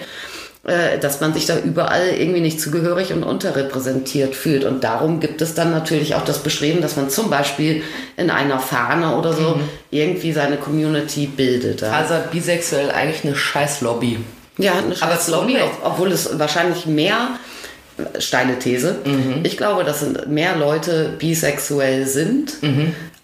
dass 0.63 1.19
man 1.21 1.33
sich 1.33 1.47
da 1.47 1.57
überall 1.57 2.09
irgendwie 2.09 2.39
nicht 2.41 2.61
zugehörig 2.61 3.11
und 3.13 3.23
unterrepräsentiert 3.23 4.35
fühlt. 4.35 4.63
Und 4.63 4.83
darum 4.83 5.19
gibt 5.19 5.41
es 5.41 5.55
dann 5.55 5.71
natürlich 5.71 6.13
auch 6.13 6.23
das 6.23 6.39
Bestreben, 6.39 6.81
dass 6.81 6.95
man 6.97 7.09
zum 7.09 7.29
Beispiel 7.31 7.81
in 8.15 8.29
einer 8.29 8.59
Fahne 8.59 9.15
oder 9.17 9.33
so 9.33 9.59
irgendwie 9.89 10.31
seine 10.33 10.57
Community 10.57 11.25
bildet. 11.25 11.81
Also 11.83 12.13
bisexuell 12.31 12.91
eigentlich 12.91 13.23
eine 13.25 13.35
scheiß 13.35 13.81
Lobby. 13.81 14.19
Ja, 14.59 14.73
eine 14.73 14.95
Aber 15.01 15.13
scheiß 15.13 15.25
zu 15.25 15.31
Lobby, 15.31 15.53
Unrecht. 15.55 15.65
ob- 15.81 15.93
obwohl 15.93 16.11
es 16.11 16.37
wahrscheinlich 16.37 16.85
mehr, 16.85 17.29
steile 18.19 18.59
These, 18.59 18.97
ich 19.43 19.57
glaube, 19.57 19.83
dass 19.83 20.05
mehr 20.27 20.55
Leute 20.57 21.13
bisexuell 21.17 22.05
sind 22.05 22.53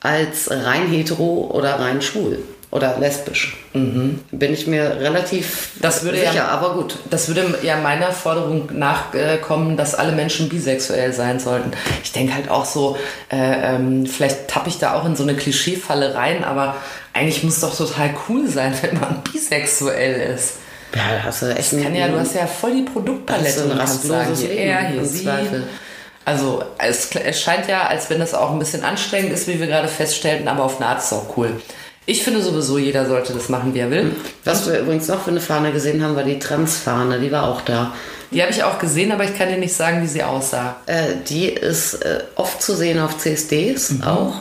als 0.02 0.50
rein 0.50 0.88
hetero 0.88 1.52
oder 1.54 1.80
rein 1.80 2.02
schwul. 2.02 2.40
Oder 2.70 2.98
lesbisch. 3.00 3.56
Bin 3.74 4.54
ich 4.54 4.68
mir 4.68 4.98
relativ 5.00 5.70
Das 5.80 6.04
würde 6.04 6.18
sicher, 6.20 6.34
ja- 6.34 6.48
aber 6.50 6.74
gut. 6.74 6.98
Das 7.10 7.30
würde 7.30 7.58
ja 7.64 7.78
meiner 7.78 8.12
Forderung 8.12 8.68
nachkommen, 8.78 9.78
dass 9.78 9.96
alle 9.96 10.12
Menschen 10.12 10.50
bisexuell 10.50 11.14
sein 11.14 11.40
sollten. 11.40 11.72
Ich 12.04 12.12
denke 12.12 12.34
halt 12.36 12.50
auch 12.50 12.66
so, 12.66 12.98
äh, 13.32 13.76
ähm, 13.76 14.06
vielleicht 14.06 14.50
tappe 14.50 14.68
ich 14.68 14.80
da 14.80 14.96
auch 14.96 15.06
in 15.06 15.16
so 15.16 15.24
eine 15.24 15.36
Klischeefalle 15.36 16.14
rein, 16.16 16.44
aber 16.44 16.76
eigentlich 17.14 17.42
muss 17.44 17.62
doch 17.62 17.76
total 17.76 18.10
cool 18.28 18.48
sein, 18.50 18.74
wenn 18.82 19.00
man 19.00 19.22
bisexuell 19.32 20.34
ist. 20.36 20.56
Ja, 20.94 21.02
da 21.18 21.24
hast 21.24 21.42
du 21.44 21.56
echt 21.56 21.72
Kann 21.72 21.96
ja, 21.96 22.08
du 22.10 22.20
hast 22.20 22.36
ja 22.36 22.48
voll 22.48 22.74
die 22.76 22.82
Produktpalette 22.82 23.64
ein 23.64 23.72
rastloses 23.78 24.42
Leben, 24.42 24.58
er, 24.58 24.88
hier 24.90 25.00
im 25.00 25.06
sie. 25.06 25.24
Zweifel. 25.24 25.64
Also 26.26 26.64
es, 26.80 27.10
es 27.16 27.42
scheint 27.42 27.70
ja, 27.70 27.88
als 27.88 28.10
wenn 28.10 28.20
das 28.20 28.34
auch 28.34 28.52
ein 28.52 28.60
bisschen 28.60 28.84
anstrengend 28.84 29.32
ist, 29.32 29.48
wie 29.48 29.58
wir 29.60 29.68
gerade 29.68 29.88
feststellten, 29.88 30.50
aber 30.50 30.64
auf 30.66 30.78
eine 30.82 30.88
Art 30.90 31.00
ist 31.00 31.06
es 31.06 31.14
auch 31.14 31.38
cool. 31.38 31.62
Ich 32.10 32.24
finde 32.24 32.42
sowieso, 32.42 32.78
jeder 32.78 33.06
sollte 33.06 33.34
das 33.34 33.50
machen, 33.50 33.74
wie 33.74 33.80
er 33.80 33.92
will. 33.92 34.16
Was 34.46 34.66
wir 34.66 34.80
übrigens 34.80 35.10
noch 35.10 35.22
für 35.24 35.30
eine 35.32 35.42
Fahne 35.42 35.74
gesehen 35.74 36.02
haben, 36.02 36.16
war 36.16 36.24
die 36.24 36.40
Trans-Fahne. 36.40 37.20
Die 37.20 37.32
war 37.34 37.44
auch 37.50 37.60
da. 37.62 37.94
Die 38.32 38.42
habe 38.42 38.52
ich 38.52 38.64
auch 38.64 38.80
gesehen, 38.80 39.12
aber 39.12 39.26
ich 39.26 39.38
kann 39.38 39.50
dir 39.50 39.58
nicht 39.58 39.74
sagen, 39.74 40.02
wie 40.02 40.08
sie 40.08 40.24
aussah. 40.24 40.78
Äh, 40.86 41.16
die 41.28 41.48
ist 41.50 41.96
äh, 42.06 42.22
oft 42.36 42.62
zu 42.62 42.76
sehen 42.76 43.00
auf 43.00 43.18
CSDs 43.18 43.90
Mhm. 43.92 44.04
auch. 44.04 44.34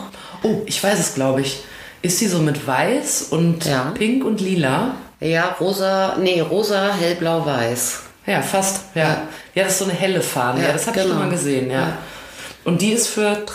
Oh, 0.43 0.61
ich 0.65 0.81
weiß 0.81 0.97
es, 0.97 1.13
glaube 1.13 1.41
ich. 1.41 1.59
Ist 2.01 2.19
sie 2.19 2.27
so 2.27 2.39
mit 2.39 2.65
weiß 2.65 3.27
und 3.31 3.65
Ja. 3.65 3.91
pink 3.97 4.23
und 4.23 4.39
lila? 4.39 4.95
Ja, 5.19 5.55
rosa, 5.59 6.15
nee, 6.21 6.39
rosa, 6.39 6.93
hellblau, 6.93 7.45
weiß. 7.45 7.99
Ja, 8.27 8.41
fast. 8.41 8.81
Ja, 8.95 9.25
ja. 9.55 9.63
das 9.63 9.73
ist 9.73 9.79
so 9.79 9.85
eine 9.85 9.93
helle 9.93 10.21
Fahne. 10.21 10.61
Ja, 10.61 10.67
Ja, 10.67 10.73
das 10.73 10.87
habe 10.87 10.97
ich 10.97 11.03
genau. 11.03 11.15
schon 11.15 11.25
mal 11.25 11.31
gesehen, 11.31 11.69
ja. 11.69 11.79
Ja. 11.79 11.97
Und 12.63 12.81
die 12.81 12.91
ist 12.91 13.07
für 13.07 13.45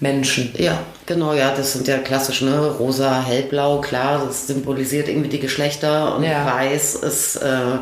Trans-Menschen. 0.00 0.52
Ja, 0.56 0.78
genau, 1.06 1.32
ja, 1.34 1.52
das 1.54 1.74
sind 1.74 1.86
ja 1.88 1.98
klassisch, 1.98 2.42
ne? 2.42 2.74
Rosa, 2.78 3.22
hellblau, 3.22 3.80
klar, 3.80 4.22
das 4.26 4.46
symbolisiert 4.46 5.08
irgendwie 5.08 5.28
die 5.28 5.40
Geschlechter 5.40 6.16
und 6.16 6.24
Ja. 6.24 6.46
weiß 6.46 6.96
ist, 6.96 7.36
äh, 7.36 7.78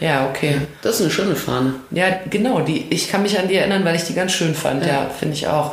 Ja, 0.00 0.28
okay. 0.28 0.56
das 0.82 0.96
ist 0.96 1.02
eine 1.02 1.10
schöne 1.10 1.36
Fahne. 1.36 1.74
Ja, 1.92 2.06
genau. 2.28 2.60
Die, 2.60 2.86
ich 2.90 3.08
kann 3.10 3.22
mich 3.22 3.38
an 3.38 3.46
die 3.46 3.54
erinnern, 3.54 3.84
weil 3.84 3.94
ich 3.94 4.02
die 4.04 4.14
ganz 4.14 4.32
schön 4.32 4.54
fand. 4.54 4.84
Ja, 4.84 5.08
finde 5.08 5.34
ich 5.34 5.46
auch. 5.46 5.72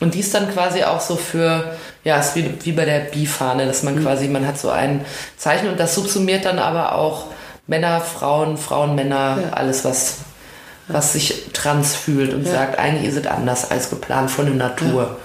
Und 0.00 0.14
die 0.14 0.20
ist 0.20 0.34
dann 0.34 0.52
quasi 0.52 0.82
auch 0.82 1.00
so 1.00 1.14
für, 1.14 1.76
ja, 2.02 2.18
ist 2.18 2.34
wie, 2.34 2.52
wie 2.64 2.72
bei 2.72 2.84
der 2.84 2.98
Bi-Fahne, 2.98 3.64
dass 3.66 3.84
man 3.84 4.02
quasi, 4.02 4.26
man 4.26 4.46
hat 4.48 4.58
so 4.58 4.68
ein 4.70 5.04
Zeichen 5.36 5.68
und 5.68 5.78
das 5.78 5.94
subsumiert 5.94 6.44
dann 6.44 6.58
aber 6.58 6.96
auch 6.96 7.26
Männer, 7.68 8.00
Frauen, 8.00 8.56
Frauen, 8.56 8.96
Männer, 8.96 9.38
alles, 9.52 9.84
was, 9.84 10.16
was 10.92 11.12
sich 11.12 11.46
trans 11.52 11.94
fühlt 11.94 12.34
und 12.34 12.46
sagt, 12.46 12.78
eigentlich 12.78 13.08
ist 13.08 13.16
es 13.16 13.26
anders 13.26 13.70
als 13.70 13.90
geplant 13.90 14.30
von 14.30 14.46
der 14.46 14.54
Natur. 14.54 15.18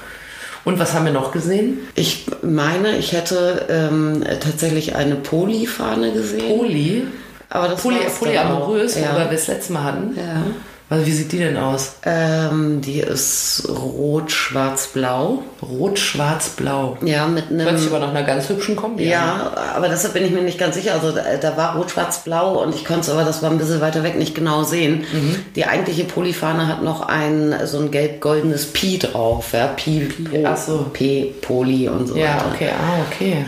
Und 0.66 0.80
was 0.80 0.94
haben 0.94 1.06
wir 1.06 1.14
noch 1.14 1.32
gesehen? 1.32 1.80
Ich 1.96 2.26
meine, 2.42 2.98
ich 2.98 3.14
hätte 3.14 3.66
ähm, 3.70 4.24
tatsächlich 4.42 4.96
eine 4.96 5.16
Poli-Fahne 5.16 6.12
gesehen. 6.12 6.58
Poly. 6.58 7.08
aber 7.50 7.70
das 7.70 7.82
Poly, 7.82 7.98
polyamorös, 8.20 8.98
auch. 8.98 9.02
worüber 9.02 9.24
Ja. 9.24 9.30
wir 9.32 9.38
es 9.38 9.48
letztes 9.48 9.70
Mal 9.70 9.84
hatten. 9.84 10.18
ja. 10.18 10.44
Also 10.89 11.06
wie 11.06 11.12
sieht 11.12 11.34
die 11.34 11.39
denn 11.39 11.58
aus? 11.58 11.95
Ähm, 12.06 12.80
die 12.80 13.00
ist 13.02 13.67
rot, 13.67 14.32
schwarz, 14.32 14.88
blau. 14.88 15.43
Rot, 15.62 16.00
schwarz, 16.00 16.50
blau. 16.50 16.97
Ja, 17.04 17.28
mit 17.28 17.50
einem. 17.50 17.67
Hört 17.67 17.80
sich 17.80 17.89
aber 17.89 18.00
nach 18.00 18.12
einer 18.12 18.23
ganz 18.23 18.47
hübschen 18.47 18.78
Kombi 18.78 19.04
an. 19.06 19.10
Ja, 19.10 19.52
aber 19.76 19.89
deshalb 19.89 20.13
bin 20.13 20.23
ich 20.23 20.32
mir 20.32 20.43
nicht 20.43 20.58
ganz 20.58 20.76
sicher. 20.76 20.93
Also 20.93 21.12
da, 21.12 21.23
da 21.41 21.58
war 21.58 21.76
rot, 21.76 21.91
schwarz, 21.91 22.19
blau 22.23 22.63
und 22.63 22.73
ich 22.73 22.86
konnte 22.86 23.02
es 23.02 23.10
aber, 23.10 23.26
das 23.26 23.41
war 23.41 23.52
ein 23.52 23.58
bisschen 23.58 23.82
weiter 23.82 24.02
weg, 24.04 24.17
nicht 24.17 24.34
genau 24.34 24.63
sehen. 24.63 25.04
Mhm. 25.12 25.36
Die 25.58 25.65
eigentliche 25.65 26.06
Polyfahne 26.06 26.67
hat 26.67 26.84
noch 26.84 27.02
ein 27.02 27.54
so 27.65 27.80
ein 27.80 27.91
gelb-goldenes 27.91 28.67
Pi 28.67 28.97
drauf. 28.97 29.47
Ja, 29.52 29.67
Pi, 29.67 30.00
Pi 30.02 30.45
so. 30.56 30.86
P, 30.93 31.34
Poly 31.41 31.89
und 31.89 32.08
so 32.08 32.15
Ja, 32.15 32.36
weiter. 32.36 32.45
okay, 32.54 32.69
ah, 32.71 33.00
okay. 33.12 33.45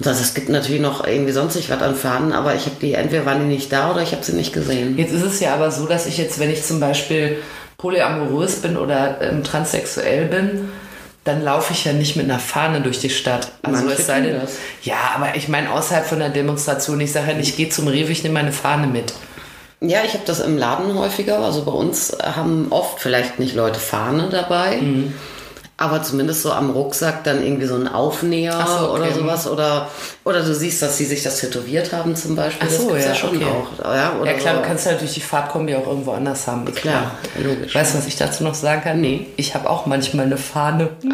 Das, 0.00 0.20
es 0.20 0.34
gibt 0.34 0.50
natürlich 0.50 0.82
noch 0.82 1.06
irgendwie 1.06 1.32
sonstig 1.32 1.70
was 1.70 1.80
an 1.80 1.94
Fahnen, 1.94 2.32
aber 2.32 2.54
ich 2.54 2.66
habe 2.66 2.76
die, 2.82 2.92
entweder 2.92 3.24
waren 3.24 3.40
die 3.40 3.46
nicht 3.54 3.72
da 3.72 3.90
oder 3.92 4.02
ich 4.02 4.12
habe 4.12 4.22
sie 4.22 4.32
nicht 4.32 4.52
gesehen. 4.52 4.98
Jetzt 4.98 5.12
ist 5.14 5.22
es 5.22 5.40
ja 5.40 5.54
aber 5.54 5.70
so, 5.70 5.86
dass 5.86 6.06
ich 6.06 6.18
jetzt, 6.18 6.38
wenn 6.38 6.50
ich 6.50 6.65
zum 6.66 6.80
Beispiel 6.80 7.38
polyamorös 7.78 8.56
bin 8.62 8.76
oder 8.76 9.20
ähm, 9.20 9.44
transsexuell 9.44 10.26
bin, 10.26 10.68
dann 11.24 11.42
laufe 11.42 11.72
ich 11.72 11.84
ja 11.84 11.92
nicht 11.92 12.16
mit 12.16 12.26
einer 12.26 12.38
Fahne 12.38 12.80
durch 12.80 13.00
die 13.00 13.10
Stadt. 13.10 13.50
Also 13.62 13.84
Manche 13.84 14.00
es 14.00 14.06
sei 14.06 14.20
denn, 14.20 14.40
das. 14.40 14.52
ja, 14.82 14.96
aber 15.14 15.34
ich 15.34 15.48
meine 15.48 15.72
außerhalb 15.72 16.06
von 16.06 16.20
der 16.20 16.28
Demonstration, 16.28 17.00
ich 17.00 17.12
sage 17.12 17.32
ja 17.32 17.36
nicht, 17.36 17.50
ich 17.50 17.56
gehe 17.56 17.68
zum 17.68 17.88
Rewe, 17.88 18.12
ich 18.12 18.22
nehme 18.22 18.34
meine 18.34 18.52
Fahne 18.52 18.86
mit. 18.86 19.12
Ja, 19.80 20.00
ich 20.04 20.14
habe 20.14 20.22
das 20.24 20.40
im 20.40 20.56
Laden 20.56 20.94
häufiger. 20.96 21.40
Also 21.40 21.64
bei 21.64 21.72
uns 21.72 22.16
haben 22.22 22.68
oft 22.70 23.00
vielleicht 23.00 23.38
nicht 23.38 23.54
Leute 23.54 23.78
Fahne 23.78 24.28
dabei. 24.30 24.76
Mhm. 24.76 25.12
Aber 25.78 26.02
zumindest 26.02 26.40
so 26.40 26.52
am 26.52 26.70
Rucksack 26.70 27.22
dann 27.24 27.42
irgendwie 27.42 27.66
so 27.66 27.74
ein 27.74 27.86
Aufnäher 27.86 28.66
so, 28.66 28.92
okay. 28.92 29.02
oder 29.02 29.12
sowas. 29.12 29.46
Oder, 29.46 29.90
oder 30.24 30.42
du 30.42 30.54
siehst, 30.54 30.80
dass 30.80 30.96
sie 30.96 31.04
sich 31.04 31.22
das 31.22 31.40
tätowiert 31.40 31.92
haben 31.92 32.16
zum 32.16 32.34
Beispiel. 32.34 32.66
Ach 32.70 32.74
so, 32.74 32.94
das 32.94 33.04
ja, 33.04 33.10
ja, 33.10 33.14
schon 33.14 33.36
okay. 33.36 33.44
auch. 33.44 33.84
Ja, 33.84 34.24
ja 34.24 34.32
klar, 34.32 34.54
so. 34.54 34.60
du 34.62 34.66
kannst 34.66 34.86
ja 34.86 34.92
natürlich 34.92 35.14
die 35.14 35.20
Fahrtkombi 35.20 35.74
auch 35.74 35.86
irgendwo 35.86 36.12
anders 36.12 36.46
haben. 36.46 36.66
ist 36.66 36.76
Klar, 36.76 37.10
logisch. 37.42 37.74
Weißt 37.74 37.92
du, 37.92 37.98
was 37.98 38.06
ich 38.06 38.16
dazu 38.16 38.42
noch 38.42 38.54
sagen 38.54 38.82
kann? 38.84 39.02
Nee. 39.02 39.26
Ich 39.36 39.54
habe 39.54 39.68
auch 39.68 39.84
manchmal 39.84 40.24
eine 40.24 40.38
Fahne. 40.38 40.88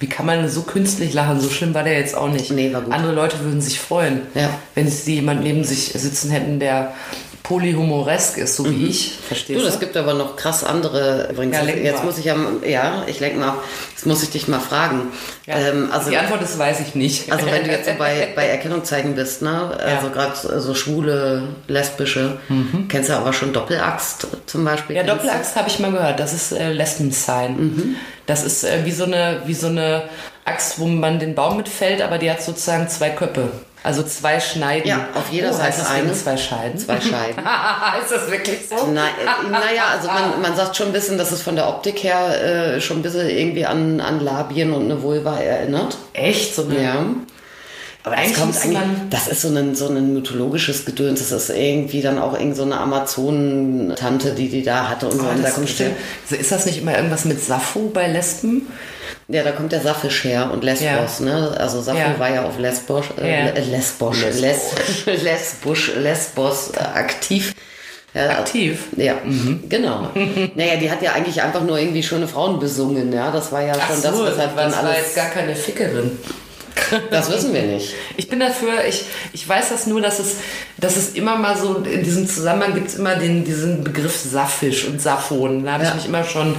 Wie 0.00 0.08
kann 0.08 0.26
man 0.26 0.48
so 0.48 0.62
künstlich 0.62 1.12
lachen? 1.12 1.40
So 1.40 1.48
schlimm 1.50 1.74
war 1.74 1.82
der 1.82 1.98
jetzt 1.98 2.16
auch 2.16 2.28
nicht. 2.28 2.50
Nee, 2.50 2.72
war 2.72 2.82
gut. 2.82 2.92
Andere 2.92 3.12
Leute 3.12 3.40
würden 3.40 3.60
sich 3.60 3.80
freuen, 3.80 4.22
Ja. 4.34 4.50
wenn 4.74 4.88
sie 4.88 5.16
jemand 5.16 5.42
neben 5.42 5.64
sich 5.64 5.92
sitzen 5.92 6.30
hätten, 6.30 6.60
der 6.60 6.92
polyhumoresk 7.48 8.36
ist, 8.38 8.56
so 8.56 8.70
wie 8.70 8.86
ich. 8.88 9.12
Verstehst 9.26 9.48
Mhm. 9.50 9.54
Du, 9.54 9.60
du? 9.60 9.66
das 9.66 9.80
gibt 9.80 9.96
aber 9.96 10.12
noch 10.14 10.36
krass 10.36 10.62
andere 10.64 11.28
übrigens. 11.30 11.56
Ja, 11.56 11.64
jetzt 11.64 11.98
mal. 11.98 12.04
muss 12.04 12.18
ich 12.18 12.26
ja, 12.26 12.36
ja, 12.66 13.04
ich 13.06 13.20
lenke 13.20 13.38
mal, 13.38 13.54
jetzt 13.94 14.04
muss 14.06 14.22
ich 14.22 14.30
dich 14.30 14.48
mal 14.48 14.60
fragen. 14.60 15.08
Ja. 15.46 15.56
Ähm, 15.58 15.88
also, 15.90 16.10
die 16.10 16.18
Antwort 16.18 16.42
ist, 16.42 16.58
weiß 16.58 16.80
ich 16.80 16.94
nicht. 16.94 17.32
Also 17.32 17.46
wenn 17.46 17.64
du 17.64 17.70
jetzt 17.70 17.88
so 17.88 17.94
bei, 17.98 18.28
bei 18.36 18.46
Erkennungszeichen 18.46 19.14
bist, 19.14 19.40
ne? 19.42 19.70
Also 19.82 20.08
Ja. 20.08 20.12
gerade 20.12 20.60
so 20.60 20.74
schwule, 20.74 21.48
lesbische, 21.68 22.38
kennst 22.88 23.08
du 23.08 23.14
aber 23.16 23.32
schon 23.32 23.52
Doppelaxt 23.52 24.26
zum 24.46 24.64
Beispiel? 24.64 24.96
Ja? 24.96 25.02
Doppelaxt 25.02 25.56
habe 25.56 25.68
ich 25.68 25.78
mal 25.78 25.90
gehört. 25.90 26.20
Das 26.20 26.32
ist 26.34 26.52
äh, 26.52 26.72
Lesben-Sign. 26.72 27.96
Das 28.26 28.44
ist 28.44 28.64
äh, 28.64 28.84
wie, 28.84 28.92
so 28.92 29.04
eine, 29.04 29.40
wie 29.46 29.54
so 29.54 29.68
eine 29.68 30.02
Axt, 30.44 30.78
wo 30.78 30.86
man 30.86 31.18
den 31.18 31.34
Baum 31.34 31.56
mitfällt, 31.56 32.02
aber 32.02 32.18
die 32.18 32.30
hat 32.30 32.42
sozusagen 32.42 32.88
zwei 32.88 33.08
Köpfe. 33.10 33.48
Also 33.88 34.02
zwei 34.02 34.38
Schneiden. 34.38 34.86
Ja, 34.86 35.08
auf 35.14 35.30
jeder 35.30 35.48
oh, 35.48 35.54
Seite 35.54 35.88
eine. 35.88 36.12
zwei 36.12 36.36
Scheiden. 36.36 36.78
Zwei 36.78 37.00
Scheiden. 37.00 37.42
ist 38.02 38.12
das 38.12 38.30
wirklich 38.30 38.58
so? 38.68 38.76
Na, 38.92 39.06
äh, 39.06 39.50
naja, 39.50 39.84
also 39.94 40.08
man, 40.08 40.42
man 40.42 40.54
sagt 40.54 40.76
schon 40.76 40.88
ein 40.88 40.92
bisschen, 40.92 41.16
dass 41.16 41.32
es 41.32 41.40
von 41.40 41.56
der 41.56 41.66
Optik 41.70 42.02
her 42.02 42.74
äh, 42.74 42.80
schon 42.82 42.98
ein 42.98 43.02
bisschen 43.02 43.30
irgendwie 43.30 43.64
an, 43.64 44.02
an 44.02 44.20
Labien 44.20 44.74
und 44.74 44.84
eine 44.84 45.02
Vulva 45.02 45.38
erinnert. 45.38 45.96
Echt? 46.12 46.54
So 46.54 46.64
eine, 46.64 46.82
Ja. 46.82 47.06
Aber 48.04 48.14
das, 48.14 48.24
Eigentlich 48.24 48.38
kommt 48.38 48.62
eigentlich, 48.62 48.80
das 49.08 49.28
ist 49.28 49.40
so 49.40 49.48
ein, 49.48 49.74
so 49.74 49.88
ein 49.88 50.12
mythologisches 50.12 50.84
Gedöns. 50.84 51.20
Das 51.20 51.32
ist 51.32 51.56
irgendwie 51.56 52.02
dann 52.02 52.18
auch 52.18 52.34
irgend 52.34 52.56
so 52.56 52.64
eine 52.64 52.78
Amazonentante, 52.78 54.34
die 54.34 54.50
die 54.50 54.62
da 54.62 54.90
hatte 54.90 55.06
und 55.06 55.18
so. 55.18 55.24
Oh, 55.24 55.30
und 55.30 55.42
da 55.42 55.50
kommt. 55.50 55.66
Also 55.66 56.36
ist 56.38 56.52
das 56.52 56.66
nicht 56.66 56.82
immer 56.82 56.94
irgendwas 56.94 57.24
mit 57.24 57.42
Sappho 57.42 57.90
bei 57.92 58.06
Lesben? 58.06 58.66
Ja, 59.28 59.42
da 59.42 59.52
kommt 59.52 59.72
der 59.72 59.80
Saphisch 59.80 60.24
her 60.24 60.50
und 60.52 60.64
Lesbos, 60.64 61.20
ne? 61.20 61.54
Also 61.58 61.80
Sappho 61.82 61.98
Ja. 61.98 62.18
war 62.18 62.30
ja 62.32 62.44
auf 62.44 62.58
Lesbos, 62.58 63.06
äh, 63.20 63.46
Ja. 63.46 63.52
Le- 63.52 63.60
Lesbos, 63.60 64.16
Les, 64.40 64.62
Lesbos, 65.22 65.90
Lesbos 65.96 66.70
äh, 66.76 66.80
aktiv. 66.80 67.54
Ja, 68.14 68.30
Aktiv? 68.38 68.84
Ja, 68.96 69.14
genau. 69.68 70.08
naja, 70.54 70.76
die 70.76 70.90
hat 70.90 71.02
ja 71.02 71.12
eigentlich 71.12 71.42
einfach 71.42 71.62
nur 71.62 71.78
irgendwie 71.78 72.02
schöne 72.02 72.26
Frauen 72.26 72.58
besungen, 72.58 73.12
ja. 73.12 73.30
Das 73.30 73.52
war 73.52 73.60
ja 73.62 73.74
schon 73.74 73.96
so, 73.96 74.24
das, 74.24 74.32
weshalb 74.36 74.56
das 74.56 74.74
dann 74.74 74.84
war 74.84 74.90
alles. 74.92 74.98
jetzt 75.06 75.16
gar 75.16 75.30
keine 75.30 75.54
Fickerin. 75.54 76.12
Das 77.10 77.30
wissen 77.30 77.52
wir 77.52 77.62
nicht. 77.62 77.92
Ich 78.16 78.28
bin 78.28 78.38
dafür, 78.40 78.84
ich, 78.88 79.04
ich 79.32 79.46
weiß 79.46 79.68
das 79.70 79.86
nur, 79.88 80.00
dass 80.00 80.20
es, 80.20 80.36
dass 80.78 80.96
es 80.96 81.10
immer 81.10 81.36
mal 81.36 81.54
so, 81.56 81.74
in 81.84 82.02
diesem 82.04 82.26
Zusammenhang 82.26 82.72
gibt 82.74 82.88
es 82.88 82.94
immer 82.94 83.16
den, 83.16 83.44
diesen 83.44 83.82
Begriff 83.84 84.16
Saphisch 84.16 84.86
und 84.86 85.02
Sappho. 85.02 85.48
Da 85.64 85.72
habe 85.72 85.82
ich 85.82 85.88
Ja. 85.90 85.94
mich 85.96 86.06
immer 86.06 86.24
schon, 86.24 86.54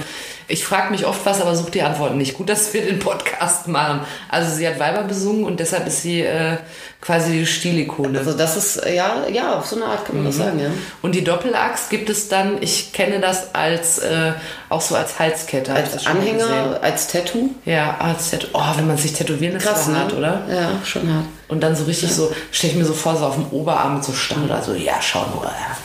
ich 0.50 0.64
frage 0.64 0.90
mich 0.90 1.06
oft 1.06 1.24
was, 1.24 1.40
aber 1.40 1.54
suche 1.56 1.70
die 1.70 1.82
Antworten 1.82 2.18
nicht. 2.18 2.34
Gut, 2.36 2.48
dass 2.48 2.72
wir 2.74 2.82
den 2.84 2.98
Podcast 2.98 3.68
machen. 3.68 4.00
Also 4.28 4.54
sie 4.54 4.66
hat 4.66 4.78
Weiber 4.78 5.02
besungen 5.04 5.44
und 5.44 5.60
deshalb 5.60 5.86
ist 5.86 6.02
sie 6.02 6.20
äh, 6.22 6.56
quasi 7.00 7.32
die 7.32 7.46
Stilikone. 7.46 8.18
Also 8.18 8.34
das 8.34 8.56
ist, 8.56 8.76
äh, 8.84 8.94
ja, 8.96 9.26
ja, 9.32 9.54
auf 9.56 9.66
so 9.66 9.76
eine 9.76 9.86
Art 9.86 10.04
kann 10.04 10.16
man 10.16 10.26
das 10.26 10.36
Mhm. 10.36 10.42
sagen, 10.42 10.60
ja. 10.60 10.70
Und 11.02 11.14
die 11.14 11.24
Doppelaxt 11.24 11.88
gibt 11.90 12.10
es 12.10 12.28
dann, 12.28 12.58
ich 12.60 12.92
kenne 12.92 13.20
das 13.20 13.54
als, 13.54 13.98
äh, 14.00 14.32
auch 14.68 14.80
so 14.80 14.94
als 14.96 15.18
Halskette. 15.18 15.72
das 15.72 15.78
Als 15.82 15.92
gesehen. 16.04 16.10
Anhänger, 16.10 16.78
als 16.82 17.06
Tattoo. 17.08 17.50
Ja, 17.64 17.96
als 17.98 18.30
Tattoo. 18.30 18.48
Oh, 18.52 18.60
wenn 18.76 18.86
man 18.86 18.96
sich 18.98 19.12
tätowieren 19.12 19.54
lässt, 19.54 19.66
Krass, 19.66 19.86
das 19.86 19.94
hart, 19.96 20.12
ne? 20.12 20.18
oder? 20.18 20.42
Ja, 20.52 20.70
schon 20.84 21.12
hart. 21.12 21.24
Und 21.48 21.60
dann 21.62 21.74
so 21.74 21.84
richtig 21.84 22.12
so, 22.12 22.32
stelle 22.52 22.72
ich 22.74 22.78
mir 22.78 22.84
so 22.84 22.92
vor, 22.92 23.16
so 23.16 23.24
auf 23.24 23.34
dem 23.34 23.46
Oberarm 23.50 23.94
mit 23.96 24.04
so 24.04 24.12
oder 24.44 24.62
so, 24.62 24.74
ja, 24.74 24.94
schau 25.00 25.24
nur. 25.34 25.44
Ja. 25.44 25.76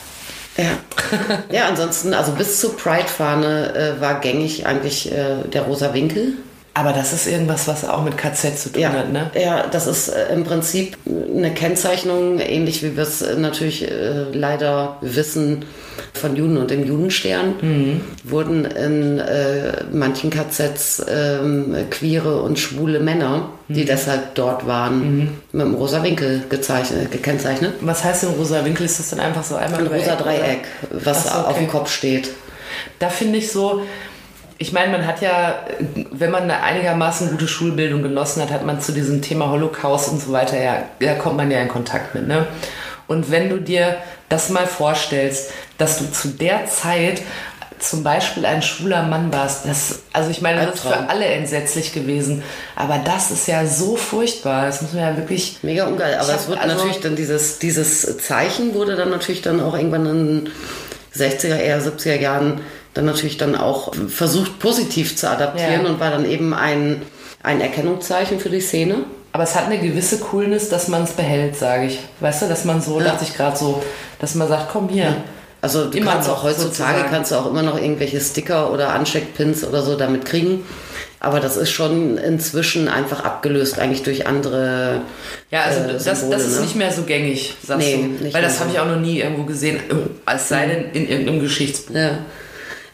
Ja. 0.57 0.79
ja, 1.51 1.67
ansonsten, 1.67 2.13
also 2.13 2.31
bis 2.31 2.61
zur 2.61 2.77
Pride-Fahne 2.77 3.75
äh, 3.75 4.01
war 4.01 4.21
gängig 4.21 4.65
eigentlich 4.65 5.11
äh, 5.11 5.43
der 5.51 5.63
rosa 5.63 5.93
Winkel. 5.93 6.37
Aber 6.77 6.91
das 6.91 7.13
ist 7.13 7.25
irgendwas, 7.25 7.69
was 7.69 7.87
auch 7.87 8.03
mit 8.03 8.17
KZ 8.17 8.59
zu 8.59 8.69
tun 8.73 8.81
Ja, 8.81 8.91
hat, 8.91 9.11
ne? 9.11 9.31
ja, 9.33 9.65
das 9.65 9.87
ist 9.87 10.09
äh, 10.09 10.33
im 10.33 10.43
Prinzip 10.43 10.97
eine 11.07 11.53
Kennzeichnung, 11.53 12.39
ähnlich 12.39 12.83
wie 12.83 12.97
wir 12.97 13.03
es 13.03 13.21
äh, 13.21 13.35
natürlich 13.37 13.89
äh, 13.89 14.25
leider 14.33 14.97
wissen 14.99 15.63
von 16.13 16.35
Juden 16.35 16.57
und 16.57 16.71
dem 16.71 16.85
Judenstern 16.85 18.01
wurden 18.25 18.65
in 18.65 19.19
äh, 19.19 19.83
manchen 19.93 20.29
KZs 20.29 21.05
ähm, 21.09 21.75
queere 21.89 22.41
und 22.41 22.59
schwule 22.59 22.99
Männer, 22.99 23.49
die 23.69 23.85
deshalb 23.85 24.35
dort 24.35 24.67
waren, 24.67 25.29
mit 25.53 25.61
einem 25.61 25.75
rosa 25.75 26.03
Winkel 26.03 26.43
gekennzeichnet. 26.49 27.73
Was 27.81 28.03
heißt 28.03 28.23
denn 28.23 28.29
rosa 28.31 28.63
Winkel? 28.65 28.85
Ist 28.85 28.99
das 28.99 29.09
dann 29.11 29.19
einfach 29.21 29.43
so 29.43 29.55
einmal 29.55 29.79
Ein 29.81 29.85
Dreieck, 29.87 30.01
rosa 30.01 30.13
oder? 30.15 30.23
Dreieck, 30.23 30.59
was 30.91 31.27
Ach 31.27 31.31
so, 31.33 31.39
auf 31.39 31.49
okay. 31.51 31.59
dem 31.59 31.69
Kopf 31.69 31.91
steht. 31.91 32.29
Da 32.99 33.09
finde 33.09 33.39
ich 33.39 33.51
so, 33.51 33.81
ich 34.57 34.71
meine, 34.71 34.91
man 34.91 35.05
hat 35.05 35.21
ja, 35.21 35.65
wenn 36.11 36.31
man 36.31 36.43
eine 36.43 36.61
einigermaßen 36.61 37.29
gute 37.31 37.47
Schulbildung 37.47 38.01
genossen 38.01 38.41
hat, 38.41 38.51
hat 38.51 38.65
man 38.65 38.79
zu 38.79 38.93
diesem 38.93 39.21
Thema 39.21 39.49
Holocaust 39.49 40.09
und 40.09 40.21
so 40.21 40.31
weiter, 40.31 40.61
ja, 40.61 40.83
da 40.99 41.15
kommt 41.15 41.37
man 41.37 41.51
ja 41.51 41.59
in 41.59 41.67
Kontakt 41.67 42.15
mit. 42.15 42.27
Ne? 42.27 42.47
Und 43.07 43.31
wenn 43.31 43.49
du 43.49 43.59
dir 43.59 43.97
das 44.29 44.49
mal 44.49 44.65
vorstellst, 44.65 45.51
dass 45.77 45.99
du 45.99 46.11
zu 46.11 46.29
der 46.29 46.67
Zeit 46.67 47.21
zum 47.77 48.03
Beispiel 48.03 48.45
ein 48.45 48.61
schwuler 48.61 49.03
Mann 49.03 49.33
warst, 49.33 49.65
das, 49.65 49.99
also 50.13 50.29
ich 50.29 50.41
meine, 50.41 50.65
das 50.65 50.75
ist 50.75 50.81
für 50.83 51.09
alle 51.09 51.25
entsetzlich 51.25 51.93
gewesen, 51.93 52.41
aber 52.77 52.99
das 52.99 53.31
ist 53.31 53.47
ja 53.47 53.65
so 53.67 53.97
furchtbar, 53.97 54.67
das 54.67 54.81
muss 54.81 54.93
man 54.93 55.03
ja 55.03 55.17
wirklich, 55.17 55.59
Mega 55.61 55.85
ungeil, 55.85 56.15
aber 56.15 56.33
es 56.33 56.47
wird 56.47 56.59
also- 56.59 56.75
natürlich 56.75 57.01
dann 57.01 57.17
dieses, 57.17 57.59
dieses 57.59 58.17
Zeichen 58.19 58.73
wurde 58.73 58.95
dann 58.95 59.09
natürlich 59.09 59.41
dann 59.41 59.59
auch 59.59 59.75
irgendwann 59.75 60.05
in 60.05 60.27
den 60.27 60.49
60er, 61.13 61.57
eher 61.57 61.81
70er 61.81 62.19
Jahren 62.19 62.61
dann 62.95 63.05
natürlich 63.05 63.37
dann 63.37 63.55
auch 63.55 63.93
versucht 64.09 64.57
positiv 64.59 65.15
zu 65.15 65.29
adaptieren 65.29 65.83
Ja. 65.83 65.89
und 65.89 65.99
war 65.99 66.09
dann 66.11 66.25
eben 66.29 66.53
ein, 66.53 67.03
ein 67.43 67.61
Erkennungszeichen 67.61 68.39
für 68.39 68.49
die 68.49 68.61
Szene. 68.61 69.05
aber 69.33 69.43
es 69.43 69.53
hat 69.53 69.65
eine 69.65 69.77
gewisse 69.77 70.17
Coolness, 70.19 70.69
dass 70.69 70.87
man 70.87 71.03
es 71.03 71.11
behält, 71.11 71.55
sage 71.57 71.87
ich. 71.87 71.99
Weißt 72.21 72.41
du, 72.41 72.47
dass 72.47 72.63
man 72.65 72.81
so, 72.81 72.99
Ja. 72.99 73.05
dachte 73.07 73.25
ich 73.25 73.35
gerade 73.35 73.55
so, 73.57 73.83
dass 74.19 74.33
man 74.33 74.47
sagt, 74.47 74.69
komm 74.71 74.87
hier. 74.89 75.17
Also 75.61 75.89
du 75.89 75.97
Immer 75.97 76.11
kannst 76.13 76.27
noch, 76.29 76.37
auch 76.37 76.43
heutzutage 76.43 76.69
sozusagen. 76.69 77.09
kannst 77.09 77.31
du 77.31 77.35
auch 77.35 77.47
immer 77.47 77.63
noch 77.63 77.75
irgendwelche 77.77 78.21
Sticker 78.21 78.71
oder 78.71 78.89
Ansteckpins 78.93 79.63
oder 79.65 79.81
so 79.81 79.95
damit 79.97 80.23
kriegen. 80.23 80.63
Aber 81.19 81.39
das 81.39 81.57
ist 81.57 81.71
schon 81.71 82.17
inzwischen 82.19 82.87
einfach 82.87 83.25
abgelöst 83.25 83.79
eigentlich 83.79 84.03
durch 84.03 84.25
andere. 84.27 85.01
Ja, 85.51 85.63
also 85.63 85.81
äh, 85.81 85.93
das, 85.93 86.03
Symbole, 86.19 86.37
das 86.37 86.47
ist 86.47 86.55
ne? 86.57 86.61
nicht 86.61 86.75
mehr 86.75 86.91
so 86.93 87.01
gängig, 87.01 87.55
sagst 87.65 87.85
Nee, 87.87 87.95
du. 88.19 88.23
nicht 88.23 88.33
Weil 88.35 88.43
das 88.43 88.59
habe 88.59 88.69
ich 88.71 88.79
auch 88.79 88.85
noch 88.87 88.99
nie 88.99 89.19
irgendwo 89.21 89.43
gesehen, 89.43 89.79
als 90.25 90.47
sei 90.49 90.67
denn 90.67 90.91
in 90.93 91.09
irgendeinem 91.09 91.41
Geschichtsbuch. 91.41 91.95
Ja. 91.95 92.19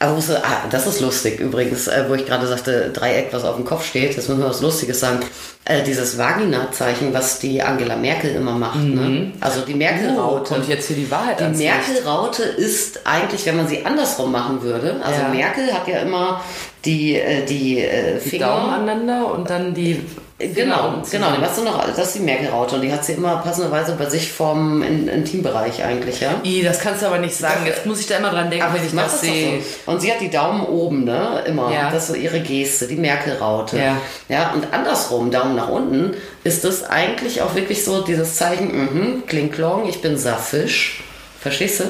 Aber 0.01 0.13
musst 0.15 0.29
du, 0.29 0.35
ah, 0.43 0.63
das 0.71 0.87
ist 0.87 0.99
lustig 0.99 1.39
übrigens, 1.39 1.87
äh, 1.87 2.05
wo 2.09 2.15
ich 2.15 2.25
gerade 2.25 2.47
sagte, 2.47 2.89
Dreieck, 2.91 3.27
was 3.31 3.43
auf 3.43 3.55
dem 3.55 3.65
Kopf 3.65 3.85
steht. 3.85 4.15
Jetzt 4.15 4.27
müssen 4.29 4.41
wir 4.41 4.49
was 4.49 4.61
Lustiges 4.61 4.99
sagen. 4.99 5.19
Äh, 5.63 5.83
dieses 5.83 6.17
Vagina-Zeichen, 6.17 7.13
was 7.13 7.37
die 7.37 7.61
Angela 7.61 7.95
Merkel 7.95 8.31
immer 8.35 8.53
macht. 8.53 8.79
Ne? 8.79 9.31
Also 9.39 9.61
die 9.61 9.73
Oh, 9.73 9.77
Merkel-Raute. 9.77 10.53
kommt 10.55 10.67
jetzt 10.67 10.87
hier 10.87 10.95
die 10.95 11.11
Wahrheit 11.11 11.39
die. 11.39 11.63
Merkel-Raute 11.65 12.41
ist 12.41 13.01
eigentlich, 13.05 13.45
wenn 13.45 13.57
man 13.57 13.67
sie 13.67 13.85
andersrum 13.85 14.31
machen 14.31 14.63
würde. 14.63 14.99
Also 15.05 15.21
Ja. 15.21 15.27
Merkel 15.27 15.71
hat 15.71 15.87
ja 15.87 15.99
immer 15.99 16.41
die, 16.83 17.15
äh, 17.17 17.45
die, 17.45 17.79
äh, 17.79 18.15
Die 18.23 18.29
Finger. 18.29 18.47
Daumen 18.47 18.69
aneinander 18.73 19.31
und 19.31 19.49
dann 19.51 19.75
die 19.75 20.01
Genau, 20.49 20.87
unten 20.87 21.09
genau. 21.11 21.27
zusammen. 21.27 21.41
Weißt 21.41 21.57
du 21.57 21.63
noch, 21.63 21.85
das 21.85 21.97
ist 22.07 22.15
die 22.15 22.19
Merkel-Raute 22.21 22.75
und 22.75 22.81
die 22.81 22.91
hat 22.91 23.03
sie 23.05 23.13
immer 23.13 23.37
passenderweise 23.37 23.93
bei 23.95 24.09
sich 24.09 24.31
vom 24.31 24.81
In- 24.81 25.07
Intimbereich 25.07 25.83
eigentlich, 25.83 26.19
ja. 26.21 26.35
I, 26.43 26.63
das 26.63 26.79
kannst 26.79 27.01
du 27.01 27.07
aber 27.07 27.17
nicht 27.19 27.35
sagen. 27.35 27.65
Jetzt 27.65 27.85
muss 27.85 27.99
ich 27.99 28.07
da 28.07 28.17
immer 28.17 28.29
dran 28.31 28.49
denken, 28.49 28.65
wenn 28.73 28.85
ich 28.85 28.93
das 28.95 29.21
sehe. 29.21 29.61
so. 29.61 29.91
Und 29.91 30.01
sie 30.01 30.11
hat 30.11 30.21
die 30.21 30.29
Daumen 30.29 30.65
oben, 30.65 31.03
ne? 31.03 31.43
Immer. 31.47 31.71
Ja. 31.73 31.91
Das 31.91 32.03
ist 32.03 32.07
so 32.09 32.15
ihre 32.15 32.39
Geste, 32.39 32.87
die 32.87 32.95
Merkel-Raute. 32.95 33.77
Ja. 33.77 33.97
ja. 34.29 34.51
Und 34.53 34.73
andersrum, 34.73 35.31
Daumen 35.31 35.55
nach 35.55 35.69
unten, 35.69 36.15
ist 36.43 36.63
das 36.63 36.83
eigentlich 36.83 37.41
auch 37.41 37.55
wirklich 37.55 37.83
so 37.85 38.01
dieses 38.01 38.35
Zeichen, 38.35 38.67
mhm, 38.75 39.23
kling 39.27 39.51
klong, 39.51 39.87
ich 39.87 40.01
bin 40.01 40.17
Saffisch. 40.17 41.03
Verstehst 41.39 41.79
du? 41.79 41.85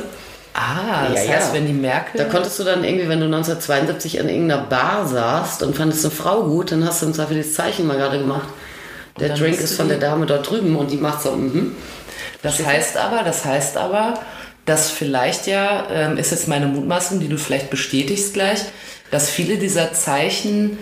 Ah, 0.54 1.08
das 1.10 1.26
Ja, 1.26 1.34
heißt, 1.34 1.48
ja. 1.50 1.54
wenn 1.54 1.68
die 1.68 1.74
Merkel... 1.74 2.18
Da 2.18 2.26
konntest 2.26 2.60
du 2.60 2.64
dann 2.64 2.84
irgendwie, 2.84 3.08
wenn 3.08 3.20
du 3.20 3.26
1972 3.26 4.18
in 4.18 4.28
irgendeiner 4.28 4.64
Bar 4.64 5.08
saßt 5.08 5.64
und 5.64 5.76
fandest 5.76 6.06
eine 6.06 6.14
Frau 6.14 6.44
gut, 6.44 6.72
dann 6.72 6.86
hast 6.86 7.02
du 7.02 7.08
im 7.08 7.14
Zweifel 7.14 7.36
dieses 7.36 7.54
Zeichen 7.54 7.88
mal 7.88 7.98
gerade 7.98 8.20
gemacht. 8.20 8.48
Der 9.20 9.36
Drink 9.36 9.60
ist 9.60 9.76
von 9.76 9.88
der 9.88 9.98
Dame 9.98 10.26
dort 10.26 10.50
drüben 10.50 10.76
und 10.76 10.92
die 10.92 10.98
macht 10.98 11.22
so, 11.22 11.32
mhm. 11.32 11.76
Das 12.42 12.66
heißt 12.66 12.98
aber, 12.98 13.24
das 13.24 13.46
heißt 13.46 13.78
aber, 13.78 14.16
dass 14.66 14.90
vielleicht 14.90 15.48
ja, 15.48 15.88
ähm, 15.92 16.18
ist 16.18 16.32
jetzt 16.32 16.48
meine 16.48 16.66
Mutmaßung, 16.66 17.20
die 17.20 17.28
du 17.28 17.38
vielleicht 17.38 17.70
bestätigst 17.70 18.34
gleich, 18.34 18.60
dass 19.12 19.30
viele 19.30 19.58
dieser 19.58 19.94
Zeichen 19.94 20.78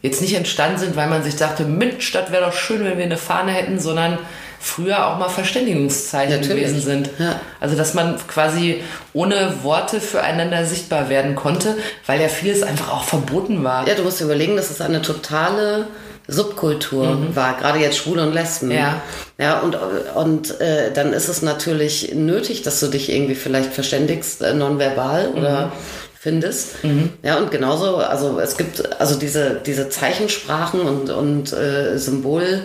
jetzt 0.00 0.20
nicht 0.20 0.34
entstanden 0.34 0.78
sind, 0.78 0.96
weil 0.96 1.08
man 1.08 1.22
sich 1.22 1.36
dachte, 1.36 1.64
Mensch, 1.64 2.12
das 2.12 2.30
wäre 2.30 2.44
doch 2.44 2.52
schön, 2.52 2.84
wenn 2.84 2.98
wir 2.98 3.04
eine 3.04 3.16
Fahne 3.16 3.52
hätten, 3.52 3.78
sondern 3.78 4.18
früher 4.62 5.06
auch 5.08 5.18
mal 5.18 5.28
Verständigungszeichen 5.28 6.40
Natürlich. 6.40 6.64
gewesen 6.66 6.80
sind. 6.80 7.10
Ja. 7.18 7.40
Also 7.60 7.76
dass 7.76 7.94
man 7.94 8.16
quasi 8.28 8.80
ohne 9.12 9.54
Worte 9.62 10.00
füreinander 10.00 10.64
sichtbar 10.64 11.08
werden 11.08 11.34
konnte, 11.34 11.76
weil 12.06 12.20
ja 12.20 12.28
vieles 12.28 12.62
einfach 12.62 12.92
auch 12.92 13.04
verboten 13.04 13.64
war. 13.64 13.86
Ja, 13.88 13.94
du 13.94 14.02
musst 14.04 14.20
dir 14.20 14.24
überlegen, 14.24 14.56
dass 14.56 14.70
es 14.70 14.80
eine 14.80 15.02
totale 15.02 15.88
Subkultur 16.28 17.18
war, 17.34 17.56
gerade 17.58 17.80
jetzt 17.80 17.96
Schwule 17.96 18.22
und 18.22 18.32
Lesben. 18.32 18.68
Mhm. 18.68 18.72
Ja. 18.74 19.02
Ja, 19.38 19.58
und, 19.60 19.76
und 20.14 20.60
äh, 20.60 20.92
dann 20.94 21.12
ist 21.12 21.28
es 21.28 21.42
natürlich 21.42 22.14
nötig, 22.14 22.62
dass 22.62 22.78
du 22.80 22.86
dich 22.86 23.10
irgendwie 23.12 23.34
vielleicht 23.34 23.72
verständigst, 23.72 24.40
äh, 24.42 24.54
nonverbal 24.54 25.30
oder 25.36 25.66
Mhm. 25.66 25.72
findest. 26.18 26.68
Ja, 27.24 27.38
und 27.38 27.50
genauso, 27.50 27.96
also 27.96 28.38
es 28.38 28.56
gibt 28.56 29.00
also 29.00 29.16
diese, 29.18 29.60
diese 29.66 29.88
Zeichensprachen 29.88 30.80
und, 30.80 31.10
und 31.10 31.52
äh, 31.52 31.98
Symbol 31.98 32.60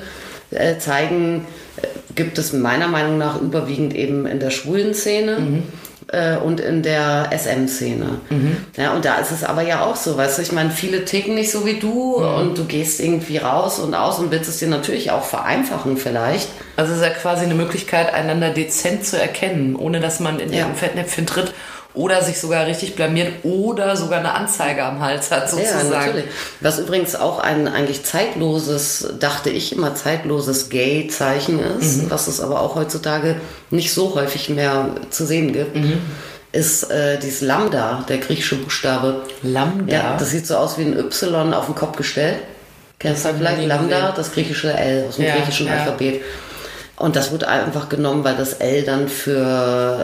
äh, 0.52 0.78
zeigen, 0.80 1.46
äh, 1.82 1.88
gibt 2.16 2.38
es 2.38 2.54
meiner 2.54 2.88
Meinung 2.88 3.18
nach 3.18 3.40
überwiegend 3.42 3.96
eben 3.96 4.26
in 4.26 4.40
der 4.40 4.50
schwulen 4.52 4.94
Szene. 4.94 5.62
äh, 6.12 6.38
Und 6.38 6.62
in 6.62 6.84
der 6.84 7.30
SM-Szene. 7.38 8.20
Ja, 8.78 8.94
und 8.94 9.04
da 9.04 9.16
ist 9.16 9.32
es 9.32 9.44
aber 9.44 9.62
ja 9.64 9.84
auch 9.84 9.98
so, 9.98 10.16
weißt 10.16 10.38
du, 10.38 10.42
ich 10.42 10.54
meine, 10.54 10.70
viele 10.72 11.04
ticken 11.04 11.36
nicht 11.36 11.52
so 11.52 11.66
wie 11.66 11.80
du 11.80 12.16
und 12.16 12.58
du 12.58 12.64
gehst 12.64 13.02
irgendwie 13.02 13.38
raus 13.38 13.78
und 13.80 13.94
aus 13.94 14.18
und 14.20 14.32
willst 14.32 14.50
es 14.50 14.58
dir 14.60 14.70
natürlich 14.70 15.12
auch 15.12 15.24
vereinfachen 15.26 15.98
vielleicht. 15.98 16.48
Also 16.78 16.94
es 16.94 17.00
ist 17.00 17.04
ja 17.06 17.12
quasi 17.12 17.44
eine 17.44 17.56
Möglichkeit, 17.56 18.14
einander 18.14 18.52
dezent 18.52 19.06
zu 19.06 19.20
erkennen, 19.20 19.76
ohne 19.76 20.00
dass 20.00 20.22
man 20.22 20.40
in 20.40 20.50
Ja. 20.54 20.60
irgendein 20.60 20.78
Fettnäpfchen 20.80 21.26
tritt 21.26 21.54
oder 21.98 22.22
sich 22.22 22.40
sogar 22.40 22.66
richtig 22.66 22.96
blamiert 22.96 23.44
oder 23.44 23.96
sogar 23.98 24.20
eine 24.20 24.34
Anzeige 24.34 24.84
am 24.84 25.02
Hals 25.02 25.32
hat, 25.32 25.50
sozusagen. 25.50 25.92
Ja, 25.92 26.00
natürlich. 26.00 26.26
Was 26.62 26.80
übrigens 26.80 27.16
auch 27.16 27.40
ein 27.40 27.68
eigentlich 27.68 28.04
zeitloses, 28.04 29.08
dachte 29.20 29.50
ich 29.50 29.74
immer, 29.74 29.96
zeitloses 29.96 30.70
Gay-Zeichen 30.70 31.60
ist, 31.80 32.10
was 32.10 32.28
es 32.28 32.40
aber 32.40 32.62
auch 32.62 32.76
heutzutage 32.76 33.36
nicht 33.70 33.94
so 33.94 34.16
häufig 34.16 34.50
mehr 34.50 34.90
zu 35.10 35.26
sehen 35.26 35.54
gibt, 35.54 35.78
ist 36.52 36.90
äh, 36.90 37.20
dieses 37.20 37.42
Lambda, 37.42 38.06
der 38.08 38.18
griechische 38.20 38.56
Buchstabe. 38.56 39.24
Lambda. 39.44 39.94
Ja, 39.94 40.16
das 40.18 40.30
sieht 40.32 40.48
so 40.48 40.56
aus 40.56 40.78
wie 40.78 40.84
ein 40.84 40.98
Y 40.98 41.54
auf 41.54 41.66
den 41.66 41.76
Kopf 41.76 41.98
gestellt. 41.98 42.38
Kennst 43.00 43.26
du 43.26 43.30
vielleicht 43.38 43.64
Lambda, 43.66 44.00
gesehen. 44.00 44.14
das 44.16 44.32
griechische 44.32 44.74
L 44.74 45.06
aus 45.10 45.18
dem 45.18 45.26
Ja, 45.26 45.36
griechischen 45.36 45.68
ja. 45.68 45.74
Alphabet. 45.74 46.22
Und 46.98 47.16
das 47.16 47.32
wird 47.32 47.44
einfach 47.44 47.90
genommen, 47.90 48.24
weil 48.24 48.36
das 48.36 48.54
L 48.54 48.82
dann 48.84 49.08
für 49.08 49.38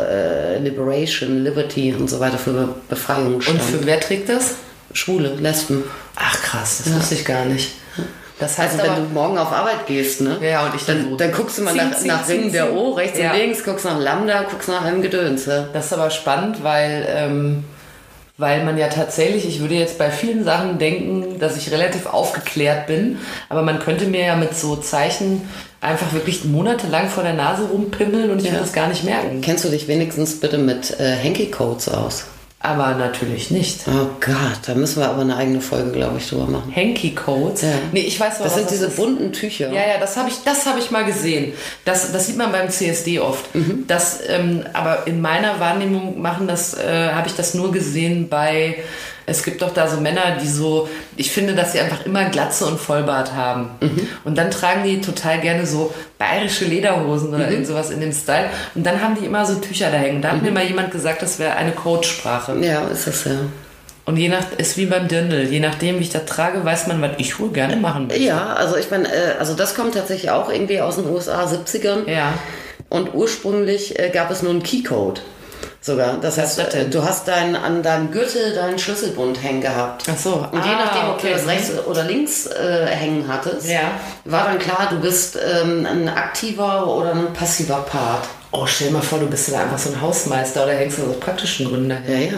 äh, 0.09 0.59
Liberation, 0.59 1.43
Liberty 1.43 1.93
und 1.93 2.07
so 2.09 2.19
weiter, 2.19 2.37
für 2.37 2.51
Be- 2.53 2.75
Befreiung 2.87 3.41
stand. 3.41 3.59
Und 3.59 3.65
für 3.65 3.85
wer 3.85 3.99
trägt 3.99 4.29
das? 4.29 4.55
Schwule, 4.93 5.29
Lesben. 5.35 5.83
Ach 6.15 6.39
krass, 6.43 6.81
das 6.85 6.93
wusste 6.93 7.15
ich 7.15 7.25
gar 7.25 7.45
nicht. 7.45 7.71
Das 8.39 8.57
heißt 8.59 8.73
Also 8.79 8.85
aber, 8.91 8.97
wenn 8.97 9.07
du 9.07 9.13
morgen 9.13 9.37
auf 9.39 9.51
Arbeit 9.51 9.87
gehst, 9.87 10.21
ne? 10.21 10.37
Ja, 10.41 10.65
und 10.67 10.75
ich 10.75 10.85
dann 10.85 10.97
dann, 10.99 11.09
so 11.11 11.17
dann 11.17 11.31
guckst 11.31 11.57
du 11.57 11.61
mal 11.63 11.71
zing, 11.73 11.89
nach, 11.89 11.97
zing, 11.97 12.07
nach 12.07 12.27
Ringen 12.29 12.51
der. 12.51 12.71
O, 12.73 12.91
rechts 12.91 13.17
Ja. 13.17 13.31
und 13.31 13.37
links, 13.37 13.63
guckst 13.63 13.85
nach 13.85 13.99
Lambda, 13.99 14.43
guckst 14.43 14.67
nach 14.69 14.83
allem 14.83 15.01
Gedöns. 15.01 15.45
Ja? 15.47 15.65
das 15.73 15.85
ist 15.87 15.93
aber 15.93 16.09
spannend, 16.11 16.63
weil, 16.63 17.07
ähm, 17.09 17.63
weil 18.37 18.65
man 18.65 18.77
ja 18.77 18.87
tatsächlich, 18.87 19.47
ich 19.47 19.59
würde 19.59 19.75
jetzt 19.75 19.99
bei 19.99 20.09
vielen 20.09 20.43
Sachen 20.43 20.79
denken, 20.79 21.39
dass 21.39 21.55
ich 21.55 21.71
relativ 21.71 22.07
aufgeklärt 22.07 22.87
bin, 22.87 23.19
aber 23.47 23.61
man 23.61 23.79
könnte 23.79 24.05
mir 24.05 24.25
ja 24.25 24.35
mit 24.35 24.55
so 24.55 24.75
Zeichen 24.75 25.47
einfach 25.81 26.13
wirklich 26.13 26.43
monatelang 26.43 27.09
vor 27.09 27.23
der 27.23 27.33
Nase 27.33 27.65
rumpimmeln 27.65 28.31
und 28.31 28.39
ich 28.39 28.45
würde 28.45 28.59
das 28.59 28.73
gar 28.73 28.87
nicht 28.87 29.03
merken. 29.03 29.41
Kennst 29.41 29.65
du 29.65 29.69
dich 29.69 29.87
wenigstens 29.87 30.39
bitte 30.39 30.57
mit 30.57 30.99
äh, 30.99 31.15
Hanky-Codes 31.23 31.89
aus? 31.89 32.25
Aber 32.65 32.95
natürlich 32.95 33.51
nicht. 33.51 33.81
Oh 33.89 34.07
Gott, 34.21 34.59
da 34.65 34.73
müssen 34.73 35.01
wir 35.01 35.09
aber 35.09 35.21
eine 35.21 35.35
eigene 35.35 35.59
Folge, 35.59 35.91
glaube 35.91 36.17
ich, 36.17 36.29
drüber 36.29 36.45
machen. 36.45 36.73
Hanky-Codes? 36.73 37.61
Ja. 37.61 37.67
Nee, 37.91 37.99
ich 37.99 38.17
weiß 38.17 38.35
aber, 38.35 38.45
Das 38.45 38.53
sind 38.55 38.63
was 38.63 38.71
diese 38.71 38.85
ist. 38.85 38.95
bunten 38.95 39.33
Tücher. 39.33 39.67
Ja, 39.67 39.81
ja, 39.85 39.99
das 39.99 40.15
habe 40.15 40.29
ich, 40.29 40.35
das 40.45 40.65
habe 40.65 40.79
ich 40.79 40.89
mal 40.89 41.03
gesehen. 41.03 41.51
Das, 41.83 42.13
das 42.13 42.25
sieht 42.27 42.37
man 42.37 42.53
beim 42.53 42.69
CSD 42.69 43.19
oft. 43.19 43.53
Mhm. 43.53 43.83
Das, 43.87 44.19
ähm, 44.29 44.63
aber 44.71 45.05
in 45.07 45.19
meiner 45.19 45.59
Wahrnehmung 45.59 46.21
machen 46.21 46.47
das, 46.47 46.73
äh, 46.73 47.09
habe 47.11 47.27
ich 47.27 47.35
das 47.35 47.53
nur 47.53 47.71
gesehen 47.73 48.29
bei. 48.29 48.77
Es 49.25 49.43
gibt 49.43 49.61
doch 49.61 49.73
da 49.73 49.87
so 49.87 49.99
Männer, 50.01 50.37
die 50.41 50.47
so, 50.47 50.89
ich 51.15 51.31
finde, 51.31 51.55
dass 51.55 51.71
sie 51.71 51.79
einfach 51.79 52.05
immer 52.05 52.25
Glatze 52.25 52.65
und 52.65 52.79
Vollbart 52.79 53.33
haben. 53.33 53.69
Mhm. 53.79 54.07
Und 54.25 54.37
dann 54.37 54.51
tragen 54.51 54.83
die 54.83 54.99
total 55.01 55.39
gerne 55.39 55.65
so 55.65 55.93
bayerische 56.17 56.65
Lederhosen 56.65 57.29
oder 57.29 57.45
Mhm. 57.45 57.51
irgend 57.51 57.67
sowas 57.67 57.89
in 57.89 58.01
dem 58.01 58.11
Style. 58.11 58.49
Und 58.75 58.85
dann 58.85 59.01
haben 59.01 59.15
die 59.19 59.25
immer 59.25 59.45
so 59.45 59.55
Tücher 59.55 59.89
da 59.91 59.97
hängen. 59.97 60.21
Da 60.21 60.31
hat 60.31 60.41
mir 60.41 60.49
Mhm. 60.49 60.53
mal 60.55 60.65
jemand 60.65 60.91
gesagt, 60.91 61.21
das 61.21 61.39
wäre 61.39 61.53
eine 61.55 61.71
Codesprache. 61.71 62.57
Ja, 62.61 62.87
ist 62.87 63.07
das 63.07 63.23
ja. 63.25 63.31
Und 64.05 64.17
je 64.17 64.27
nach, 64.27 64.43
ist 64.57 64.75
wie 64.75 64.85
beim 64.87 65.07
Dirndl. 65.07 65.43
Je 65.43 65.61
nachdem, 65.61 65.99
wie 65.99 66.03
ich 66.03 66.09
das 66.09 66.25
trage, 66.25 66.65
weiß 66.65 66.87
man, 66.87 67.01
was 67.01 67.11
ich 67.19 67.39
wohl 67.39 67.51
gerne 67.51 67.77
machen 67.77 68.09
will. 68.11 68.21
Ja, 68.21 68.47
also 68.53 68.75
ich 68.75 68.91
meine, 68.91 69.07
äh, 69.07 69.35
also 69.39 69.53
das 69.53 69.75
kommt 69.75 69.93
tatsächlich 69.93 70.29
auch 70.29 70.51
irgendwie 70.51 70.81
aus 70.81 70.97
den 70.97 71.07
USA 71.09 71.45
70ern. 71.45 72.09
Ja. 72.09 72.33
Und 72.89 73.13
ursprünglich 73.13 73.97
äh, 73.97 74.09
gab 74.09 74.29
es 74.29 74.41
nur 74.43 74.51
einen 74.51 74.61
Keycode. 74.61 75.21
Sogar. 75.83 76.17
Das 76.21 76.37
heißt, 76.37 76.59
du 76.89 77.03
hast 77.03 77.27
dein, 77.27 77.55
an 77.55 77.83
deinem 77.83 78.09
Gürtel 78.09 78.53
deinen 78.55 78.79
Schlüsselbund 78.79 79.43
hängen 79.43 79.61
gehabt. 79.61 80.03
Ach 80.11 80.17
so. 80.17 80.33
Und 80.51 80.63
je 80.65 80.71
Ah, 80.71 80.85
nachdem, 80.85 81.09
ob 81.09 81.15
okay. 81.17 81.27
du 81.27 81.33
das 81.33 81.47
rechts 81.47 81.71
oder 81.85 82.03
links 82.05 82.47
äh, 82.47 82.87
hängen 82.87 83.25
hattest, 83.27 83.67
Ja. 83.67 83.81
war 84.25 84.45
dann 84.45 84.57
klar, 84.59 84.87
du 84.89 84.99
bist 84.99 85.37
ähm, 85.37 85.85
ein 85.85 86.07
aktiver 86.09 86.87
oder 86.87 87.11
ein 87.11 87.33
passiver 87.33 87.81
Part. 87.89 88.25
Oh, 88.51 88.65
stell 88.65 88.87
dir 88.87 88.93
mal 88.93 89.01
vor, 89.01 89.19
du 89.19 89.27
bist 89.27 89.51
da 89.51 89.61
einfach 89.61 89.77
so 89.79 89.89
ein 89.89 89.99
Hausmeister 90.01 90.63
oder 90.63 90.73
hängst 90.73 90.99
du 90.99 91.03
aus 91.09 91.19
praktischen 91.19 91.67
Gründen 91.67 91.89
daher. 91.89 92.17
Ja, 92.19 92.25
ja. 92.31 92.37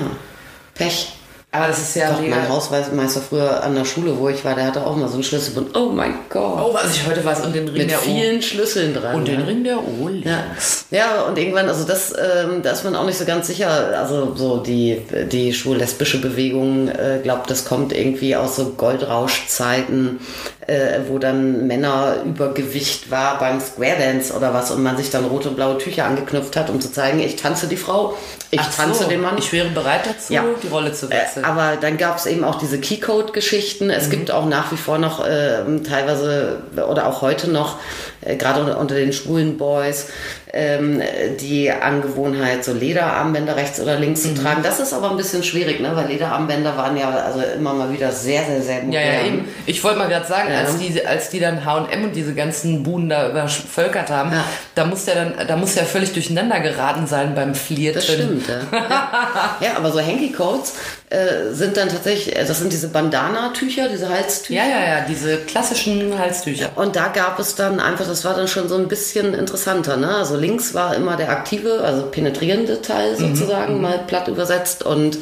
Pech. 0.73 1.13
Aber 1.55 1.67
das 1.67 1.79
ist 1.79 1.95
ja 1.95 2.11
mega- 2.19 2.35
mein 2.35 2.49
Hausmeister 2.49 3.21
früher 3.21 3.63
an 3.63 3.75
der 3.75 3.85
Schule, 3.85 4.17
wo 4.17 4.29
ich 4.29 4.43
war, 4.43 4.55
der 4.55 4.65
hatte 4.65 4.85
auch 4.85 4.95
mal 4.95 5.07
so 5.07 5.15
einen 5.15 5.23
Schlüsselbund. 5.23 5.75
Oh 5.75 5.89
mein 5.89 6.15
Gott. 6.29 6.61
Oh, 6.63 6.73
was 6.73 6.95
ich 6.95 7.05
heute 7.07 7.23
weiß. 7.23 7.41
Und 7.45 7.55
den 7.55 7.67
Ring 7.67 7.77
Mit 7.77 7.91
der 7.91 7.99
vielen 7.99 8.41
Schlüsseln 8.41 8.93
dran. 8.93 9.15
Und 9.15 9.27
den 9.27 9.39
ja. 9.39 9.45
Ring 9.45 9.63
der 9.63 9.77
O. 9.79 10.09
Ja. 10.23 10.43
ja, 10.91 11.21
und 11.23 11.37
irgendwann, 11.37 11.67
also 11.67 11.85
das, 11.85 12.11
ähm, 12.11 12.61
da 12.61 12.71
ist 12.71 12.83
man 12.83 12.95
auch 12.95 13.05
nicht 13.05 13.17
so 13.17 13.25
ganz 13.25 13.47
sicher. 13.47 13.69
Also 13.97 14.33
so 14.35 14.57
die, 14.57 15.01
die 15.31 15.53
schwul-lesbische 15.53 16.19
Bewegung 16.19 16.87
äh, 16.89 17.19
glaubt, 17.23 17.49
das 17.49 17.65
kommt 17.65 17.93
irgendwie 17.93 18.35
aus 18.35 18.55
so 18.55 18.65
Goldrauschzeiten, 18.71 20.19
äh, 20.67 20.99
wo 21.07 21.19
dann 21.19 21.67
Männer 21.67 22.17
Übergewicht 22.25 23.11
war 23.11 23.37
beim 23.39 23.59
Square 23.59 23.97
Dance 23.99 24.33
oder 24.33 24.53
was 24.53 24.71
und 24.71 24.81
man 24.81 24.97
sich 24.97 25.09
dann 25.11 25.25
rote 25.25 25.49
und 25.49 25.55
blaue 25.55 25.77
Tücher 25.77 26.05
angeknüpft 26.05 26.55
hat, 26.57 26.69
um 26.69 26.81
zu 26.81 26.91
zeigen, 26.91 27.19
ich 27.19 27.35
tanze 27.35 27.67
die 27.67 27.77
Frau, 27.77 28.17
ich 28.51 28.59
Ach 28.59 28.73
tanze 28.75 29.03
so, 29.03 29.09
den 29.09 29.21
Mann. 29.21 29.37
Ich 29.37 29.51
wäre 29.53 29.69
bereit 29.69 30.01
dazu, 30.05 30.33
Ja. 30.33 30.43
die 30.63 30.67
Rolle 30.67 30.91
zu 30.93 31.07
Äh, 31.07 31.11
wechseln. 31.11 31.45
aber 31.45 31.77
dann 31.79 31.97
gab 31.97 32.17
es 32.17 32.25
eben 32.25 32.43
auch 32.43 32.55
diese 32.59 32.79
Keycode-Geschichten. 32.79 33.89
Es 33.89 34.09
gibt 34.09 34.31
auch 34.31 34.45
nach 34.45 34.71
wie 34.71 34.77
vor 34.77 34.97
noch 34.97 35.23
ähm, 35.27 35.83
teilweise 35.83 36.57
oder 36.89 37.07
auch 37.07 37.21
heute 37.21 37.49
noch, 37.49 37.77
äh, 38.21 38.35
gerade 38.35 38.61
unter, 38.61 38.79
unter 38.79 38.95
den 38.95 39.13
schwulen 39.13 39.57
Boys, 39.57 40.07
ähm, 40.55 41.01
die 41.41 41.69
Angewohnheit, 41.69 42.63
so 42.63 42.71
Lederarmbänder 42.71 43.57
rechts 43.57 43.79
oder 43.81 43.99
links 43.99 44.21
zu 44.23 44.33
tragen. 44.33 44.63
Das 44.63 44.79
ist 44.79 44.93
aber 44.93 45.11
ein 45.11 45.17
bisschen 45.17 45.43
schwierig, 45.43 45.81
ne? 45.81 45.91
weil 45.95 46.07
Lederarmbänder 46.07 46.77
waren 46.77 46.95
ja 46.95 47.09
also 47.09 47.41
immer 47.41 47.73
mal 47.73 47.91
wieder 47.91 48.09
sehr, 48.13 48.43
sehr, 48.45 48.61
sehr 48.61 48.75
modern. 48.83 48.93
Ja, 48.93 49.01
ja, 49.01 49.25
eben. 49.25 49.45
Ich 49.65 49.83
wollte 49.83 49.99
mal 49.99 50.07
gerade 50.07 50.25
sagen, 50.25 50.49
Ja. 50.51 50.59
als, 50.59 50.77
die, 50.77 51.05
als 51.05 51.29
die 51.29 51.41
dann 51.41 51.65
H&M 51.65 52.05
und 52.05 52.15
diese 52.15 52.33
ganzen 52.33 52.83
Buden 52.83 53.09
da 53.09 53.29
übervölkert 53.29 54.09
haben, 54.09 54.31
Ja. 54.31 54.45
da 54.75 54.85
muss 54.85 55.03
der 55.03 55.15
dann, 55.15 55.47
da 55.47 55.57
muss 55.57 55.73
der 55.75 55.83
völlig 55.83 56.13
durcheinander 56.13 56.61
geraten 56.61 57.05
sein 57.05 57.35
beim 57.35 57.53
Flirten. 57.53 57.95
Das 57.95 58.05
stimmt, 58.05 58.47
ja. 58.47 58.59
ja. 58.71 59.57
ja, 59.59 59.69
aber 59.75 59.91
so 59.91 59.99
Hanky-Coats 59.99 60.73
äh, 61.09 61.51
sind 61.51 61.75
dann 61.75 61.89
tatsächlich, 61.89 62.33
äh, 62.33 62.45
das 62.45 62.59
sind 62.59 62.71
diese 62.71 62.87
Bandana-Tücher, 62.87 63.89
diese 63.89 64.07
Halstücher. 64.07 64.53
Ja, 64.61 64.67
ja, 64.69 64.99
ja, 64.99 65.05
diese 65.07 65.37
klassischen 65.37 66.17
Halstücher. 66.17 66.69
Und 66.75 66.95
da 66.95 67.09
gab 67.09 67.39
es 67.39 67.55
dann 67.55 67.81
einfach, 67.81 68.07
das 68.07 68.23
war 68.23 68.35
dann 68.35 68.47
schon 68.47 68.69
so 68.69 68.75
ein 68.77 68.87
bisschen 68.87 69.33
interessanter. 69.33 69.97
Ne? 69.97 70.15
Also 70.15 70.37
links 70.45 70.73
war 70.73 70.95
immer 70.95 71.17
der 71.17 71.29
aktive, 71.29 71.81
also 71.83 72.07
penetrierende 72.07 72.81
Teil 72.81 73.15
sozusagen, 73.17 73.81
mal 73.81 73.99
platt 74.05 74.27
übersetzt. 74.27 74.85
Und 74.85 75.17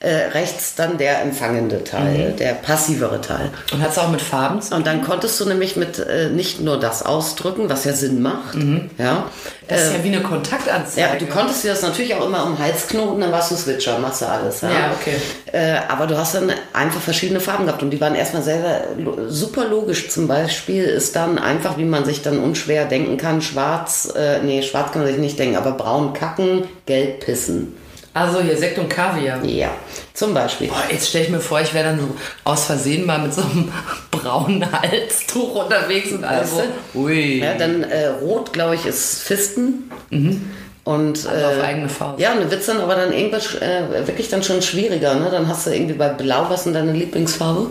äh, 0.00 0.08
rechts 0.32 0.76
dann 0.76 0.96
der 0.96 1.22
empfangende 1.22 1.82
Teil, 1.82 2.32
der 2.38 2.52
passivere 2.52 3.20
Teil. 3.20 3.50
Und 3.72 3.82
hat 3.82 3.90
es 3.90 3.98
auch 3.98 4.10
mit 4.10 4.20
Farben 4.22 4.62
zu 4.62 4.74
Und 4.74 4.86
dann 4.86 5.02
konntest 5.02 5.40
du 5.40 5.44
nämlich 5.44 5.74
mit 5.74 5.98
äh, 5.98 6.28
nicht 6.30 6.60
nur 6.60 6.78
das 6.78 7.04
ausdrücken, 7.04 7.68
was 7.68 7.84
ja 7.84 7.92
Sinn 7.92 8.22
macht. 8.22 8.56
Ja, 8.96 9.24
Das 9.66 9.82
ist 9.86 9.92
ja 9.94 10.04
wie 10.04 10.08
eine 10.14 10.22
Kontaktanzeige. 10.22 11.00
ja, 11.00 11.16
du 11.16 11.26
konntest 11.26 11.64
dir 11.64 11.70
das 11.72 11.82
natürlich 11.82 12.14
auch 12.14 12.24
immer 12.26 12.44
um 12.44 12.54
den 12.54 12.64
Hals 12.64 12.86
knoten, 12.86 13.20
dann 13.20 13.32
warst 13.32 13.50
du 13.50 13.56
Switcher, 13.56 13.98
machst 13.98 14.22
du 14.22 14.26
alles. 14.26 14.60
Ja, 14.60 14.70
Ja, 14.70 14.92
okay. 15.00 15.16
Äh, 15.50 15.80
aber 15.88 16.06
du 16.06 16.16
hast 16.16 16.36
dann 16.36 16.52
einfach 16.72 17.00
verschiedene 17.00 17.40
Farben 17.40 17.66
gehabt 17.66 17.82
und 17.82 17.90
die 17.90 18.00
waren 18.00 18.14
erstmal 18.14 18.42
sehr, 18.42 18.60
sehr 18.60 18.84
super 19.28 19.64
logisch. 19.66 20.08
Zum 20.10 20.28
Beispiel 20.28 20.84
ist 20.84 21.16
dann 21.16 21.38
einfach, 21.40 21.76
wie 21.76 21.84
man 21.84 22.04
sich 22.04 22.22
dann 22.22 22.38
unschwer 22.38 22.84
denken 22.84 23.16
kann, 23.16 23.42
schwarz, 23.42 24.12
äh, 24.16 24.38
nee, 24.44 24.62
schwarz 24.62 24.92
kann 24.92 25.02
man 25.02 25.10
sich 25.10 25.18
nicht 25.20 25.38
denken, 25.40 25.56
aber 25.56 25.72
braun 25.72 26.12
kacken, 26.12 26.68
gelb 26.86 27.24
pissen. 27.24 27.74
Also 28.18 28.40
hier 28.40 28.56
Sekt 28.56 28.78
und 28.78 28.88
Kaviar. 28.88 29.44
Ja, 29.44 29.70
zum 30.12 30.34
Beispiel. 30.34 30.68
Boah, 30.68 30.82
jetzt 30.90 31.08
stelle 31.08 31.24
ich 31.24 31.30
mir 31.30 31.40
vor, 31.40 31.60
ich 31.60 31.72
wäre 31.72 31.90
dann 31.90 32.00
so 32.00 32.08
aus 32.44 32.64
Versehen 32.64 33.06
mal 33.06 33.18
mit 33.18 33.32
so 33.32 33.42
einem 33.42 33.70
braunen 34.10 34.66
Halstuch 34.72 35.64
unterwegs 35.64 36.10
und 36.10 36.24
also. 36.24 36.56
Weißt 36.58 36.68
Ui. 36.94 37.40
Ja, 37.40 37.54
dann 37.54 37.84
äh, 37.84 38.08
rot, 38.08 38.52
glaube 38.52 38.74
ich, 38.74 38.86
ist 38.86 39.22
Fisten. 39.22 39.90
Und, 40.84 41.26
Also 41.26 41.46
auf 41.46 41.58
äh, 41.58 41.62
eigene 41.62 41.88
Faust. 41.88 42.18
Ja, 42.18 42.32
und 42.32 42.40
du 42.40 42.50
wird's 42.50 42.66
dann 42.66 42.80
aber 42.80 42.96
dann 42.96 43.12
irgendwas 43.12 43.54
äh, 43.56 44.06
wirklich 44.06 44.28
dann 44.30 44.42
schon 44.42 44.62
schwieriger. 44.62 45.14
Ne? 45.14 45.28
Dann 45.30 45.46
hast 45.46 45.66
du 45.66 45.70
irgendwie 45.70 45.94
bei 45.94 46.08
Blau, 46.08 46.46
was 46.48 46.60
ist 46.60 46.64
denn 46.64 46.74
deine 46.74 46.92
Lieblingsfarbe? 46.92 47.66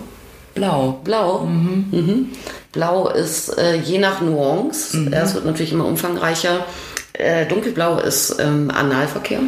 Blau. 0.54 1.00
Blau. 1.04 1.40
Mhm. 1.42 2.30
Blau 2.72 3.10
ist 3.10 3.58
äh, 3.58 3.76
je 3.76 3.98
nach 3.98 4.22
Nuance. 4.22 5.10
Ja, 5.12 5.24
es 5.24 5.34
wird 5.34 5.46
natürlich 5.46 5.72
immer 5.72 5.86
umfangreicher. 5.86 6.66
Äh, 7.14 7.48
dunkelblau 7.48 7.98
ist 8.00 8.38
ähm, 8.40 8.70
Analverkehr. 8.72 9.40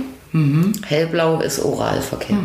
Hellblau 0.86 1.42
ist 1.42 1.60
Oralverkehr. 1.60 2.38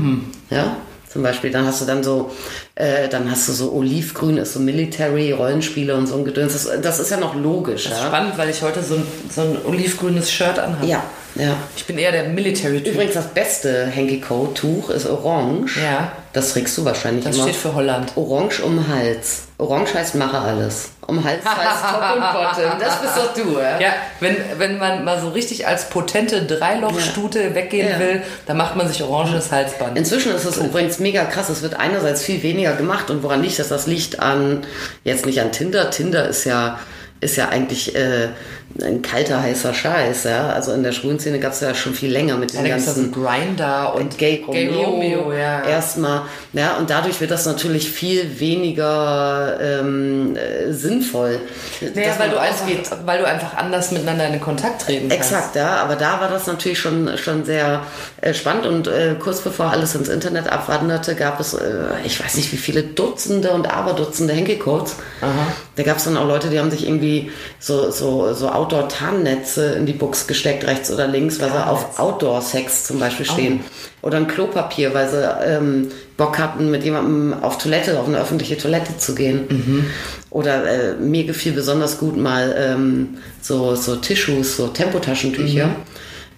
Ja, 0.50 0.76
zum 1.08 1.22
Beispiel. 1.22 1.50
Dann 1.50 1.66
hast 1.66 1.80
du 1.80 1.84
dann 1.84 2.02
so, 2.02 2.32
äh, 2.74 3.08
dann 3.08 3.30
hast 3.30 3.48
du 3.48 3.52
so 3.52 3.72
Olivgrün 3.72 4.36
ist 4.36 4.52
so 4.54 4.60
Military, 4.60 5.32
Rollenspiele 5.32 5.94
und 5.94 6.06
so 6.06 6.16
ein 6.16 6.24
Gedöns. 6.24 6.52
Das, 6.52 6.68
das 6.82 6.98
ist 6.98 7.10
ja 7.10 7.18
noch 7.18 7.34
logisch. 7.34 7.88
Ja? 7.88 8.06
Spannend, 8.06 8.36
weil 8.36 8.50
ich 8.50 8.62
heute 8.62 8.82
so 8.82 8.96
ein, 8.96 9.06
so 9.30 9.42
ein 9.42 9.58
olivgrünes 9.64 10.30
Shirt 10.30 10.58
anhabe. 10.58 10.86
ja, 10.86 11.02
ja. 11.36 11.56
Ich 11.76 11.84
bin 11.84 11.98
eher 11.98 12.12
der 12.12 12.28
Military-Typ. 12.28 12.94
Übrigens 12.94 13.14
das 13.14 13.28
beste 13.28 13.92
Hanky 13.94 14.20
Coat 14.20 14.56
Tuch 14.56 14.90
ist 14.90 15.06
orange. 15.06 15.80
Ja. 15.80 16.12
Das 16.34 16.52
trägst 16.52 16.76
du 16.76 16.84
wahrscheinlich 16.84 17.24
Das 17.24 17.36
immer. 17.36 17.44
steht 17.44 17.56
für 17.56 17.74
Holland. 17.74 18.12
Orange 18.16 18.60
um 18.64 18.86
Hals. 18.88 19.44
Orange 19.56 19.94
heißt 19.94 20.16
mache 20.16 20.36
alles. 20.38 20.90
Um 21.06 21.22
Hals 21.24 21.44
heißt 21.44 21.82
Top 21.94 22.16
und 22.16 22.20
Bottom. 22.20 22.78
Das 22.80 23.00
bist 23.00 23.16
doch 23.16 23.32
du, 23.34 23.58
ja? 23.60 23.78
Ja, 23.80 23.92
wenn, 24.20 24.36
wenn 24.58 24.78
man 24.78 25.04
mal 25.04 25.20
so 25.20 25.28
richtig 25.28 25.66
als 25.66 25.88
potente 25.88 26.42
Dreilochstute 26.42 27.54
weggehen 27.54 27.88
Ja. 27.88 27.98
will, 28.00 28.22
dann 28.46 28.56
macht 28.56 28.74
man 28.76 28.88
sich 28.88 29.02
orangenes 29.02 29.52
Halsband. 29.52 29.96
Inzwischen 29.96 30.34
ist 30.34 30.44
es 30.44 30.56
übrigens 30.56 30.98
mega 30.98 31.24
krass. 31.24 31.48
Es 31.50 31.62
wird 31.62 31.74
einerseits 31.74 32.22
viel 32.22 32.42
weniger 32.42 32.72
gemacht. 32.74 33.10
Und 33.10 33.22
woran 33.22 33.40
liegt 33.42 33.58
das? 33.58 33.68
Das 33.68 33.86
liegt 33.86 34.18
an, 34.20 34.66
jetzt 35.04 35.26
nicht 35.26 35.40
an 35.40 35.52
Tinder. 35.52 35.90
Tinder 35.90 36.28
ist 36.28 36.44
ja, 36.44 36.80
ist 37.20 37.36
ja 37.36 37.48
eigentlich 37.48 37.94
äh, 37.94 38.30
ein 38.82 39.02
kalter, 39.02 39.40
heißer 39.40 39.72
Scheiß. 39.72 40.24
Ja? 40.24 40.50
Also 40.50 40.72
in 40.72 40.82
der 40.82 40.92
schwulen 40.92 41.18
Szene 41.20 41.38
gab 41.38 41.52
es 41.52 41.60
ja 41.60 41.74
schon 41.74 41.94
viel 41.94 42.10
länger 42.10 42.36
mit 42.36 42.54
den 42.54 42.64
ganzen 42.64 43.12
Grinder 43.12 43.94
und 43.94 44.18
Gay 44.18 44.44
Romeo, 44.46 44.82
Romeo, 44.82 45.32
ja. 45.32 45.62
erstmal. 45.62 46.22
Ja, 46.52 46.76
und 46.76 46.90
dadurch 46.90 47.20
wird 47.20 47.30
das 47.30 47.46
natürlich 47.46 47.90
viel 47.90 48.40
weniger 48.40 49.58
ähm, 49.60 50.36
äh, 50.36 50.72
sinnvoll. 50.72 51.40
Naja, 51.94 52.14
weil 52.18 52.30
du, 52.30 52.36
ausgeht. 52.36 52.78
einfach, 52.78 52.98
weil 53.04 53.18
du 53.18 53.26
einfach 53.26 53.56
anders 53.56 53.90
miteinander 53.92 54.26
in 54.28 54.40
Kontakt 54.40 54.82
treten 54.82 55.08
kannst. 55.08 55.32
Exakt, 55.32 55.56
ja, 55.56 55.76
aber 55.76 55.96
da 55.96 56.20
war 56.20 56.28
das 56.28 56.46
natürlich 56.46 56.78
schon, 56.78 57.16
schon 57.18 57.44
sehr 57.44 57.82
äh, 58.20 58.34
spannend 58.34 58.66
und 58.66 58.88
äh, 58.88 59.14
kurz 59.18 59.40
bevor 59.40 59.66
alles 59.66 59.94
ins 59.94 60.08
Internet 60.08 60.48
abwanderte, 60.48 61.14
gab 61.14 61.40
es, 61.40 61.54
äh, 61.54 61.86
ich 62.04 62.22
weiß 62.22 62.36
nicht 62.36 62.52
wie 62.52 62.56
viele 62.56 62.82
Dutzende 62.82 63.50
und 63.50 63.70
Aberdutzende 63.70 64.34
Henkelcodes. 64.34 64.96
Da 65.76 65.82
gab 65.82 65.96
es 65.96 66.04
dann 66.04 66.16
auch 66.16 66.26
Leute, 66.26 66.48
die 66.48 66.58
haben 66.58 66.70
sich 66.70 66.86
irgendwie 66.86 67.30
so, 67.58 67.90
so, 67.90 68.32
so 68.34 68.48
Outdoor-Tarnnetze 68.64 69.72
in 69.74 69.86
die 69.86 69.92
Box 69.92 70.26
gesteckt, 70.26 70.66
rechts 70.66 70.90
oder 70.90 71.06
links, 71.06 71.40
weil 71.40 71.50
sie 71.50 71.66
auf 71.66 71.98
Outdoor-Sex 71.98 72.84
zum 72.84 72.98
Beispiel 72.98 73.26
stehen. 73.26 73.60
Oder 74.02 74.18
ein 74.18 74.26
Klopapier, 74.26 74.92
weil 74.94 75.08
sie 75.08 75.22
ähm, 75.46 75.88
Bock 76.16 76.38
hatten, 76.38 76.70
mit 76.70 76.84
jemandem 76.84 77.42
auf 77.42 77.58
Toilette, 77.58 77.98
auf 77.98 78.06
eine 78.08 78.18
öffentliche 78.18 78.56
Toilette 78.56 78.96
zu 78.98 79.14
gehen. 79.14 79.86
Oder 80.30 80.64
äh, 80.66 80.94
mir 80.94 81.24
gefiel 81.24 81.52
besonders 81.52 81.98
gut 81.98 82.16
mal 82.16 82.54
ähm, 82.58 83.18
so, 83.40 83.74
so 83.74 83.96
Tissues, 83.96 84.56
so 84.56 84.68
Tempotaschentücher 84.68 85.70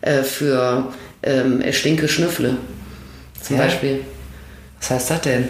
äh, 0.00 0.22
für 0.22 0.92
ähm, 1.22 1.62
Stinke 1.72 2.08
Schnüffle. 2.08 2.56
Zum 3.42 3.56
Ja. 3.56 3.62
Beispiel. 3.62 4.00
Was 4.80 4.90
heißt 4.90 5.10
das 5.10 5.20
denn? 5.22 5.48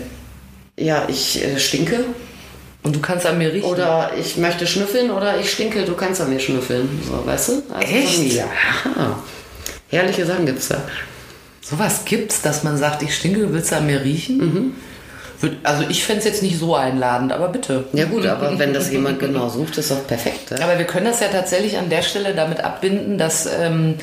Ja, 0.79 1.05
ich 1.09 1.43
äh, 1.43 1.59
stinke 1.59 2.05
Und 2.87 2.95
du 2.95 3.01
kannst 3.01 3.27
an 3.27 3.37
mir 3.37 3.53
riechen. 3.53 3.69
oder 3.69 4.13
ich 4.17 4.37
möchte 4.37 4.65
schnüffeln 4.65 5.11
oder 5.11 5.41
ich 5.41 5.51
stinke, 5.51 5.85
du 5.85 5.95
kannst 5.95 6.21
an 6.21 6.31
mir 6.31 6.39
schnüffeln. 6.39 6.89
So, 7.05 7.27
weißt 7.27 7.49
du? 7.49 7.53
Also 7.75 7.93
Echt? 7.93 8.33
Ja. 8.33 8.45
Herrliche 9.89 10.25
Sachen 10.25 10.47
gibt's 10.47 10.69
da. 10.69 10.83
Sowas 11.61 12.05
gibt's, 12.05 12.43
dass 12.43 12.63
man 12.63 12.77
sagt, 12.77 13.03
ich 13.03 13.13
stinke, 13.13 13.41
du 13.41 13.53
willst 13.53 13.73
an 13.73 13.87
mir 13.87 14.05
riechen? 14.05 14.39
Mhm. 14.39 14.73
Also 15.65 15.83
ich 15.89 16.05
fände 16.05 16.21
es 16.21 16.27
jetzt 16.27 16.45
nicht 16.45 16.61
so 16.61 16.77
einladend, 16.77 17.33
aber 17.33 17.49
bitte. 17.49 17.87
Ja 17.93 18.05
gut, 18.05 18.25
aber 18.27 18.57
wenn 18.57 18.73
das 18.73 18.89
jemand 18.93 19.19
genau 19.19 19.49
sucht, 19.49 19.79
ist 19.79 19.91
doch 19.91 20.07
perfekt. 20.07 20.53
Ja? 20.53 20.65
Aber 20.65 20.79
wir 20.79 20.87
können 20.87 21.07
das 21.07 21.19
ja 21.19 21.27
tatsächlich 21.27 21.79
an 21.79 21.91
der 21.91 22.03
Stelle 22.03 22.37
damit 22.37 22.61
abbinden, 22.61 23.19
dass, 23.19 23.47
ähm, 23.47 23.97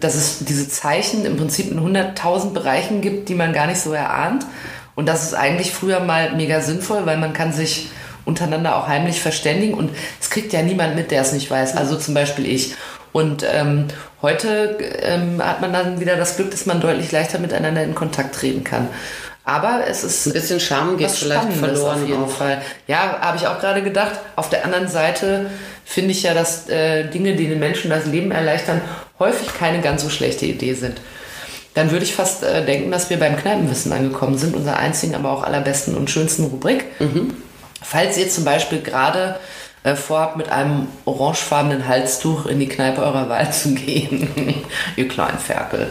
dass 0.00 0.14
es 0.14 0.38
diese 0.46 0.66
Zeichen 0.66 1.26
im 1.26 1.36
Prinzip 1.36 1.70
in 1.70 1.78
100.000 1.78 2.54
Bereichen 2.54 3.02
gibt, 3.02 3.28
die 3.28 3.34
man 3.34 3.52
gar 3.52 3.66
nicht 3.66 3.82
so 3.82 3.92
erahnt. 3.92 4.46
Und 4.94 5.10
das 5.10 5.24
ist 5.24 5.34
eigentlich 5.34 5.72
früher 5.72 6.00
mal 6.00 6.34
mega 6.36 6.62
sinnvoll, 6.62 7.04
weil 7.04 7.18
man 7.18 7.34
kann 7.34 7.52
sich 7.52 7.90
untereinander 8.30 8.76
auch 8.76 8.88
heimlich 8.88 9.20
verständigen 9.20 9.74
und 9.74 9.90
es 10.20 10.30
kriegt 10.30 10.52
ja 10.52 10.62
niemand 10.62 10.96
mit, 10.96 11.10
der 11.10 11.20
es 11.22 11.32
nicht 11.32 11.50
weiß. 11.50 11.76
Also 11.76 11.96
zum 11.96 12.14
Beispiel 12.14 12.46
ich. 12.46 12.74
Und 13.12 13.44
ähm, 13.52 13.88
heute 14.22 14.78
ähm, 15.02 15.44
hat 15.44 15.60
man 15.60 15.72
dann 15.72 16.00
wieder 16.00 16.16
das 16.16 16.36
Glück, 16.36 16.50
dass 16.52 16.64
man 16.64 16.80
deutlich 16.80 17.10
leichter 17.12 17.38
miteinander 17.38 17.82
in 17.82 17.94
Kontakt 17.94 18.36
treten 18.36 18.62
kann. 18.64 18.88
Aber 19.44 19.80
es 19.88 20.04
ist 20.04 20.26
Ein 20.26 20.32
bisschen 20.32 20.60
Charme 20.60 20.96
geht 20.96 21.10
vielleicht 21.10 21.52
verloren 21.54 22.02
auf 22.02 22.08
jeden 22.08 22.24
auch. 22.24 22.30
Fall. 22.30 22.62
Ja, 22.86 23.18
habe 23.20 23.36
ich 23.36 23.48
auch 23.48 23.58
gerade 23.58 23.82
gedacht. 23.82 24.12
Auf 24.36 24.48
der 24.48 24.64
anderen 24.64 24.86
Seite 24.86 25.50
finde 25.84 26.12
ich 26.12 26.22
ja, 26.22 26.34
dass 26.34 26.68
äh, 26.68 27.08
Dinge, 27.10 27.34
die 27.34 27.48
den 27.48 27.58
Menschen 27.58 27.90
das 27.90 28.06
Leben 28.06 28.30
erleichtern, 28.30 28.80
häufig 29.18 29.48
keine 29.58 29.80
ganz 29.80 30.02
so 30.02 30.08
schlechte 30.08 30.46
Idee 30.46 30.74
sind. 30.74 31.00
dann 31.74 31.90
würde 31.90 32.04
ich 32.04 32.14
fast 32.14 32.42
äh, 32.42 32.64
denken, 32.64 32.90
dass 32.90 33.10
wir 33.10 33.18
beim 33.18 33.36
Kneipenwissen 33.36 33.92
angekommen 33.92 34.38
sind, 34.38 34.54
unserer 34.54 34.76
einzigen, 34.76 35.14
aber 35.14 35.30
auch 35.32 35.42
allerbesten 35.42 35.96
und 35.96 36.10
schönsten 36.10 36.44
Rubrik. 36.44 36.84
Falls 37.82 38.16
ihr 38.18 38.28
zum 38.28 38.44
Beispiel 38.44 38.80
gerade 38.82 39.36
äh, 39.82 39.96
vorhabt, 39.96 40.36
mit 40.36 40.50
einem 40.50 40.88
orangefarbenen 41.06 41.88
Halstuch 41.88 42.44
in 42.46 42.60
die 42.60 42.68
Kneipe 42.68 43.00
eurer 43.02 43.28
Wahl 43.30 43.50
zu 43.50 43.74
gehen, 43.74 44.28
ihr 44.96 45.08
kleinen 45.08 45.38
Ferkel, 45.38 45.88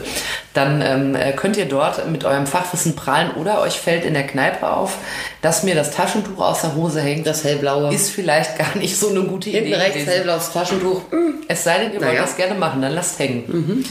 dann 0.53 0.81
ähm, 0.81 1.15
äh, 1.15 1.31
könnt 1.33 1.57
ihr 1.57 1.65
dort 1.65 2.07
mit 2.09 2.23
eurem 2.23 2.45
Fachwissen 2.45 2.95
prahlen 2.95 3.31
oder 3.31 3.61
euch 3.61 3.79
fällt 3.79 4.05
in 4.05 4.13
der 4.13 4.27
Kneipe 4.27 4.69
auf, 4.69 4.97
dass 5.41 5.63
mir 5.63 5.73
das 5.73 5.91
Taschentuch 5.91 6.39
aus 6.39 6.61
der 6.61 6.75
Hose 6.75 7.01
hängt. 7.01 7.25
Das 7.25 7.43
hellblaue. 7.43 7.93
ist 7.93 8.11
vielleicht 8.11 8.57
gar 8.59 8.75
nicht 8.77 8.95
so 8.95 9.09
eine 9.09 9.21
gute 9.23 9.49
Idee. 9.49 9.71
gewesen. 9.71 10.07
hellblaues 10.07 10.51
Taschentuch. 10.53 11.01
Es 11.47 11.63
sei 11.63 11.79
denn, 11.79 11.87
ihr 11.93 11.99
wollt 11.99 12.09
Naja. 12.11 12.21
das 12.21 12.35
gerne 12.37 12.53
machen, 12.55 12.81
dann 12.83 12.93
lasst 12.93 13.17
hängen. 13.17 13.83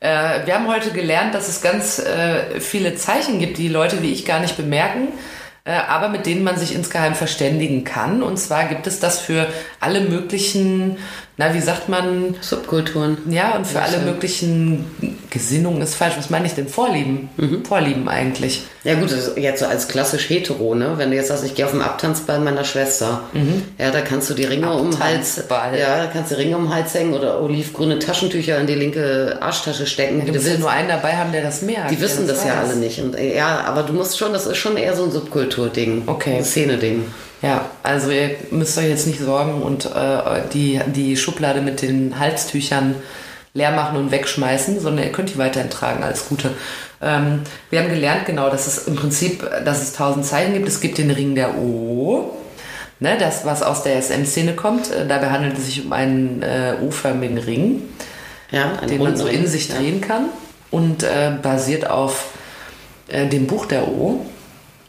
Äh, 0.00 0.46
wir 0.46 0.54
haben 0.54 0.68
heute 0.68 0.90
gelernt, 0.90 1.34
dass 1.34 1.48
es 1.48 1.60
ganz 1.60 1.98
äh, 2.00 2.60
viele 2.60 2.94
Zeichen 2.96 3.38
gibt, 3.38 3.58
die 3.58 3.68
Leute 3.68 4.02
wie 4.02 4.12
ich 4.12 4.24
gar 4.24 4.40
nicht 4.40 4.56
bemerken, 4.56 5.08
aber 5.64 6.08
mit 6.08 6.26
denen 6.26 6.44
man 6.44 6.56
sich 6.56 6.74
insgeheim 6.74 7.14
verständigen 7.14 7.84
kann. 7.84 8.22
Und 8.22 8.38
zwar 8.38 8.64
gibt 8.64 8.86
es 8.86 9.00
das 9.00 9.20
für 9.20 9.48
alle 9.80 10.00
möglichen, 10.00 10.98
na, 11.38 11.54
wie 11.54 11.60
sagt 11.60 11.88
man, 11.88 12.34
Subkulturen. 12.40 13.16
ja, 13.30 13.56
und 13.56 13.66
für 13.66 13.80
alle 13.80 13.98
Ja. 13.98 14.02
möglichen 14.02 14.84
Gesinnungen 15.30 15.80
ist 15.82 15.94
falsch. 15.94 16.14
Was 16.18 16.30
meine 16.30 16.46
ich 16.46 16.54
denn? 16.54 16.68
Vorlieben. 16.68 17.28
Vorlieben 17.66 18.08
eigentlich. 18.08 18.62
Ja 18.84 18.94
gut, 18.94 19.12
das 19.12 19.32
jetzt 19.36 19.60
so 19.60 19.66
als 19.66 19.86
klassisch 19.88 20.28
hetero, 20.28 20.74
ne? 20.74 20.94
Wenn 20.96 21.10
du 21.10 21.16
jetzt 21.16 21.28
sagst, 21.28 21.44
ich 21.44 21.54
gehe 21.54 21.64
auf 21.64 21.70
den 21.72 21.82
Abtanzball 21.82 22.40
meiner 22.40 22.64
Schwester, 22.64 23.22
ja, 23.78 23.90
da 23.90 24.00
kannst 24.00 24.28
du 24.30 24.34
die 24.34 24.44
Ringe 24.44 24.72
um 24.72 24.90
den 24.90 25.00
Hals, 25.00 25.36
ja, 25.48 25.98
da 26.04 26.06
kannst 26.12 26.32
du 26.32 26.36
Ringe 26.38 26.56
um 26.56 26.64
den 26.64 26.74
Hals 26.74 26.94
hängen 26.94 27.14
oder 27.14 27.40
olivgrüne 27.42 27.98
Taschentücher 27.98 28.58
in 28.58 28.66
die 28.66 28.74
linke 28.74 29.38
Arschtasche 29.40 29.86
stecken, 29.86 30.20
Du 30.20 30.32
ja 30.32 30.34
willst. 30.34 30.58
nur 30.58 30.70
einen 30.70 30.88
dabei 30.88 31.16
haben, 31.16 31.32
der 31.32 31.42
das 31.42 31.62
merkt. 31.62 31.90
Die 31.90 32.00
wissen 32.00 32.26
der 32.26 32.34
das 32.34 32.44
ja 32.44 32.54
alle 32.60 32.76
nicht. 32.76 33.00
Und, 33.00 33.16
ja, 33.18 33.60
aber 33.66 33.82
du 33.84 33.92
musst 33.92 34.18
schon, 34.18 34.32
das 34.32 34.46
ist 34.46 34.56
schon 34.56 34.76
eher 34.76 34.96
so 34.96 35.04
ein 35.04 35.10
Subkulturding. 35.12 36.02
Okay. 36.06 36.38
Ein 36.38 36.44
Szene-Ding. 36.44 37.04
Ja, 37.42 37.66
also 37.82 38.10
ihr 38.10 38.30
müsst 38.50 38.76
euch 38.78 38.88
jetzt 38.88 39.06
nicht 39.06 39.20
sorgen 39.20 39.62
und 39.62 39.86
äh, 39.86 40.40
die, 40.52 40.80
die 40.86 41.16
Schublade 41.16 41.60
mit 41.60 41.82
den 41.82 42.18
Halstüchern 42.18 42.96
leer 43.54 43.70
machen 43.70 43.96
und 43.96 44.10
wegschmeißen, 44.10 44.80
sondern 44.80 45.04
ihr 45.04 45.12
könnt 45.12 45.30
die 45.30 45.38
weiterhin 45.38 45.70
tragen 45.70 46.02
als 46.02 46.28
gute. 46.28 46.50
Ähm, 47.00 47.42
wir 47.70 47.80
haben 47.80 47.90
gelernt, 47.90 48.26
genau, 48.26 48.50
dass 48.50 48.66
es 48.66 48.86
im 48.88 48.96
Prinzip, 48.96 49.48
dass 49.64 49.82
es 49.82 49.92
tausend 49.92 50.26
Zeichen 50.26 50.52
gibt. 50.54 50.66
Es 50.68 50.80
gibt 50.80 50.98
den 50.98 51.10
Ring 51.12 51.34
der 51.36 51.56
O, 51.58 52.32
ne, 52.98 53.16
das, 53.18 53.44
was 53.44 53.62
aus 53.62 53.84
der 53.84 54.02
SM-Szene 54.02 54.54
kommt. 54.54 54.90
Äh, 54.90 55.06
Dabei 55.06 55.30
handelt 55.30 55.56
es 55.58 55.66
sich 55.66 55.84
um 55.84 55.92
einen 55.92 56.42
äh, 56.42 56.74
O-förmigen 56.82 57.38
Ring, 57.38 57.82
Ja, 58.50 58.72
den 58.88 59.00
man 59.02 59.16
so 59.16 59.26
in 59.28 59.46
sich 59.46 59.68
Ja. 59.68 59.76
drehen 59.76 60.00
kann 60.00 60.26
und 60.72 61.04
äh, 61.04 61.32
basiert 61.40 61.88
auf 61.88 62.30
äh, 63.06 63.26
dem 63.28 63.46
Buch 63.46 63.66
der 63.66 63.86
O 63.86 64.26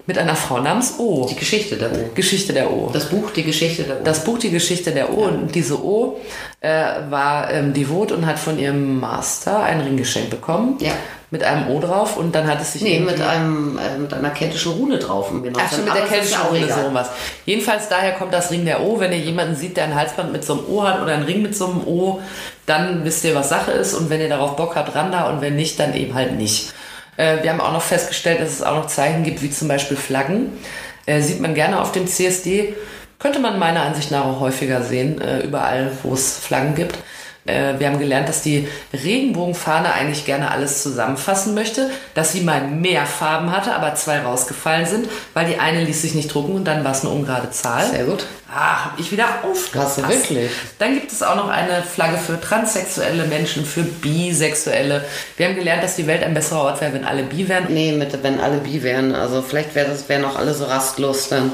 mit 0.10 0.18
einer 0.18 0.36
Frau 0.36 0.60
namens 0.60 0.95
O. 0.97 1.28
Die 1.30 1.36
Geschichte 1.36 1.76
der 1.76 1.91
O. 1.91 2.10
Geschichte 2.16 2.51
der 2.51 2.72
O. 2.72 2.89
Das 2.91 3.05
Buch, 3.05 3.30
die 3.30 3.43
Geschichte 3.43 3.84
der 3.84 4.01
O. 4.01 4.03
Das 4.03 4.24
Buch 4.24 4.39
Die 4.39 4.49
Geschichte 4.49 4.91
der 4.91 5.14
O 5.14 5.26
und 5.26 5.53
diese 5.53 5.80
O 5.86 6.20
äh, 6.62 6.72
war 7.12 7.51
ähm, 7.51 7.76
devot 7.76 8.12
und 8.12 8.26
hat 8.26 8.39
von 8.39 8.57
ihrem 8.57 8.99
Master 8.99 9.62
einen 9.62 9.82
Ring 9.82 9.97
geschenkt 9.97 10.32
bekommen. 10.32 10.78
Ja. 10.80 10.93
Mit 11.30 11.43
einem 11.43 11.70
O 11.70 11.80
drauf 11.80 12.18
und 12.18 12.34
dann 12.34 12.47
hat 12.47 12.60
es 12.60 12.74
sich 12.74 12.82
nee, 12.82 12.99
mit, 12.99 13.22
einem, 13.22 13.78
äh, 13.78 13.99
mit 13.99 14.12
einer 14.12 14.32
keltischen 14.32 14.72
Rune 14.72 14.97
drauf. 14.97 15.30
um 15.30 15.43
genau 15.43 15.60
Ach 15.64 15.72
schon, 15.72 15.86
mit 15.86 15.93
der 15.93 16.05
keltischen 16.07 16.39
ja 16.41 16.47
Rune 16.47 16.68
so 16.68 16.91
was. 16.91 17.12
Jedenfalls 17.45 17.88
daher 17.88 18.14
kommt 18.14 18.34
das 18.34 18.49
Ring 18.49 18.66
der 18.66 18.82
O. 18.82 18.99
Wenn 18.99 19.12
ihr 19.12 19.20
jemanden 19.20 19.55
sieht, 19.55 19.78
der 19.78 19.84
ein 19.84 19.93
Halsband 19.93 20.32
mit 20.32 20.43
so 20.43 20.53
einem 20.53 20.64
O 20.68 20.84
hat 20.84 21.03
oder 21.03 21.14
einen 21.14 21.26
Ring 21.26 21.43
mit 21.43 21.55
so 21.55 21.68
einem 21.68 21.86
O, 21.86 22.20
dann 22.66 23.05
wisst 23.05 23.24
ihr, 23.26 23.36
was 23.36 23.49
Sache 23.49 23.74
ist. 23.74 23.93
Und 23.93 24.10
wenn 24.10 24.22
ihr 24.22 24.30
darauf 24.30 24.55
Bock 24.55 24.76
habt, 24.76 24.95
ran 24.95 25.12
da. 25.12 25.30
Und 25.30 25.41
wenn 25.41 25.55
nicht, 25.55 25.80
dann 25.80 25.93
eben 25.93 26.16
halt 26.16 26.36
nicht. 26.36 26.74
Äh, 27.20 27.43
wir 27.43 27.51
haben 27.51 27.59
auch 27.59 27.74
noch 27.74 27.82
festgestellt, 27.82 28.39
dass 28.39 28.49
es 28.49 28.63
auch 28.63 28.76
noch 28.76 28.88
Zeichen 28.88 29.24
gibt, 29.24 29.41
wie 29.41 29.51
zum 29.51 29.67
Beispiel 29.67 29.97
Flaggen. 29.97 30.53
Äh, 31.05 31.22
sieht 31.22 31.41
man 31.41 31.53
gerne 31.53 31.82
auf 31.82 31.91
dem 31.91 32.07
CSD. 32.07 32.74
Könnte 33.20 33.39
man 33.39 33.59
meiner 33.59 33.82
Ansicht 33.82 34.09
nach 34.09 34.24
auch 34.24 34.39
häufiger 34.39 34.82
sehen, 34.82 35.20
äh, 35.20 35.41
überall, 35.41 35.91
wo 36.03 36.13
es 36.13 36.39
Flaggen 36.39 36.76
gibt. 36.76 36.97
Äh, 37.50 37.80
wir 37.80 37.88
haben 37.88 38.00
gelernt, 38.00 38.30
dass 38.30 38.41
die 38.41 38.68
Regenbogenfahne 38.93 39.93
eigentlich 39.93 40.26
gerne 40.26 40.52
alles 40.52 40.84
zusammenfassen 40.84 41.54
möchte, 41.54 41.89
dass 42.14 42.32
sie 42.32 42.41
mal 42.41 42.62
mehr 42.62 43.06
Farben 43.06 43.52
hatte, 43.52 43.74
aber 43.74 43.95
zwei 43.95 44.20
rausgefallen 44.20 44.86
sind, 44.86 45.10
weil 45.34 45.47
die 45.47 45.60
eine 45.60 45.84
ließ 45.84 46.02
sich 46.02 46.16
nicht 46.16 46.34
drucken 46.34 46.54
und 46.54 46.66
dann 46.66 46.84
war 46.84 46.91
es 46.91 47.02
eine 47.02 47.10
ungerade 47.10 47.52
Zahl. 47.52 47.88
Sehr 47.88 48.06
gut. 48.06 48.26
Ah, 48.52 48.86
hab 48.86 49.00
ich 49.00 49.12
wieder 49.12 49.26
aufgepasst. 49.43 50.00
Hast 50.02 50.10
wirklich? 50.10 50.50
Dann 50.80 50.95
gibt 50.95 51.12
es 51.12 51.22
auch 51.22 51.36
noch 51.36 51.50
eine 51.50 51.84
Flagge 51.84 52.18
für 52.18 52.41
transsexuelle 52.41 53.26
Menschen, 53.26 53.64
für 53.64 53.84
Bisexuelle. 53.84 55.06
Wir 55.38 55.47
haben 55.47 55.56
gelernt, 55.56 55.84
dass 55.84 55.95
die 55.95 56.08
Welt 56.08 56.24
ein 56.24 56.34
besserer 56.34 56.64
Ort 56.64 56.82
wäre, 56.82 56.93
wenn 56.93 57.06
alle 57.06 57.24
bi 57.24 57.47
wären. 57.47 57.68
Nee, 57.70 57.91
mit, 57.91 58.24
wenn 58.24 58.39
alle 58.39 58.58
bi 58.58 58.82
wären. 58.82 59.14
Also 59.14 59.43
vielleicht 59.43 59.76
wär 59.76 59.86
das, 59.86 60.10
wären 60.10 60.26
auch 60.26 60.36
alle 60.36 60.56
so 60.56 60.66
rastlos 60.66 61.30
dann. 61.30 61.52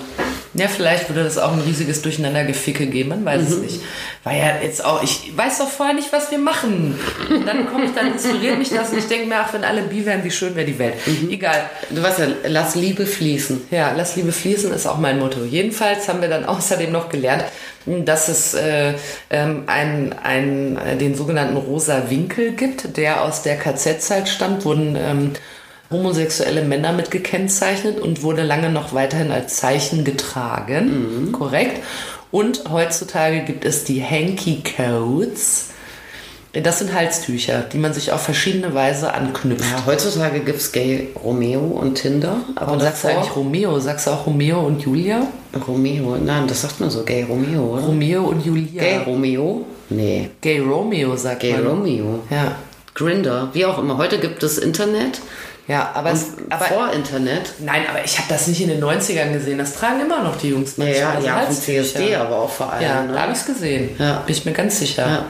Ja, 0.57 0.69
vielleicht 0.69 1.09
würde 1.09 1.25
das 1.25 1.37
auch 1.37 1.51
ein 1.51 1.59
riesiges 1.59 2.01
Durcheinandergeficke 2.01 2.87
geben, 2.87 3.09
man 3.09 3.25
weiß 3.25 3.41
es 3.41 3.57
nicht. 3.57 3.81
Weil 4.23 4.39
ja 4.39 4.55
jetzt 4.63 4.85
auch, 4.85 5.03
ich 5.03 5.35
weiß 5.35 5.57
doch 5.57 5.67
vorher 5.67 5.93
nicht, 5.93 6.13
was 6.13 6.31
wir 6.31 6.37
machen. 6.37 6.97
Und 7.29 7.45
dann 7.45 7.67
komme 7.67 7.85
ich, 7.85 7.91
dann 7.93 8.13
inspiriert 8.13 8.57
mich 8.57 8.69
das 8.69 8.91
und 8.91 8.99
ich 8.99 9.07
denke 9.07 9.27
mir, 9.27 9.35
ach, 9.39 9.51
wenn 9.53 9.65
alle 9.65 9.81
bi 9.81 10.05
wären, 10.05 10.23
wie 10.23 10.31
schön 10.31 10.55
wäre 10.55 10.65
die 10.65 10.79
Welt. 10.79 10.93
Egal. 11.29 11.69
Du 11.89 12.01
weißt 12.01 12.19
ja, 12.19 12.27
lass 12.47 12.75
Liebe 12.75 13.05
fließen. 13.05 13.67
Ja, 13.69 13.91
lass 13.97 14.15
Liebe 14.15 14.31
fließen 14.31 14.71
ist 14.71 14.87
auch 14.87 14.97
mein 14.97 15.19
Motto. 15.19 15.43
Jedenfalls 15.43 16.07
haben 16.07 16.21
wir 16.21 16.29
dann 16.29 16.45
außerdem 16.45 16.89
noch 16.89 17.09
gelernt, 17.09 17.43
dass 17.85 18.29
es 18.29 18.53
äh, 18.53 18.93
ähm, 19.29 19.63
ein, 19.67 20.15
ein, 20.23 20.77
äh, 20.77 20.95
den 20.95 21.15
sogenannten 21.15 21.57
rosa 21.57 22.09
Winkel 22.09 22.53
gibt, 22.53 22.95
der 22.95 23.23
aus 23.23 23.41
der 23.41 23.57
KZ-Zeit 23.57 24.29
stammt, 24.29 24.63
wurden 24.63 24.95
ähm, 24.97 25.33
homosexuelle 25.91 26.63
Männer 26.63 26.93
mit 26.93 27.11
gekennzeichnet 27.11 27.99
und 27.99 28.23
wurde 28.23 28.43
lange 28.43 28.69
noch 28.69 28.93
weiterhin 28.93 29.31
als 29.31 29.57
Zeichen 29.57 30.03
getragen. 30.03 31.29
Korrekt. 31.31 31.81
Und 32.31 32.63
heutzutage 32.71 33.41
gibt 33.41 33.65
es 33.65 33.83
die 33.83 34.03
Hanky 34.03 34.61
Codes. 34.63 35.69
Das 36.53 36.79
sind 36.79 36.93
Halstücher, 36.93 37.63
die 37.71 37.77
man 37.77 37.93
sich 37.93 38.13
auf 38.13 38.21
verschiedene 38.21 38.73
Weise 38.73 39.13
anknüpft. 39.13 39.65
Ja, 39.69 39.85
heutzutage 39.85 40.39
gibt 40.39 40.59
es 40.59 40.71
Gay 40.71 41.09
Romeo 41.21 41.59
und 41.59 41.95
Tinder. 41.95 42.37
Aber 42.55 42.67
Warum 42.67 42.79
sagst 42.79 43.03
du 43.03 43.09
eigentlich 43.09 43.35
Romeo? 43.35 43.77
Sagst 43.79 44.07
du 44.07 44.11
auch 44.11 44.25
Romeo 44.25 44.61
und 44.61 44.81
Julia? 44.81 45.27
Romeo, 45.67 46.15
nein, 46.15 46.47
das 46.47 46.61
sagt 46.61 46.79
man 46.79 46.89
so, 46.89 47.03
Gay 47.03 47.23
Romeo, 47.23 47.73
oder? 47.73 47.83
Romeo 47.83 48.23
und 48.23 48.45
Julia. 48.45 48.81
Gay 48.81 48.97
Romeo? 49.05 49.65
Nee, 49.89 50.29
Gay 50.39 50.59
Romeo 50.59 51.15
sagt 51.17 51.41
Gay 51.41 51.53
man. 51.53 51.67
Romeo. 51.67 52.19
Ja. 52.29 52.55
Grinder, 52.95 53.49
wie 53.53 53.65
auch 53.65 53.77
immer. 53.77 53.97
Heute 53.97 54.17
gibt 54.17 54.41
es 54.41 54.57
Internet. 54.57 55.21
Ja, 55.67 55.91
aber, 55.95 56.11
es, 56.11 56.27
aber 56.49 56.65
vor 56.65 56.91
Internet. 56.93 57.53
nein, 57.59 57.81
aber 57.89 58.03
ich 58.05 58.17
habe 58.17 58.27
das 58.29 58.45
nicht 58.47 58.61
in 58.61 58.69
den 58.69 58.83
90ern 58.83 59.33
gesehen. 59.33 59.57
Das 59.57 59.73
tragen 59.75 59.99
immer 59.99 60.21
noch 60.23 60.35
die 60.37 60.49
Jungs. 60.49 60.77
Ja, 60.77 60.85
ja, 60.85 61.09
Also 61.09 61.27
ja, 61.27 61.33
dem 61.39 61.47
Halstücher. 61.47 61.83
CSD 61.83 62.15
aber 62.15 62.37
auch 62.37 62.49
vor 62.51 62.71
allem. 62.71 62.83
Ja, 62.83 63.01
ne? 63.03 63.13
da 63.13 63.21
habe 63.21 63.31
ich 63.31 63.39
es 63.39 63.45
gesehen. 63.45 63.89
Ja. 63.99 64.19
Bin 64.25 64.35
ich 64.35 64.45
mir 64.45 64.51
ganz 64.53 64.79
sicher. 64.79 65.07
Ja. 65.07 65.25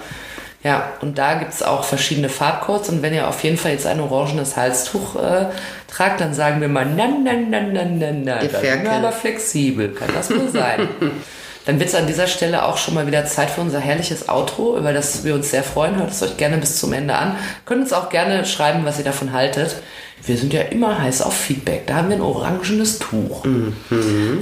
Ja, 0.64 0.94
und 1.02 1.18
da 1.20 1.36
gibt 1.36 1.54
es 1.54 1.62
auch 1.62 1.84
verschiedene 1.84 2.28
Farbcodes. 2.28 2.90
Und 2.90 3.02
wenn 3.04 3.14
ihr 3.14 3.28
auf 3.28 3.44
jeden 3.44 3.56
Fall 3.58 3.72
jetzt 3.74 3.86
ein 3.86 4.00
orangenes 4.00 4.58
Halstuch 4.58 5.16
äh, 5.16 5.46
tragt, 5.88 6.20
dann 6.22 6.34
sagen 6.34 6.60
wir 6.60 6.68
mal, 6.68 6.86
na, 6.88 7.06
na, 7.08 7.34
na, 7.34 7.62
na, 7.62 7.86
na, 7.86 8.12
na. 8.12 8.42
Ihr 8.42 8.50
Da 8.50 8.60
sind 8.60 8.66
Ferkel. 8.68 8.84
wir 8.86 8.92
aber 8.94 9.12
flexibel. 9.12 9.90
Kann 9.90 10.10
das 10.14 10.30
wohl 10.32 10.50
sein? 10.50 10.88
Dann 11.66 11.80
wird 11.80 11.90
es 11.90 11.96
an 11.96 12.08
dieser 12.08 12.28
Stelle 12.28 12.66
auch 12.66 12.78
schon 12.78 12.94
mal 12.94 13.08
wieder 13.08 13.26
Zeit 13.26 13.50
für 13.50 13.62
unser 13.62 13.80
herrliches 13.80 14.30
Outro, 14.30 14.78
über 14.78 14.94
das 14.94 15.24
wir 15.24 15.34
uns 15.34 15.50
sehr 15.50 15.64
freuen. 15.64 15.98
Hört 15.98 16.12
es 16.12 16.22
euch 16.22 16.38
gerne 16.38 16.58
bis 16.58 16.78
zum 16.78 16.94
Ende 16.94 17.16
an. 17.16 17.36
Könnt 17.66 17.82
uns 17.82 17.94
auch 17.94 18.10
gerne 18.10 18.46
schreiben, 18.46 18.86
was 18.86 19.00
ihr 19.00 19.06
davon 19.06 19.34
haltet. 19.34 19.78
Wir 20.24 20.38
sind 20.38 20.54
ja 20.54 20.62
immer 20.62 21.00
heiß 21.00 21.22
auf 21.22 21.36
Feedback. 21.36 21.88
Da 21.88 21.96
haben 21.96 22.08
wir 22.10 22.16
ein 22.16 22.22
orangenes 22.22 23.00
Tuch. 23.00 23.44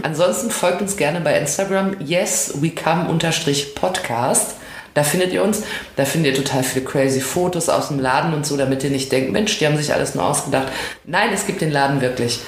Ansonsten 0.03 0.51
folgt 0.51 0.82
uns 0.82 0.97
gerne 0.97 1.21
bei 1.21 1.39
Instagram 1.39 1.95
yeswecome-podcast. 1.99 4.55
Da 4.93 5.03
findet 5.03 5.34
ihr 5.34 5.43
uns. 5.43 5.63
Da 5.95 6.05
findet 6.05 6.38
ihr 6.38 6.43
total 6.43 6.63
viele 6.63 6.86
crazy 6.86 7.19
Fotos 7.19 7.67
aus 7.69 7.88
dem 7.88 7.99
Laden 7.99 8.34
und 8.34 8.45
so, 8.45 8.55
damit 8.57 8.84
ihr 8.84 8.91
nicht 8.91 9.11
denkt, 9.11 9.32
Mensch, 9.32 9.57
die 9.57 9.65
haben 9.65 9.78
sich 9.78 9.93
alles 9.93 10.15
nur 10.15 10.26
ausgedacht. 10.26 10.67
Nein, 11.05 11.30
es 11.34 11.47
gibt 11.47 11.61
den 11.61 11.71
Laden 11.71 12.01
wirklich. 12.01 12.39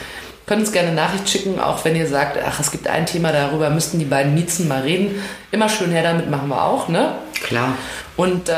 Könnt 0.46 0.62
uns 0.62 0.72
gerne 0.72 0.90
eine 0.90 0.98
Nachricht 0.98 1.28
schicken, 1.28 1.60
auch 1.60 1.84
wenn 1.86 1.96
ihr 1.96 2.08
sagt, 2.08 2.38
ach, 2.46 2.60
es 2.60 2.70
gibt 2.70 2.88
ein 2.88 3.08
Thema, 3.08 3.32
darüber 3.32 3.72
müssten 3.72 3.98
die 3.98 4.06
beiden 4.06 4.36
Miezen 4.36 4.68
mal 4.68 4.82
reden. 4.82 5.16
Immer 5.52 5.70
schön 5.70 5.90
her 5.92 6.04
damit, 6.04 6.30
machen 6.30 6.50
wir 6.50 6.64
auch, 6.64 6.88
ne? 6.88 7.16
Klar. 7.42 7.76
Und 8.16 8.48
äh, 8.50 8.54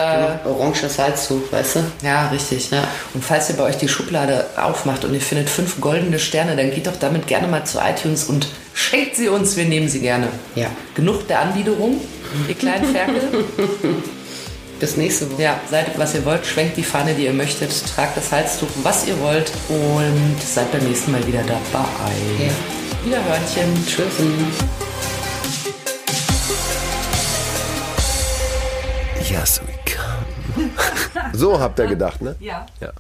Oranges 0.46 1.00
Halstuch, 1.00 1.52
weißt 1.52 1.78
du? 1.78 1.80
ja, 2.04 2.28
richtig. 2.28 2.72
Ja. 2.72 2.84
Und 3.14 3.24
falls 3.24 3.50
ihr 3.50 3.56
bei 3.56 3.64
euch 3.64 3.78
die 3.78 3.88
Schublade 3.88 4.46
aufmacht 4.58 5.06
und 5.06 5.14
ihr 5.14 5.22
findet 5.22 5.50
fünf 5.50 5.80
goldene 5.80 6.20
Sterne, 6.20 6.58
dann 6.58 6.72
geht 6.72 6.88
doch 6.88 6.98
damit 7.00 7.26
gerne 7.26 7.48
mal 7.48 7.64
zu 7.64 7.80
iTunes 7.80 8.26
und 8.26 8.48
schenkt 8.74 9.16
sie 9.16 9.30
uns. 9.30 9.56
Wir 9.56 9.66
nehmen 9.66 9.88
sie 9.88 10.02
gerne. 10.02 10.28
Ja. 10.56 10.68
Genug 10.94 11.26
der 11.28 11.40
Anbiederung, 11.40 12.02
ihr 12.50 12.56
kleinen 12.56 12.86
Ferkel. 12.94 13.22
Bis 14.80 14.96
nächste 14.96 15.32
Woche. 15.32 15.42
ja, 15.42 15.60
seid 15.70 15.98
was 15.98 16.14
ihr 16.14 16.24
wollt, 16.24 16.46
schwenkt 16.46 16.78
die 16.78 16.84
Fahne, 16.84 17.14
die 17.16 17.26
ihr 17.26 17.34
möchtet, 17.34 17.72
tragt 17.96 18.16
das 18.16 18.32
Halstuch, 18.32 18.68
was 18.84 19.08
ihr 19.08 19.20
wollt 19.22 19.52
und 19.70 20.38
seid 20.40 20.72
beim 20.72 20.84
nächsten 20.84 21.12
Mal 21.12 21.26
wieder 21.26 21.42
dabei. 21.42 22.12
Ja. 22.40 22.52
Wiederhörnchen. 23.04 23.86
Tschüss. 23.88 24.04
Yes, 29.30 29.62
we 29.66 29.74
come. 29.86 30.70
So 31.34 31.60
habt 31.60 31.80
ihr 31.80 31.88
gedacht, 31.88 32.22
ne? 32.22 32.36
Ja. 32.40 32.66
Ja. 32.80 32.92